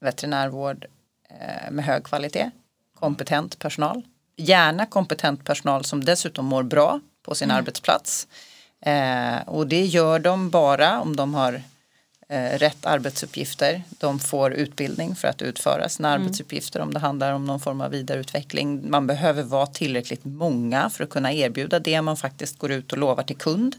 veterinärvård 0.00 0.86
eh, 1.30 1.70
med 1.70 1.84
hög 1.84 2.04
kvalitet, 2.04 2.50
kompetent 2.98 3.58
personal. 3.58 4.02
Gärna 4.36 4.86
kompetent 4.86 5.44
personal 5.44 5.84
som 5.84 6.04
dessutom 6.04 6.46
mår 6.46 6.62
bra 6.62 7.00
på 7.22 7.34
sin 7.34 7.50
mm. 7.50 7.56
arbetsplats. 7.56 8.28
Eh, 8.80 9.36
och 9.46 9.66
det 9.66 9.84
gör 9.84 10.18
de 10.18 10.50
bara 10.50 11.00
om 11.00 11.16
de 11.16 11.34
har 11.34 11.62
eh, 12.28 12.58
rätt 12.58 12.86
arbetsuppgifter. 12.86 13.82
De 13.88 14.18
får 14.18 14.52
utbildning 14.52 15.14
för 15.14 15.28
att 15.28 15.42
utföra 15.42 15.88
sina 15.88 16.08
mm. 16.08 16.22
arbetsuppgifter 16.22 16.80
om 16.80 16.94
det 16.94 17.00
handlar 17.00 17.32
om 17.32 17.44
någon 17.44 17.60
form 17.60 17.80
av 17.80 17.90
vidareutveckling. 17.90 18.90
Man 18.90 19.06
behöver 19.06 19.42
vara 19.42 19.66
tillräckligt 19.66 20.24
många 20.24 20.90
för 20.90 21.04
att 21.04 21.10
kunna 21.10 21.32
erbjuda 21.32 21.78
det 21.78 22.02
man 22.02 22.16
faktiskt 22.16 22.58
går 22.58 22.70
ut 22.70 22.92
och 22.92 22.98
lovar 22.98 23.22
till 23.22 23.36
kund 23.36 23.76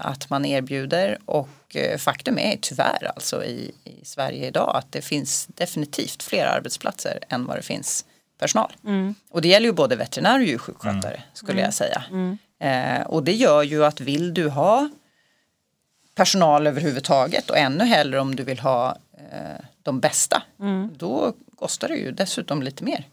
att 0.00 0.30
man 0.30 0.44
erbjuder 0.44 1.18
och 1.24 1.48
eh, 1.76 1.98
faktum 1.98 2.38
är 2.38 2.56
tyvärr 2.60 3.10
alltså 3.14 3.44
i, 3.44 3.72
i 3.84 4.04
Sverige 4.04 4.46
idag 4.46 4.76
att 4.76 4.92
det 4.92 5.02
finns 5.02 5.46
definitivt 5.46 6.22
fler 6.22 6.46
arbetsplatser 6.46 7.18
än 7.28 7.46
vad 7.46 7.56
det 7.56 7.62
finns 7.62 8.04
personal. 8.38 8.72
Och 9.30 9.42
det 9.42 9.48
gäller 9.48 9.66
ju 9.66 9.72
både 9.72 9.96
veterinär 9.96 10.38
och 10.38 10.44
djursjukskötare 10.44 11.22
skulle 11.34 11.60
jag 11.60 11.74
säga. 11.74 12.02
Eh, 12.60 13.02
och 13.06 13.22
det 13.22 13.32
gör 13.32 13.62
ju 13.62 13.84
att 13.84 14.00
vill 14.00 14.34
du 14.34 14.48
ha 14.48 14.88
personal 16.14 16.66
överhuvudtaget 16.66 17.50
och 17.50 17.58
ännu 17.58 17.84
hellre 17.84 18.20
om 18.20 18.36
du 18.36 18.42
vill 18.42 18.58
ha 18.58 18.96
eh, 19.32 19.64
de 19.82 20.00
bästa. 20.00 20.42
Då 20.96 21.32
kostar 21.58 21.88
det 21.88 21.94
ju 21.96 22.12
dessutom 22.12 22.62
lite 22.62 22.84
mer. 22.84 23.04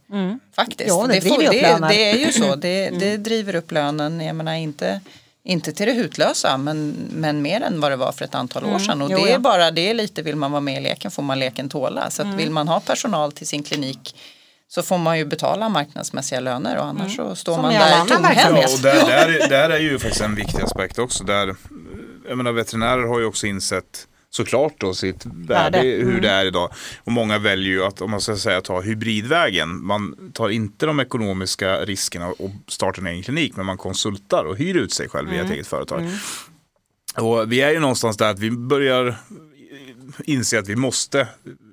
Faktiskt. 0.56 0.89
Ja, 0.89 1.08
det 1.08 1.20
driver 1.20 1.45
får, 1.45 1.54
det, 1.54 1.88
det 1.89 2.12
är 2.12 2.18
ju 2.26 2.32
så. 2.32 2.56
Det, 2.56 2.89
det 2.89 3.18
driver 3.18 3.56
upp 3.56 3.72
lönen. 3.72 4.22
Jag 4.22 4.36
menar 4.36 4.54
inte, 4.54 5.02
inte 5.43 5.71
till 5.71 5.85
det 5.85 5.93
hutlösa 5.93 6.57
men, 6.57 6.95
men 7.11 7.41
mer 7.41 7.61
än 7.61 7.81
vad 7.81 7.91
det 7.91 7.95
var 7.95 8.11
för 8.11 8.25
ett 8.25 8.35
antal 8.35 8.65
år 8.65 8.79
sedan. 8.79 9.01
Och 9.01 9.11
Jo, 9.11 9.17
det 9.17 9.23
är 9.23 9.33
ja. 9.33 9.39
bara 9.39 9.71
det 9.71 9.93
lite 9.93 10.21
vill 10.21 10.35
man 10.35 10.51
vara 10.51 10.61
med 10.61 10.77
i 10.77 10.81
leken 10.81 11.11
får 11.11 11.23
man 11.23 11.39
leken 11.39 11.69
tåla. 11.69 12.09
Så 12.09 12.21
att 12.21 12.27
vill 12.27 12.51
man 12.51 12.67
ha 12.67 12.79
personal 12.79 13.31
till 13.31 13.47
sin 13.47 13.63
klinik 13.63 14.15
så 14.67 14.83
får 14.83 14.97
man 14.97 15.17
ju 15.17 15.25
betala 15.25 15.69
marknadsmässiga 15.69 16.39
löner 16.39 16.77
och 16.77 16.85
annars 16.85 17.15
så 17.15 17.35
står 17.35 17.53
Som 17.53 17.61
man 17.61 17.73
där 17.73 18.05
tomhänt. 18.05 18.59
Ja, 18.59 18.73
och 18.73 18.79
där, 18.79 19.07
där, 19.07 19.49
där 19.49 19.69
är 19.69 19.79
ju 19.79 19.99
faktiskt 19.99 20.21
en 20.21 20.35
viktig 20.35 20.61
aspekt 20.61 20.99
också. 20.99 21.23
Där, 21.23 21.55
jag 22.27 22.37
menar, 22.37 22.51
veterinärer 22.51 23.07
har 23.07 23.19
ju 23.19 23.25
också 23.25 23.47
insett 23.47 24.07
såklart 24.30 24.73
då 24.77 24.93
sitt 24.93 25.25
värde, 25.25 25.77
Värde. 25.77 25.88
hur 25.88 26.21
det 26.21 26.30
är 26.30 26.45
idag. 26.45 26.71
Och 27.03 27.11
många 27.11 27.39
väljer 27.39 27.69
ju 27.69 27.84
att, 27.84 28.01
om 28.01 28.11
man 28.11 28.21
ska 28.21 28.38
säga, 28.38 28.61
ta 28.61 28.82
hybridvägen. 28.82 29.86
Man 29.86 30.32
tar 30.34 30.49
inte 30.49 30.86
de 30.86 30.99
ekonomiska 30.99 31.86
riskerna 31.86 32.27
och 32.27 32.51
startar 32.67 33.01
en 33.01 33.07
egen 33.07 33.23
klinik, 33.23 33.55
men 33.55 33.65
man 33.65 33.77
konsultar 33.77 34.43
och 34.43 34.57
hyr 34.57 34.77
ut 34.77 34.93
sig 34.93 35.09
själv 35.09 35.30
via 35.30 35.43
ett 35.43 35.51
eget 35.51 35.67
företag. 35.67 36.09
Och 37.17 37.51
vi 37.51 37.61
är 37.61 37.71
ju 37.71 37.80
någonstans 37.80 38.17
där 38.17 38.32
att 38.32 38.39
vi 38.39 38.51
börjar 38.51 39.15
inse 40.25 40.59
att 40.59 40.69
vi 40.69 40.75
måste 40.75 41.27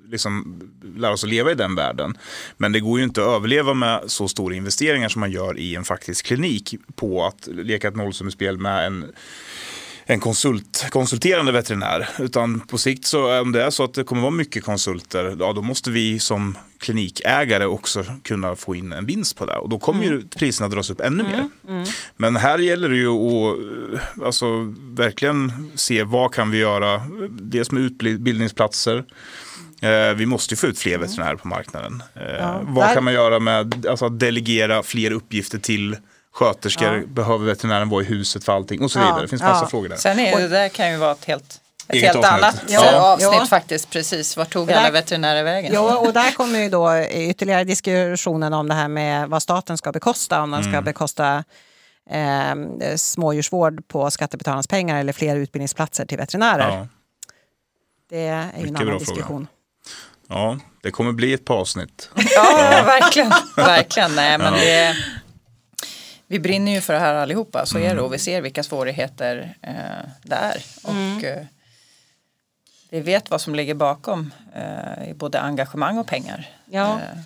liksom 0.07 0.61
lära 0.95 1.11
oss 1.11 1.23
att 1.23 1.29
leva 1.29 1.51
i 1.51 1.55
den 1.55 1.75
världen. 1.75 2.17
Men 2.57 2.71
det 2.71 2.79
går 2.79 2.99
ju 2.99 3.03
inte 3.03 3.21
att 3.21 3.27
överleva 3.27 3.73
med 3.73 4.01
så 4.07 4.27
stora 4.27 4.55
investeringar 4.55 5.09
som 5.09 5.19
man 5.19 5.31
gör 5.31 5.57
i 5.57 5.75
en 5.75 5.83
faktisk 5.83 6.25
klinik 6.25 6.75
på 6.95 7.25
att 7.25 7.47
leka 7.47 7.87
ett 7.87 7.95
nollsummespel 7.95 8.57
med 8.57 8.87
en 8.87 9.11
en 10.09 10.19
konsult, 10.19 10.85
konsulterande 10.89 11.51
veterinär. 11.51 12.09
Utan 12.19 12.59
på 12.59 12.77
sikt 12.77 13.05
så 13.05 13.41
om 13.41 13.51
det 13.51 13.63
är 13.63 13.69
så 13.69 13.83
att 13.83 13.93
det 13.93 14.03
kommer 14.03 14.21
vara 14.21 14.31
mycket 14.31 14.63
konsulter, 14.63 15.35
ja, 15.39 15.53
då 15.53 15.61
måste 15.61 15.91
vi 15.91 16.19
som 16.19 16.57
klinikägare 16.79 17.65
också 17.65 18.05
kunna 18.23 18.55
få 18.55 18.75
in 18.75 18.91
en 18.91 19.05
vinst 19.05 19.37
på 19.37 19.45
det. 19.45 19.57
Och 19.57 19.69
då 19.69 19.79
kommer 19.79 20.03
ju 20.03 20.27
priserna 20.27 20.69
dras 20.69 20.89
upp 20.89 21.01
ännu 21.01 21.23
mer. 21.23 21.49
Men 22.17 22.35
här 22.35 22.57
gäller 22.59 22.89
det 22.89 22.95
ju 22.97 23.09
att 23.09 23.57
eh, 23.93 24.25
alltså, 24.25 24.73
verkligen 24.91 25.71
se 25.75 26.03
vad 26.03 26.33
kan 26.33 26.51
vi 26.51 26.57
göra. 26.57 27.01
Dels 27.29 27.71
med 27.71 27.83
utbildningsplatser. 27.83 29.03
Eh, 29.81 30.13
vi 30.15 30.25
måste 30.25 30.53
ju 30.53 30.57
få 30.57 30.67
ut 30.67 30.79
fler 30.79 30.97
veterinärer 30.97 31.35
på 31.35 31.47
marknaden. 31.47 32.03
Eh, 32.15 32.61
vad 32.63 32.87
där- 32.87 32.93
kan 32.93 33.03
man 33.03 33.13
göra 33.13 33.39
med 33.39 33.85
alltså, 33.87 34.05
att 34.05 34.19
delegera 34.19 34.83
fler 34.83 35.11
uppgifter 35.11 35.57
till 35.59 35.95
sköterskor? 36.37 37.05
Behöver 37.07 37.45
veterinären 37.45 37.89
vara 37.89 38.01
i 38.03 38.05
huset 38.05 38.43
för 38.43 38.53
allting? 38.53 38.81
Och 38.83 38.91
så 38.91 38.99
Ja, 38.99 39.03
vidare. 39.05 39.21
Det 39.21 39.27
finns 39.27 39.41
massa 39.41 39.63
ja. 39.65 39.69
frågor 39.69 39.89
där. 39.89 39.95
Sen 39.95 40.19
är 40.19 40.39
det 40.39 40.47
där 40.47 40.69
kan 40.69 40.91
ju 40.91 40.97
vara 40.97 41.11
ett 41.11 41.25
helt, 41.25 41.61
ett 41.87 41.93
Eget 41.95 42.05
helt 42.05 42.17
avsnitt. 42.17 42.33
annat 42.43 42.63
Ja. 42.67 42.85
ja. 42.91 43.13
avsnitt 43.13 43.29
Ja. 43.33 43.45
faktiskt. 43.45 43.89
Precis, 43.89 44.37
vart 44.37 44.49
tog 44.53 44.67
där- 44.67 44.75
alla 44.75 44.91
veterinärer 44.91 45.43
vägen? 45.43 45.73
Ja, 45.73 45.97
och 45.97 46.13
där 46.13 46.31
kommer 46.31 46.59
ju 46.59 46.69
då 46.69 46.97
ytterligare 47.11 47.63
diskussionen 47.63 48.53
om 48.53 48.67
det 48.67 48.73
här 48.73 48.87
med 48.87 49.29
vad 49.29 49.41
staten 49.43 49.77
ska 49.77 49.91
bekosta. 49.91 50.41
Om 50.41 50.51
den 50.51 50.59
Mm. 50.61 50.73
ska 50.73 50.81
bekosta 50.81 51.43
eh, 52.09 52.55
smådjursvård 52.95 53.87
på 53.87 54.11
skattebetalarnas 54.11 54.67
pengar 54.67 54.99
eller 54.99 55.13
fler 55.13 55.35
utbildningsplatser 55.35 56.05
till 56.05 56.17
veterinärer. 56.17 56.69
Ja. 56.77 56.87
Det 58.09 58.27
är 58.27 58.43
ju 58.59 58.67
en 58.67 58.75
annan 58.75 58.85
bra 58.85 58.85
fråga. 58.85 58.99
diskussion. 58.99 59.47
ja, 60.29 60.59
det 60.83 60.91
kommer 60.91 61.11
bli 61.11 61.33
ett 61.33 61.45
par 61.45 61.55
avsnitt. 61.55 62.09
Ja, 62.35 62.81
verkligen. 62.85 63.31
verkligen. 63.55 64.15
Nej, 64.15 64.37
men 64.37 64.53
det, 64.53 64.95
vi 66.27 66.39
brinner 66.39 66.71
ju 66.71 66.81
för 66.81 66.93
det 66.93 66.99
här 66.99 67.13
allihopa, 67.13 67.65
så 67.65 67.77
är 67.79 67.95
det. 67.95 68.01
Och 68.01 68.13
vi 68.13 68.19
ser 68.19 68.41
vilka 68.41 68.63
svårigheter 68.63 69.55
eh, 69.61 70.09
det 70.23 70.35
är. 70.35 70.57
Och 70.83 71.23
eh, 71.23 71.45
vi 72.89 72.99
vet 72.99 73.29
vad 73.31 73.41
som 73.41 73.55
ligger 73.55 73.73
bakom 73.73 74.33
eh, 74.55 75.09
i 75.09 75.13
både 75.13 75.41
engagemang 75.41 75.97
och 75.97 76.07
pengar. 76.07 76.47
Ja. 76.65 76.93
Eh, 76.93 77.19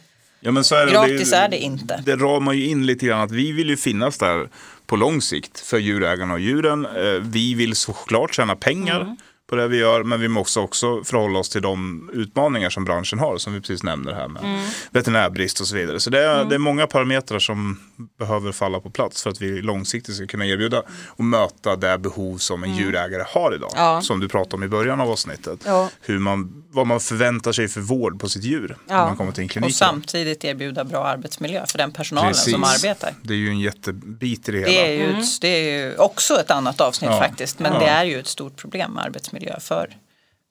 Ja, 0.44 0.52
men 0.52 0.64
så 0.64 0.76
är 0.76 0.86
det, 0.86 0.92
Gratis 0.92 1.30
det, 1.32 1.38
är 1.38 1.50
det 1.50 1.58
inte. 1.58 2.04
Det 2.06 2.16
ramar 2.16 2.54
ju 2.54 2.66
in 2.68 2.86
lite 2.86 3.06
grann 3.06 3.22
att 3.22 3.32
vi 3.32 3.52
vill 3.52 3.70
ju 3.70 3.78
finnas 3.78 4.18
där 4.18 4.50
på 4.86 4.96
lång 4.96 5.22
sikt 5.22 5.60
för 5.60 5.78
djurägarna 5.78 6.34
och 6.34 6.40
djuren. 6.40 6.86
Eh, 6.86 7.22
Vi 7.22 7.54
vill 7.54 7.76
såklart 7.76 8.34
tjäna 8.34 8.56
pengar 8.56 9.02
Mm. 9.02 9.18
På 9.52 9.58
det 9.58 9.68
vi 9.68 9.78
gör, 9.78 10.04
men 10.04 10.22
vi 10.22 10.28
måste 10.28 10.60
också 10.60 11.04
förhålla 11.04 11.40
oss 11.40 11.50
till 11.50 11.62
de 11.62 12.10
utmaningar 12.14 12.70
som 12.70 12.86
branschen 12.86 13.20
har, 13.20 13.38
som 13.38 13.54
vi 13.54 13.62
precis 13.62 13.84
nämner 13.84 14.14
här 14.14 14.28
med 14.28 14.44
Mm. 14.44 14.66
veterinärbrist 14.92 15.60
och 15.62 15.68
så 15.68 15.76
vidare. 15.76 16.00
Så 16.00 16.10
det 16.10 16.20
är, 16.26 16.46
det 16.46 16.56
är 16.56 16.60
många 16.60 16.88
parametrar 16.88 17.40
som 17.40 17.80
behöver 18.20 18.52
falla 18.52 18.80
på 18.80 18.90
plats 18.90 19.24
för 19.24 19.30
att 19.30 19.42
vi 19.42 19.62
långsiktigt 19.62 20.16
ska 20.16 20.28
kunna 20.28 20.46
erbjuda 20.46 20.84
och 21.08 21.24
möta 21.24 21.76
det 21.76 21.98
behov 21.98 22.38
som 22.38 22.64
en 22.64 22.76
djurägare 22.78 23.24
har 23.28 23.56
idag. 23.56 23.72
Mm. 23.76 23.84
Ja. 23.86 24.02
Som 24.02 24.20
du 24.20 24.28
pratade 24.30 24.56
om 24.56 24.64
i 24.64 24.68
början 24.68 25.02
av 25.02 25.12
avsnittet. 25.12 25.60
Ja. 25.66 25.90
Hur 26.02 26.20
man, 26.20 26.64
vad 26.72 26.88
man 26.88 27.00
förväntar 27.00 27.52
sig 27.52 27.68
för 27.68 27.82
vård 27.82 28.20
på 28.20 28.30
sitt 28.30 28.44
djur 28.44 28.78
när 28.88 28.96
Ja. 28.96 29.06
man 29.06 29.18
kommer 29.18 29.32
till 29.32 29.42
en 29.44 29.48
klinik. 29.50 29.70
Och 29.70 29.76
samtidigt 29.76 30.44
erbjuda 30.46 30.84
bra 30.84 31.06
arbetsmiljö 31.06 31.66
för 31.68 31.78
den 31.78 31.92
personalen 31.92 32.34
som 32.34 32.62
Precis. 32.62 32.86
arbetar. 32.86 33.14
Det 33.22 33.34
är 33.34 33.38
ju 33.38 33.50
en 33.50 33.60
jättebit 33.60 34.50
i 34.50 34.52
det 34.52 34.58
hela. 34.58 34.72
Det 34.72 34.88
är, 34.88 34.92
ju 34.92 35.20
ett, 35.20 35.42
det 35.42 35.48
är 35.48 35.86
ju 35.88 35.98
också 35.98 36.40
ett 36.40 36.52
annat 36.52 36.82
avsnitt 36.82 37.12
Ja. 37.12 37.20
faktiskt. 37.20 37.60
Men 37.60 37.74
Ja. 37.74 37.80
det 37.80 37.86
är 37.86 38.04
ju 38.06 38.20
ett 38.20 38.28
stort 38.28 38.56
problem 38.58 38.92
med 38.92 39.04
arbetsmiljö 39.04 39.41
för 39.60 39.88
Ja, 39.92 39.98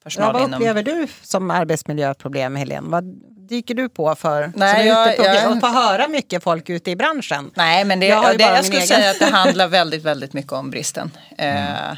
personal 0.05 0.32
vad 0.32 0.43
inom 0.43 0.55
upplever 0.55 0.82
du 0.82 1.07
som 1.22 1.51
arbetsmiljöproblem, 1.51 2.57
Helene? 2.57 2.88
Vad 2.91 3.05
dyker 3.49 3.74
du 3.74 3.88
på 3.88 4.14
för? 4.14 4.53
Nej, 4.57 4.76
som 4.78 4.86
jag- 4.86 5.16
på, 5.16 5.24
jag- 5.24 5.53
och 5.53 5.61
få 5.61 5.66
höra 5.66 6.09
mycket 6.09 6.43
folk 6.43 6.68
ute 6.70 6.91
i 6.91 6.97
branschen. 6.97 7.51
Nej, 7.55 7.84
men 7.84 8.01
det, 8.01 8.07
Jag 8.07 8.24
jag, 8.24 8.38
det, 8.38 8.45
jag 8.45 8.64
skulle 8.64 8.78
egen. 8.78 8.88
säga 8.88 9.11
att 9.11 9.18
det 9.18 9.24
handlar 9.36 9.68
väldigt, 9.68 10.03
väldigt 10.03 10.32
mycket 10.32 10.53
om 10.53 10.70
bristen. 10.70 11.11
Eh, 11.38 11.91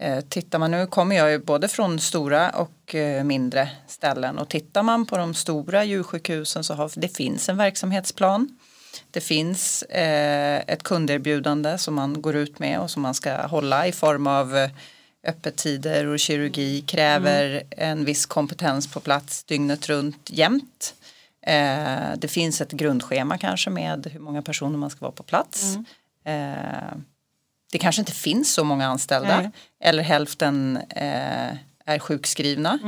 eh, 0.00 0.20
tittar 0.28 0.58
man 0.58 0.70
nu 0.70 0.86
kommer 0.86 1.16
jag 1.16 1.30
ju 1.30 1.38
både 1.38 1.68
från 1.68 1.98
stora 2.00 2.50
och 2.50 2.94
eh, 2.94 3.24
mindre 3.24 3.68
ställen 3.86 4.38
och 4.38 4.48
tittar 4.48 4.82
man 4.82 5.06
på 5.06 5.16
de 5.16 5.34
stora 5.34 5.84
djursjukhusen 5.84 6.64
så 6.64 6.74
har 6.74 6.90
det 6.94 7.08
finns 7.16 7.48
en 7.48 7.56
verksamhetsplan. 7.56 8.48
Det 9.10 9.20
finns 9.20 9.82
eh, 9.82 10.62
ett 10.66 10.82
kunderbjudande 10.82 11.78
som 11.78 11.94
man 11.94 12.22
går 12.22 12.36
ut 12.36 12.58
med 12.58 12.78
och 12.80 12.90
som 12.90 13.02
man 13.02 13.14
ska 13.14 13.46
hålla 13.46 13.86
i 13.86 13.92
form 13.92 14.26
av 14.26 14.68
öppettider 15.26 16.06
och 16.06 16.18
kirurgi 16.18 16.80
kräver 16.80 17.62
en 17.70 18.04
viss 18.04 18.26
kompetens 18.26 18.92
på 18.92 19.00
plats 19.00 19.44
dygnet 19.44 19.88
runt 19.88 20.30
jämt. 20.30 20.94
Eh, 21.42 22.16
det 22.16 22.28
finns 22.28 22.60
ett 22.60 22.72
grundschema 22.72 23.38
kanske 23.38 23.70
med 23.70 24.06
hur 24.12 24.20
många 24.20 24.42
personer 24.42 24.78
man 24.78 24.90
ska 24.90 25.00
vara 25.00 25.12
på 25.12 25.22
plats. 25.22 25.76
Eh, 26.24 26.96
det 27.72 27.78
kanske 27.78 28.02
inte 28.02 28.12
finns 28.12 28.54
så 28.54 28.64
många 28.64 28.86
anställda 28.86 29.40
Nej. 29.40 29.50
eller 29.80 30.02
hälften 30.02 30.76
eh, 30.76 31.56
är 31.84 31.98
sjukskrivna. 31.98 32.78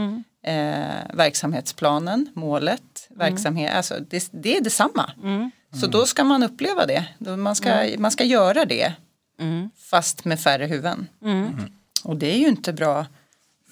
Eh, 0.43 1.15
verksamhetsplanen, 1.15 2.29
målet, 2.35 3.09
verksamhet, 3.11 3.75
alltså 3.75 3.95
det, 4.11 4.29
det 4.33 4.57
är 4.57 4.61
detsamma. 4.61 5.13
Så 5.81 5.87
då 5.87 6.07
ska 6.07 6.25
man 6.25 6.43
uppleva 6.43 6.87
det. 6.87 7.05
Man 7.19 7.57
ska, 7.57 7.89
man 7.99 8.11
ska 8.11 8.25
göra 8.25 8.65
det 8.65 8.93
fast 9.77 10.25
med 10.25 10.41
färre 10.41 10.67
huvuden. 10.67 11.07
Och 12.05 12.17
det 12.17 12.27
är 12.27 12.37
ju 12.37 12.49
inte 12.49 12.73
bra 12.73 13.07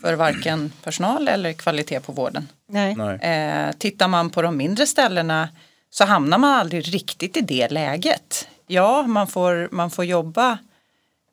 för 0.01 0.15
varken 0.15 0.73
personal 0.83 1.29
eller 1.29 1.53
kvalitet 1.53 2.01
på 2.01 2.13
vården. 2.13 2.49
Nej. 2.67 2.95
Nej. 2.97 3.19
Eh, 3.19 3.73
tittar 3.73 4.09
man 4.09 4.31
på 4.31 4.43
de 4.43 4.57
mindre 4.57 4.87
ställena 4.87 5.49
så 5.91 6.05
hamnar 6.05 6.39
man 6.39 6.55
aldrig 6.55 6.95
riktigt 6.95 7.37
i 7.37 7.41
det 7.41 7.69
läget. 7.69 8.49
Ja, 8.67 9.03
man 9.03 9.27
får, 9.27 9.69
man 9.73 9.91
får 9.91 10.05
jobba 10.05 10.59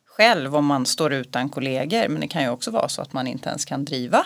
själv 0.06 0.56
om 0.56 0.66
man 0.66 0.86
står 0.86 1.14
utan 1.14 1.50
kollegor 1.50 2.08
men 2.08 2.22
det 2.22 2.28
kan 2.28 2.43
ju 2.43 2.50
också 2.50 2.72
vara 2.72 2.89
så 2.89 3.02
att 3.02 3.14
man 3.14 3.28
inte 3.28 3.50
ens 3.50 3.66
kan 3.66 3.86
driva 3.86 4.26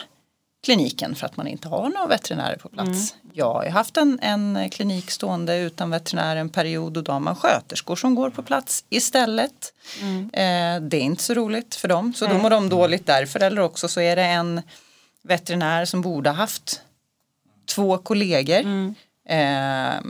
kliniken 0.63 1.15
för 1.15 1.25
att 1.25 1.37
man 1.37 1.47
inte 1.47 1.67
har 1.67 1.89
några 1.89 2.07
veterinärer 2.07 2.55
på 2.55 2.69
plats. 2.69 3.15
Jag 3.33 3.53
har 3.53 3.69
haft 3.69 3.97
en, 3.97 4.19
en 4.21 4.69
klinik 4.69 5.11
stående 5.11 5.57
utan 5.57 5.89
veterinär 5.89 6.35
en 6.35 6.49
period 6.49 6.97
och 6.97 7.03
då 7.03 7.11
har 7.11 7.19
man 7.19 7.35
sköterskor 7.35 7.95
som 7.95 8.15
går 8.15 8.29
på 8.29 8.43
plats 8.43 8.85
istället. 8.89 9.73
Eh, 10.33 10.81
det 10.81 10.97
är 10.97 11.01
inte 11.01 11.23
så 11.23 11.33
roligt 11.33 11.75
för 11.75 11.87
dem 11.87 12.13
så 12.13 12.27
då 12.27 12.33
mår 12.37 12.49
de 12.49 12.69
dåligt 12.69 13.05
därför. 13.05 13.39
Eller 13.39 13.61
också 13.61 13.87
så 13.87 14.01
är 14.01 14.15
det 14.15 14.25
en 14.25 14.61
veterinär 15.21 15.85
som 15.85 16.01
borde 16.01 16.29
ha 16.29 16.37
haft 16.37 16.81
två 17.65 17.97
kollegor. 17.97 18.93
Eh, 19.29 20.01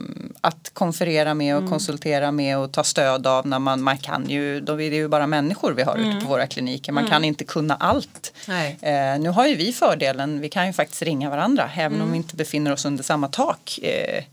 att 0.41 0.71
konferera 0.73 1.33
med 1.33 1.57
och 1.57 1.69
konsultera 1.69 2.31
med 2.31 2.57
och 2.57 2.71
ta 2.71 2.83
stöd 2.83 3.27
av 3.27 3.47
när 3.47 3.59
man, 3.59 3.81
man 3.81 3.97
kan 3.97 4.29
ju, 4.29 4.61
då 4.61 4.81
är 4.81 4.89
det 4.89 4.95
ju 4.95 5.07
bara 5.07 5.27
människor 5.27 5.73
vi 5.73 5.83
har 5.83 5.97
ute 5.97 6.25
på 6.25 6.27
våra 6.27 6.47
kliniker, 6.47 6.91
man 6.91 7.07
kan 7.07 7.23
inte 7.23 7.43
kunna 7.43 7.75
allt. 7.75 8.33
Eh, 8.81 9.19
nu 9.19 9.29
har 9.29 9.47
ju 9.47 9.55
vi 9.55 9.73
fördelen, 9.73 10.39
vi 10.41 10.49
kan 10.49 10.67
ju 10.67 10.73
faktiskt 10.73 11.01
ringa 11.01 11.29
varandra 11.29 11.69
även 11.75 12.01
om 12.01 12.11
vi 12.11 12.17
inte 12.17 12.35
befinner 12.35 12.71
oss 12.71 12.85
under 12.85 13.03
samma 13.03 13.27
tak. 13.27 13.79
Eh, 13.83 14.23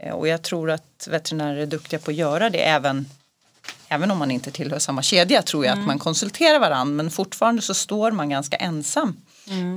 eh, 0.00 0.12
och 0.14 0.28
jag 0.28 0.42
tror 0.42 0.70
att 0.70 1.08
veterinärer 1.10 1.56
är 1.56 1.66
duktiga 1.66 1.98
på 1.98 2.10
att 2.10 2.16
göra 2.16 2.50
det 2.50 2.68
även 2.68 3.06
Även 3.88 4.10
om 4.10 4.18
man 4.18 4.30
inte 4.30 4.50
tillhör 4.50 4.78
samma 4.78 5.02
kedja 5.02 5.42
tror 5.42 5.64
jag 5.66 5.78
att 5.78 5.86
man 5.86 5.98
konsulterar 5.98 6.58
varandra 6.58 6.94
men 6.94 7.10
fortfarande 7.10 7.62
så 7.62 7.74
står 7.74 8.10
man 8.10 8.28
ganska 8.28 8.56
ensam. 8.56 9.16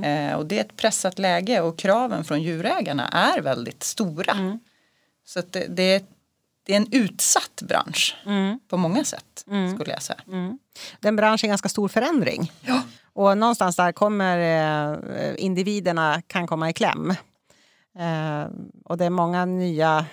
Eh, 0.04 0.34
och 0.34 0.46
det 0.46 0.58
är 0.58 0.60
ett 0.60 0.76
pressat 0.76 1.18
läge 1.18 1.60
och 1.60 1.78
kraven 1.78 2.24
från 2.24 2.42
djurägarna 2.42 3.08
är 3.08 3.40
väldigt 3.40 3.82
stora. 3.82 4.58
Så 5.32 5.42
det, 5.50 5.66
det, 5.66 6.04
det 6.66 6.72
är 6.72 6.76
en 6.76 6.92
utsatt 6.92 7.62
bransch 7.62 8.16
Mm. 8.26 8.60
på 8.68 8.76
många 8.76 9.04
sätt 9.04 9.44
skulle 9.74 9.92
jag 9.92 10.02
säga. 10.02 10.20
Den 11.00 11.16
branschen 11.16 11.46
är 11.48 11.50
ganska 11.50 11.68
stor 11.68 11.88
förändring. 11.88 12.52
Ja. 12.60 12.82
Och 13.12 13.38
någonstans 13.38 13.76
där 13.76 13.92
kommer 13.92 14.38
eh, 14.38 15.34
individerna 15.38 16.22
kan 16.26 16.46
komma 16.46 16.70
i 16.70 16.72
kläm. 16.72 17.10
Eh, 17.98 18.46
och 18.84 18.96
det 18.96 19.04
är 19.04 19.10
många 19.10 19.44
nya 19.44 20.06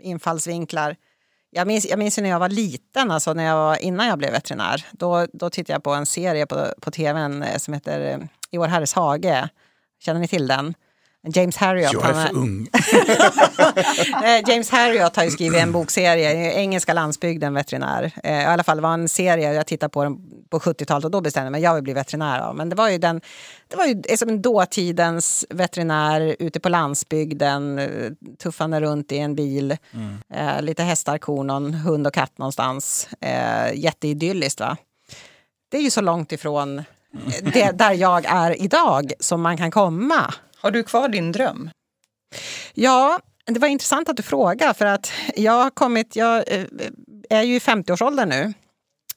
infallsvinklar. 0.00 0.96
Jag 1.50 1.66
minns, 1.66 1.86
jag 1.86 1.98
minns 1.98 2.18
när 2.18 2.28
jag 2.28 2.38
var 2.38 2.48
liten, 2.48 3.10
alltså 3.10 3.32
när 3.32 3.44
jag 3.44 3.56
var, 3.56 3.76
innan 3.76 4.06
jag 4.06 4.18
blev 4.18 4.32
veterinär. 4.32 4.86
Då, 4.92 5.26
då 5.32 5.50
tittade 5.50 5.72
jag 5.72 5.82
på 5.82 5.94
en 5.94 6.06
serie 6.06 6.46
på, 6.46 6.66
på 6.80 6.90
tvn 6.90 7.42
eh, 7.42 7.58
som 7.58 7.74
heter 7.74 8.00
eh, 8.00 8.18
I 8.50 8.58
vår 8.58 8.66
herres 8.66 8.92
hage. 8.94 9.48
Känner 10.00 10.20
ni 10.20 10.28
till 10.28 10.46
den? 10.46 10.74
James 11.26 11.56
Harriot. 11.56 11.92
Jag 11.92 12.10
är 12.10 12.26
för 12.26 12.36
ung. 12.36 12.68
Eh, 14.24 14.50
James 14.50 14.70
Harriot 14.70 15.16
har 15.16 15.24
ju 15.24 15.30
skrivit 15.30 15.60
en 15.60 15.72
bokserie, 15.72 16.52
Engelska 16.52 16.92
landsbygden 16.92 17.54
veterinär. 17.54 18.12
Eh, 18.24 18.42
I 18.42 18.44
alla 18.44 18.64
fall 18.64 18.76
det 18.76 18.82
var 18.82 18.94
en 18.94 19.08
serie, 19.08 19.52
jag 19.52 19.66
tittade 19.66 19.90
på 19.90 20.04
den 20.04 20.16
på 20.50 20.58
70-talet 20.58 21.04
och 21.04 21.10
då 21.10 21.20
bestämde 21.20 21.46
jag 21.46 21.52
mig, 21.52 21.62
jag 21.62 21.74
vill 21.74 21.82
bli 21.82 21.92
veterinär. 21.92 22.52
Men 22.52 22.68
det 22.68 22.76
var 22.76 22.88
ju, 22.88 22.98
den, 22.98 23.20
det 23.68 23.76
var 23.76 23.86
ju 23.86 24.16
som 24.16 24.28
en 24.28 24.42
dåtidens 24.42 25.46
veterinär 25.50 26.36
ute 26.38 26.60
på 26.60 26.68
landsbygden, 26.68 27.78
eh, 27.78 28.10
tuffande 28.42 28.80
runt 28.80 29.12
i 29.12 29.18
en 29.18 29.34
bil, 29.34 29.76
eh, 30.34 30.62
lite 30.62 30.82
hästar, 30.82 31.18
kor, 31.18 31.44
någon 31.44 31.74
hund 31.74 32.06
och 32.06 32.14
katt 32.14 32.38
någonstans. 32.38 33.08
Eh, 33.20 33.74
jätteidylliskt 33.74 34.60
va? 34.60 34.76
Det 35.70 35.76
är 35.76 35.82
ju 35.82 35.90
så 35.90 36.00
långt 36.00 36.32
ifrån 36.32 36.78
eh, 36.78 36.84
det, 37.52 37.70
där 37.78 37.92
jag 37.92 38.24
är 38.24 38.62
idag 38.62 39.12
som 39.20 39.42
man 39.42 39.56
kan 39.56 39.70
komma. 39.70 40.34
Har 40.60 40.70
du 40.70 40.82
kvar 40.82 41.08
din 41.08 41.32
dröm? 41.32 41.70
Ja, 42.74 43.20
det 43.46 43.60
var 43.60 43.68
intressant 43.68 44.08
att 44.08 44.16
du 44.16 44.22
frågade. 44.22 44.74
för 44.74 44.86
att 44.86 45.12
jag 45.36 45.52
har 45.52 45.70
kommit, 45.70 46.16
jag 46.16 46.44
eh, 46.46 46.64
är 47.30 47.42
ju 47.42 47.56
i 47.56 47.58
50-årsåldern 47.58 48.28
nu 48.28 48.52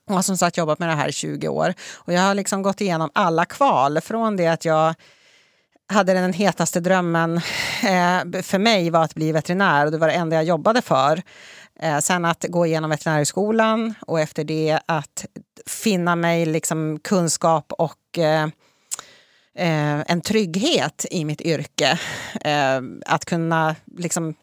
och 0.08 0.16
har 0.16 0.22
som 0.22 0.38
sagt 0.38 0.58
jobbat 0.58 0.80
med 0.80 0.90
det 0.90 0.96
här 0.96 1.10
i 1.10 1.12
20 1.12 1.48
år. 1.48 1.74
Och 1.94 2.14
jag 2.14 2.22
har 2.22 2.36
liksom 2.36 2.62
gått 2.62 2.82
igenom 2.82 3.10
alla 3.14 3.46
kval 3.46 4.02
från 4.02 4.38
det 4.38 4.48
att 4.48 4.66
jag 4.66 4.96
hade 5.92 6.14
den 6.14 6.34
hetaste 6.34 6.80
drömmen 6.80 7.38
eh, 7.84 8.42
för 8.42 8.58
mig 8.58 8.90
var 8.90 9.04
att 9.04 9.16
bli 9.16 9.32
veterinär 9.32 9.86
och 9.86 9.92
det 9.92 9.98
var 9.98 10.08
det 10.08 10.14
enda 10.14 10.36
jag 10.36 10.46
jobbade 10.46 10.82
för. 10.82 11.22
Eh, 11.80 12.00
sen 12.00 12.26
att 12.26 12.46
gå 12.50 12.66
igenom 12.66 12.90
veterinärskolan 12.90 13.94
och 14.08 14.20
efter 14.20 14.44
det 14.44 14.80
att 14.86 15.26
finna 15.66 16.16
mig 16.16 16.46
liksom 16.46 17.00
kunskap 17.00 17.74
och 17.78 18.20
eh, 19.58 20.12
en 20.12 20.22
trygghet 20.22 21.06
i 21.12 21.26
mitt 21.26 21.42
yrke. 21.42 22.00
Eh, 22.42 22.82
att 23.06 23.26
kunna 23.26 23.76
liksom 23.98 24.34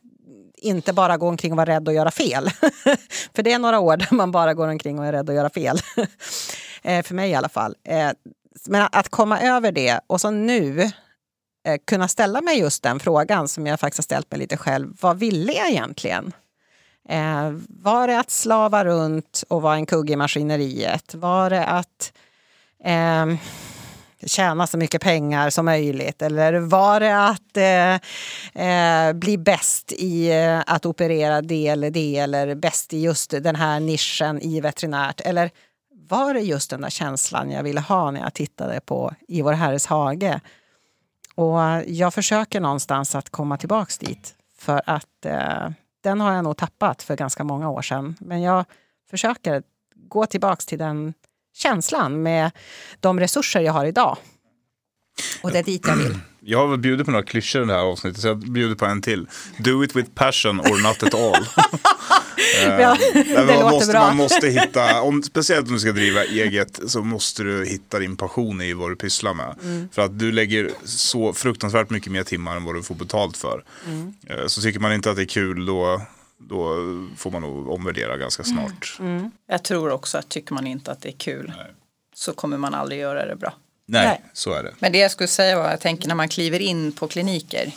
inte 0.61 0.93
bara 0.93 1.17
gå 1.17 1.29
omkring 1.29 1.53
och 1.53 1.57
vara 1.57 1.71
rädd 1.71 1.89
att 1.89 1.95
göra 1.95 2.11
fel. 2.11 2.51
För 3.35 3.43
det 3.43 3.53
är 3.53 3.59
några 3.59 3.79
år 3.79 3.97
där 3.97 4.15
man 4.15 4.33
bara 4.33 4.55
går 4.55 4.69
omkring 4.69 4.99
och 4.99 5.07
är 5.07 5.13
rädd 5.13 5.31
att 5.31 5.37
göra 5.37 5.51
fel. 5.51 5.79
eh, 6.83 7.03
för 7.03 7.15
mig 7.15 7.31
i 7.31 7.35
alla 7.35 7.49
fall. 7.49 7.75
Eh, 7.85 8.11
men 8.67 8.89
att 8.93 9.09
komma 9.09 9.41
över 9.41 9.73
det 9.73 10.01
och 10.07 10.21
så 10.21 10.31
nu 10.31 10.81
eh, 11.67 11.79
kunna 11.87 12.09
ställa 12.09 12.41
mig 12.41 12.59
just 12.59 12.83
den 12.83 13.01
frågan 13.01 13.49
som 13.49 13.67
jag 13.67 13.81
faktiskt 13.81 13.99
har 13.99 14.03
ställt 14.03 14.31
mig 14.31 14.41
lite 14.41 14.57
själv. 14.57 14.97
Vad 15.01 15.19
ville 15.19 15.53
jag 15.53 15.71
egentligen? 15.71 16.33
Eh, 17.09 17.53
var 17.69 18.09
det 18.09 18.21
att 18.21 18.31
slava 18.31 18.85
runt 18.85 19.45
och 19.49 19.63
vara 19.63 19.75
en 19.75 19.87
kugge 19.87 20.13
i 20.13 20.17
maskineriet? 20.17 21.15
Var 21.15 21.51
det 21.51 21.65
att 21.65 22.13
eh, 22.85 23.27
tjäna 24.27 24.67
så 24.67 24.79
mycket 24.79 25.03
pengar 25.03 25.51
som 25.51 25.65
möjligt? 25.65 26.23
Eller 26.23 26.53
var 26.53 27.01
det 27.01 27.27
att 27.27 27.57
eh, 27.57 27.95
eh, 28.65 29.13
bli 29.13 29.39
bäst 29.39 29.93
i 29.93 30.31
eh, 30.31 30.63
att 30.67 30.87
operera 30.87 31.43
det 31.43 31.69
eller 31.69 31.91
det 31.91 32.19
eller 32.19 32.55
bäst 32.55 32.93
i 32.93 33.01
just 33.01 33.31
den 33.31 33.57
här 33.57 33.81
nischen 33.81 34.41
i 34.41 34.61
veterinärt? 34.61 35.21
Eller 35.21 35.51
var 36.09 36.35
det 36.35 36.41
just 36.41 36.71
den 36.71 36.81
där 36.81 36.91
känslan 36.91 37.51
jag 37.51 37.63
ville 37.63 37.81
ha 37.81 38.11
när 38.11 38.21
jag 38.21 38.35
tittade 38.35 38.81
på 38.81 39.15
I 39.29 39.43
vår 39.43 39.53
Herres 39.53 39.87
hage? 39.87 40.41
Och 41.35 41.61
jag 41.87 42.15
försöker 42.15 42.61
någonstans 42.61 43.15
att 43.15 43.31
komma 43.31 43.57
tillbaks 43.57 43.99
dit 43.99 44.35
för 44.59 44.83
att 44.87 45.27
eh, 45.27 45.71
den 46.01 46.21
har 46.21 46.33
jag 46.33 46.45
nog 46.45 46.57
tappat 46.57 47.03
för 47.03 47.17
ganska 47.17 47.45
många 47.45 47.71
år 47.71 47.83
sedan. 47.83 48.17
Men 48.21 48.43
jag 48.43 48.65
försöker 49.11 49.63
gå 49.95 50.27
tillbaks 50.27 50.67
till 50.67 50.79
den 50.79 51.15
känslan 51.59 52.23
med 52.23 52.51
de 53.01 53.21
resurser 53.21 53.61
jag 53.61 53.73
har 53.73 53.85
idag. 53.87 54.17
Och 55.43 55.51
det 55.53 55.59
är 55.59 55.63
dit 55.63 55.87
jag 55.87 55.97
vill. 55.97 56.19
Jag 56.41 56.67
har 56.69 56.77
bjudit 56.77 57.05
på 57.07 57.11
några 57.13 57.25
klyschor 57.25 57.63
i 57.63 57.67
det 57.67 57.73
här 57.73 57.81
avsnittet, 57.81 58.21
så 58.23 58.29
jag 58.29 58.39
bjuder 58.39 58.75
på 58.75 58.85
en 58.87 59.03
till. 59.03 59.27
Do 59.59 59.85
it 59.85 59.97
with 59.97 60.11
passion 60.15 60.61
or 60.61 60.83
not 60.83 61.03
at 61.03 61.15
all. 61.15 61.47
Eh, 62.65 62.81
Ja, 62.81 62.97
det 63.13 63.35
man, 63.37 63.47
låter 63.47 63.71
måste, 63.71 63.93
bra. 63.93 64.01
man 64.01 64.17
måste 64.17 64.49
hitta, 64.49 65.01
om, 65.03 65.23
speciellt 65.23 65.67
om 65.69 65.73
du 65.75 65.81
ska 65.81 65.93
driva 65.93 66.25
eget, 66.25 66.81
så 66.87 67.03
måste 67.03 67.43
du 67.43 67.65
hitta 67.67 67.99
din 67.99 68.17
passion 68.17 68.61
i 68.63 68.73
vad 68.73 68.91
du 68.91 68.97
pysslar 68.97 69.35
med. 69.35 69.55
Mm. 69.63 69.89
För 69.93 70.03
att 70.03 70.19
du 70.19 70.33
lägger 70.33 70.71
så 70.85 71.33
fruktansvärt 71.33 71.91
mycket 71.91 72.13
mer 72.13 72.23
timmar 72.25 72.57
än 72.57 72.65
vad 72.65 72.75
du 72.75 72.83
får 72.83 72.95
betalt 72.95 73.37
för. 73.37 73.65
Mm. 73.87 74.15
Eh, 74.27 74.47
Så 74.47 74.63
tycker 74.63 74.81
man 74.81 74.93
inte 74.93 75.11
att 75.11 75.17
det 75.17 75.23
är 75.23 75.27
kul, 75.27 75.67
då, 75.67 76.03
då 76.39 76.75
får 77.17 77.31
man 77.31 77.43
nog 77.43 77.69
omvärdera 77.69 78.17
ganska 78.17 78.43
Mm. 78.43 78.69
snart. 78.69 78.99
Jag 79.47 79.63
tror 79.63 79.91
också 79.91 80.19
att 80.19 80.29
tycker 80.29 80.55
man 80.55 80.67
inte 80.67 80.93
att 80.93 81.01
det 81.01 81.09
är 81.09 81.13
kul 81.13 81.53
så 82.15 82.33
kommer 82.33 82.59
man 82.59 82.75
aldrig 82.75 83.01
göra 83.01 83.27
det 83.27 83.37
bra. 83.37 83.53
Nej, 83.87 84.07
Nej. 84.07 84.21
så 84.33 84.53
är 84.53 84.63
det. 84.63 84.75
Men 84.79 84.93
det 84.93 84.99
jag 84.99 85.11
skulle 85.11 85.29
säga 85.29 85.57
var, 85.63 85.71
jag 85.71 85.81
tänker 85.81 86.09
när 86.09 86.15
man 86.15 86.29
kliver 86.29 86.61
in 86.61 86.93
på 86.93 87.09
kliniker, 87.09 87.73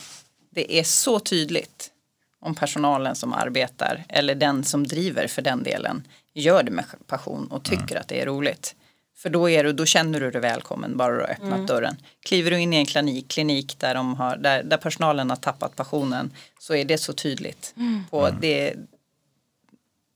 det 0.49 0.80
är 0.80 0.84
så 0.84 1.20
tydligt 1.20 1.91
om 2.39 2.55
personalen 2.55 3.16
som 3.16 3.34
arbetar 3.34 4.03
eller 4.09 4.36
den 4.36 4.64
som 4.64 4.88
driver 4.88 5.28
för 5.28 5.41
den 5.41 5.64
delen 5.64 6.07
gör 6.34 6.64
det 6.64 6.72
med 6.72 6.86
passion 7.07 7.47
och 7.47 7.64
tycker 7.64 7.95
att 7.95 8.07
det 8.07 8.22
är 8.22 8.26
roligt. 8.26 8.76
För 9.22 9.30
då, 9.30 9.49
är 9.49 9.63
du, 9.63 9.74
då 9.74 9.86
känner 9.86 10.19
du 10.19 10.32
dig 10.32 10.41
välkommen 10.41 10.97
bara 10.97 11.13
du 11.15 11.19
har 11.22 11.30
öppnat 11.30 11.67
dörren. 11.67 11.95
Kliver 12.26 12.51
du 12.51 12.59
in 12.59 12.74
i 12.74 12.78
en 12.78 12.86
klinik, 12.86 13.28
klinik 13.28 13.80
där, 13.80 13.95
de 13.95 14.15
har, 14.15 14.38
där, 14.38 14.63
där 14.63 14.78
personalen 14.78 15.30
har 15.30 15.38
tappat 15.38 15.76
passionen 15.76 16.34
så 16.59 16.76
är 16.76 16.86
det 16.86 16.97
så 16.97 17.13
tydligt. 17.13 17.76
På 18.09 18.30
det, 18.41 18.74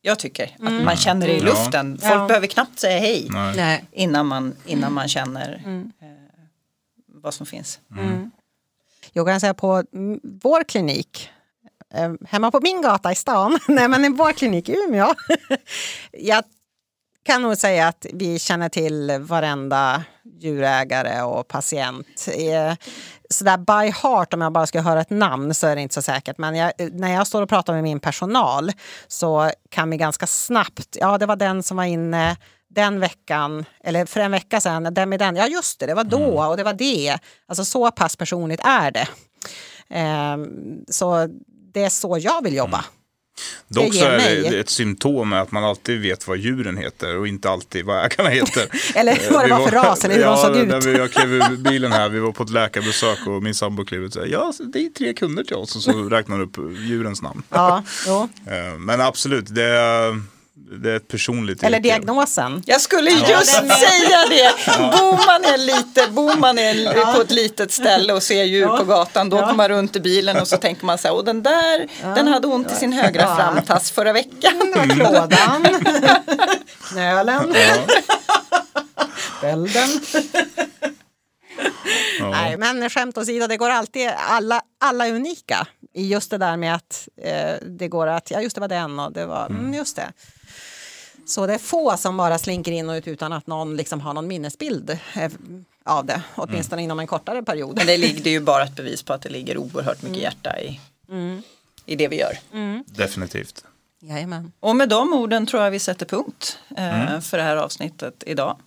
jag 0.02 0.20
tycker 0.20 0.56
att 0.60 0.84
man 0.84 0.98
känner 0.98 1.28
det 1.28 1.34
i 1.34 1.38
Ja. 1.40 1.44
luften. 1.46 1.98
Folk 1.98 2.14
Ja. 2.14 2.28
behöver 2.28 2.48
knappt 2.48 2.80
säga 2.80 3.00
hej 3.00 3.28
Nej. 3.56 3.86
Innan 3.92 4.26
man, 4.26 4.56
innan 4.66 4.94
man 4.94 5.08
känner 5.08 5.62
eh, 6.02 6.08
vad 7.08 7.34
som 7.34 7.46
finns. 7.46 7.80
Jag 9.14 9.28
kan 9.28 9.40
säga 9.40 9.54
på 9.54 9.84
mm, 9.94 10.20
vår 10.24 10.64
klinik, 10.64 11.30
eh, 11.94 12.14
hemma 12.28 12.52
på 12.52 12.60
min 12.62 12.82
gata 12.82 13.12
i 13.12 13.16
stan, 13.16 13.60
nej 13.68 13.88
men 13.88 14.06
i 14.06 14.10
vår 14.10 14.32
klinik 14.34 14.70
i 14.70 14.76
Umeå. 14.88 15.14
jag 16.12 16.44
kan 17.26 17.42
nog 17.42 17.58
säga 17.58 17.88
att 17.88 18.06
vi 18.14 18.40
känner 18.40 18.70
till 18.70 19.12
varenda 19.20 20.04
djurägare 20.40 21.22
och 21.22 21.48
patient. 21.48 22.28
Eh, 22.38 22.74
Sådär 23.30 23.58
by 23.58 23.92
heart, 23.92 24.34
om 24.34 24.42
jag 24.42 24.52
bara 24.52 24.68
ska 24.68 24.82
höra 24.82 25.02
ett 25.02 25.10
namn 25.10 25.54
så 25.54 25.68
är 25.68 25.76
det 25.76 25.82
inte 25.82 25.96
så 25.96 26.02
säkert. 26.02 26.38
Men 26.38 26.56
jag, 26.56 26.72
när 26.92 27.14
jag 27.14 27.28
står 27.28 27.42
och 27.42 27.50
pratar 27.50 27.74
med 27.74 27.84
min 27.84 28.00
personal 28.00 28.72
så 29.08 29.52
kan 29.70 29.90
vi 29.90 29.98
ganska 29.98 30.28
snabbt, 30.28 30.98
ja 31.00 31.18
det 31.18 31.26
var 31.26 31.36
den 31.36 31.64
som 31.64 31.78
var 31.78 31.84
inne 31.84 32.38
den 32.68 33.00
veckan, 33.00 33.66
eller 33.84 34.06
för 34.06 34.20
en 34.20 34.32
vecka 34.32 34.62
sedan, 34.62 34.94
den 34.94 35.10
med 35.10 35.20
den, 35.20 35.36
ja 35.36 35.48
just 35.48 35.80
det, 35.80 35.86
det 35.86 35.94
var 35.94 36.04
då 36.04 36.44
och 36.44 36.58
det 36.58 36.64
var 36.64 36.74
det. 36.74 37.18
Alltså 37.48 37.66
så 37.66 37.92
pass 37.92 38.16
personligt 38.16 38.60
är 38.64 38.92
det. 38.92 39.08
Ehm, 39.90 40.48
så 40.88 41.28
det 41.74 41.84
är 41.84 41.90
så 41.90 42.18
jag 42.18 42.44
vill 42.44 42.56
jobba. 42.56 42.86
Dock 43.68 43.94
så 43.94 44.06
är 44.06 44.18
mig- 44.18 44.48
det 44.50 44.60
ett 44.60 44.70
symptom 44.70 45.30
med 45.30 45.42
att 45.42 45.52
man 45.52 45.64
alltid 45.64 46.02
vet 46.02 46.28
vad 46.28 46.38
djuren 46.38 46.78
heter 46.78 47.18
och 47.18 47.28
inte 47.28 47.50
alltid 47.50 47.86
vad 47.86 48.06
ägarna 48.06 48.30
heter. 48.30 48.68
Eller 48.96 49.12
Eh, 49.12 49.32
vad 49.32 49.42
det 49.42 49.46
vi 49.46 49.52
var 49.52 49.68
för 49.68 49.76
ras 49.76 50.06
eller 50.06 50.16
hur 50.16 50.22
de 50.24 50.30
ja, 50.30 50.38
såg 50.38 50.58
ut. 50.88 50.98
Jag 50.98 51.12
klev 51.12 51.34
ur 51.34 51.58
bilen 51.70 51.92
här, 51.92 52.10
vi 52.10 52.20
var 52.20 52.32
på 52.32 52.44
ett 52.44 52.50
läkarbesök 52.50 53.28
och 53.28 53.44
min 53.44 53.56
sambo 53.56 53.86
klev 53.86 54.04
ut 54.04 54.16
och 54.16 54.22
sa 54.22 54.28
ja, 54.28 54.54
det 54.74 54.80
är 54.86 54.90
tre 54.90 55.14
kunder 55.14 55.44
till 55.44 55.56
oss 55.56 55.76
och 55.76 55.82
så 55.82 55.92
räknar 56.10 56.38
han 56.38 56.46
upp 56.46 56.58
djurens 56.80 57.22
namn. 57.22 57.44
Ja. 57.50 57.84
Eh, 58.48 58.78
Men 58.80 59.02
absolut, 59.02 59.56
det 59.56 59.64
är, 59.64 60.22
det 60.84 60.92
är 60.92 60.96
ett 60.96 61.08
personligt 61.08 61.64
Eller 61.64 61.78
yrke. 61.78 61.88
diagnosen. 61.90 62.64
Jag 62.66 62.82
skulle 62.82 63.12
just 63.12 63.52
säga 63.54 64.20
det. 64.30 64.54
Bor 64.78 65.26
man, 65.26 65.44
är 65.54 65.58
lite, 65.58 66.08
bor 66.12 66.36
man 66.38 66.58
är 66.60 67.14
på 67.16 67.22
ett 67.22 67.32
litet 67.32 67.72
ställe 67.72 68.14
och 68.14 68.24
ser 68.24 68.44
djur 68.44 68.68
på 68.68 68.84
gatan 68.84 69.30
då 69.30 69.38
Ja. 69.38 69.42
kommer 69.42 69.54
man 69.56 69.70
runt 69.70 69.96
i 69.96 70.00
bilen 70.00 70.38
och 70.42 70.48
så 70.48 70.58
tänker 70.58 70.86
man 70.86 70.98
så 70.98 71.08
här, 71.08 71.16
och 71.16 71.26
den 71.26 71.44
där, 71.44 71.88
den 72.16 72.28
hade 72.28 72.48
ont 72.48 72.72
i 72.72 72.76
sin 72.76 72.94
högra 72.94 73.22
Ja. 73.22 73.36
framtass 73.36 73.92
förra 73.92 74.14
veckan. 74.14 74.74
Klådan, 74.90 75.66
knölen, 76.90 77.54
bälden. 79.42 79.90
Ja. 82.20 82.30
Nej, 82.30 82.58
men 82.58 82.90
skämt 82.90 83.18
åsido, 83.18 83.48
det 83.48 83.58
går 83.58 83.70
alltid, 83.70 84.10
alla, 84.30 84.62
alla 84.80 85.08
är 85.08 85.12
unika 85.14 85.68
i 85.94 86.08
just 86.08 86.32
det 86.32 86.38
där 86.38 86.58
med 86.58 86.76
att 86.76 87.08
eh, 87.24 87.54
det 87.80 87.88
går 87.88 88.08
att, 88.08 88.32
ja 88.32 88.42
just 88.42 88.56
det 88.56 88.62
var 88.62 88.68
den 88.68 89.00
och 89.00 89.14
det 89.14 89.26
var, 89.26 89.46
mm, 89.46 89.74
just 89.74 89.96
det. 89.96 90.12
Så 91.26 91.48
det 91.48 91.54
är 91.54 91.58
få 91.58 91.98
som 91.98 92.18
bara 92.18 92.38
slinker 92.38 92.72
in 92.72 92.90
och 92.90 92.94
ut 92.94 93.08
utan 93.08 93.34
att 93.34 93.48
någon 93.48 93.76
liksom 93.78 94.02
har 94.02 94.14
någon 94.14 94.28
minnesbild 94.28 94.90
eh, 95.16 95.32
av 95.84 96.06
det, 96.06 96.22
åtminstone 96.36 96.82
inom 96.82 97.00
en 97.00 97.08
kortare 97.08 97.44
period. 97.44 97.76
Men 97.78 97.88
det, 97.88 97.98
ligger, 97.98 98.24
det 98.24 98.30
är 98.30 98.34
ju 98.34 98.40
bara 98.40 98.64
ett 98.64 98.76
bevis 98.76 99.04
på 99.04 99.14
att 99.14 99.22
det 99.22 99.30
ligger 99.30 99.58
oerhört 99.58 100.02
mycket 100.02 100.22
hjärta 100.22 100.60
i. 100.60 100.80
i 101.86 101.96
det 101.96 102.08
vi 102.08 102.20
gör. 102.20 102.38
Definitivt. 102.86 103.66
Jajamän. 104.00 104.52
Och 104.60 104.76
med 104.76 104.90
de 104.90 105.14
orden 105.14 105.46
tror 105.46 105.64
jag 105.64 105.72
vi 105.72 105.80
sätter 105.80 106.06
punkt 106.06 106.60
eh, 106.78 107.20
för 107.20 107.38
det 107.38 107.44
här 107.44 107.56
avsnittet 107.58 108.24
idag. 108.26 108.58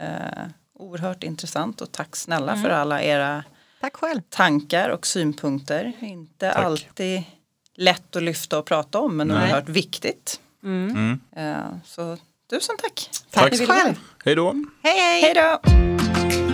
Eh, 0.00 0.08
oerhört 0.78 1.22
intressant 1.24 1.80
och 1.80 1.92
tack 1.92 2.16
snälla 2.16 2.56
för 2.56 2.70
alla 2.70 3.02
era 3.02 3.44
Tack 3.80 3.96
själv. 3.96 4.20
tankar 4.28 4.88
och 4.88 5.06
synpunkter. 5.06 5.92
Inte 6.00 6.50
Tack. 6.50 6.56
alltid 6.64 7.22
lätt 7.74 8.16
att 8.16 8.22
lyfta 8.22 8.58
och 8.58 8.66
prata 8.66 8.98
om 8.98 9.16
men 9.16 9.28
Nej. 9.28 9.36
oerhört 9.36 9.68
viktigt. 9.68 10.40
Mm. 10.64 11.20
Eh, 11.36 11.64
så 11.84 12.16
tusen 12.50 12.76
tack. 12.76 13.10
Tack 13.30 13.60
vara 13.60 13.66
själv. 13.66 13.94
Hej 14.24 14.34
då. 14.34 14.54
Hej 14.82 15.00
hej! 15.00 15.22
Hej 15.22 15.34
då! 15.34 16.47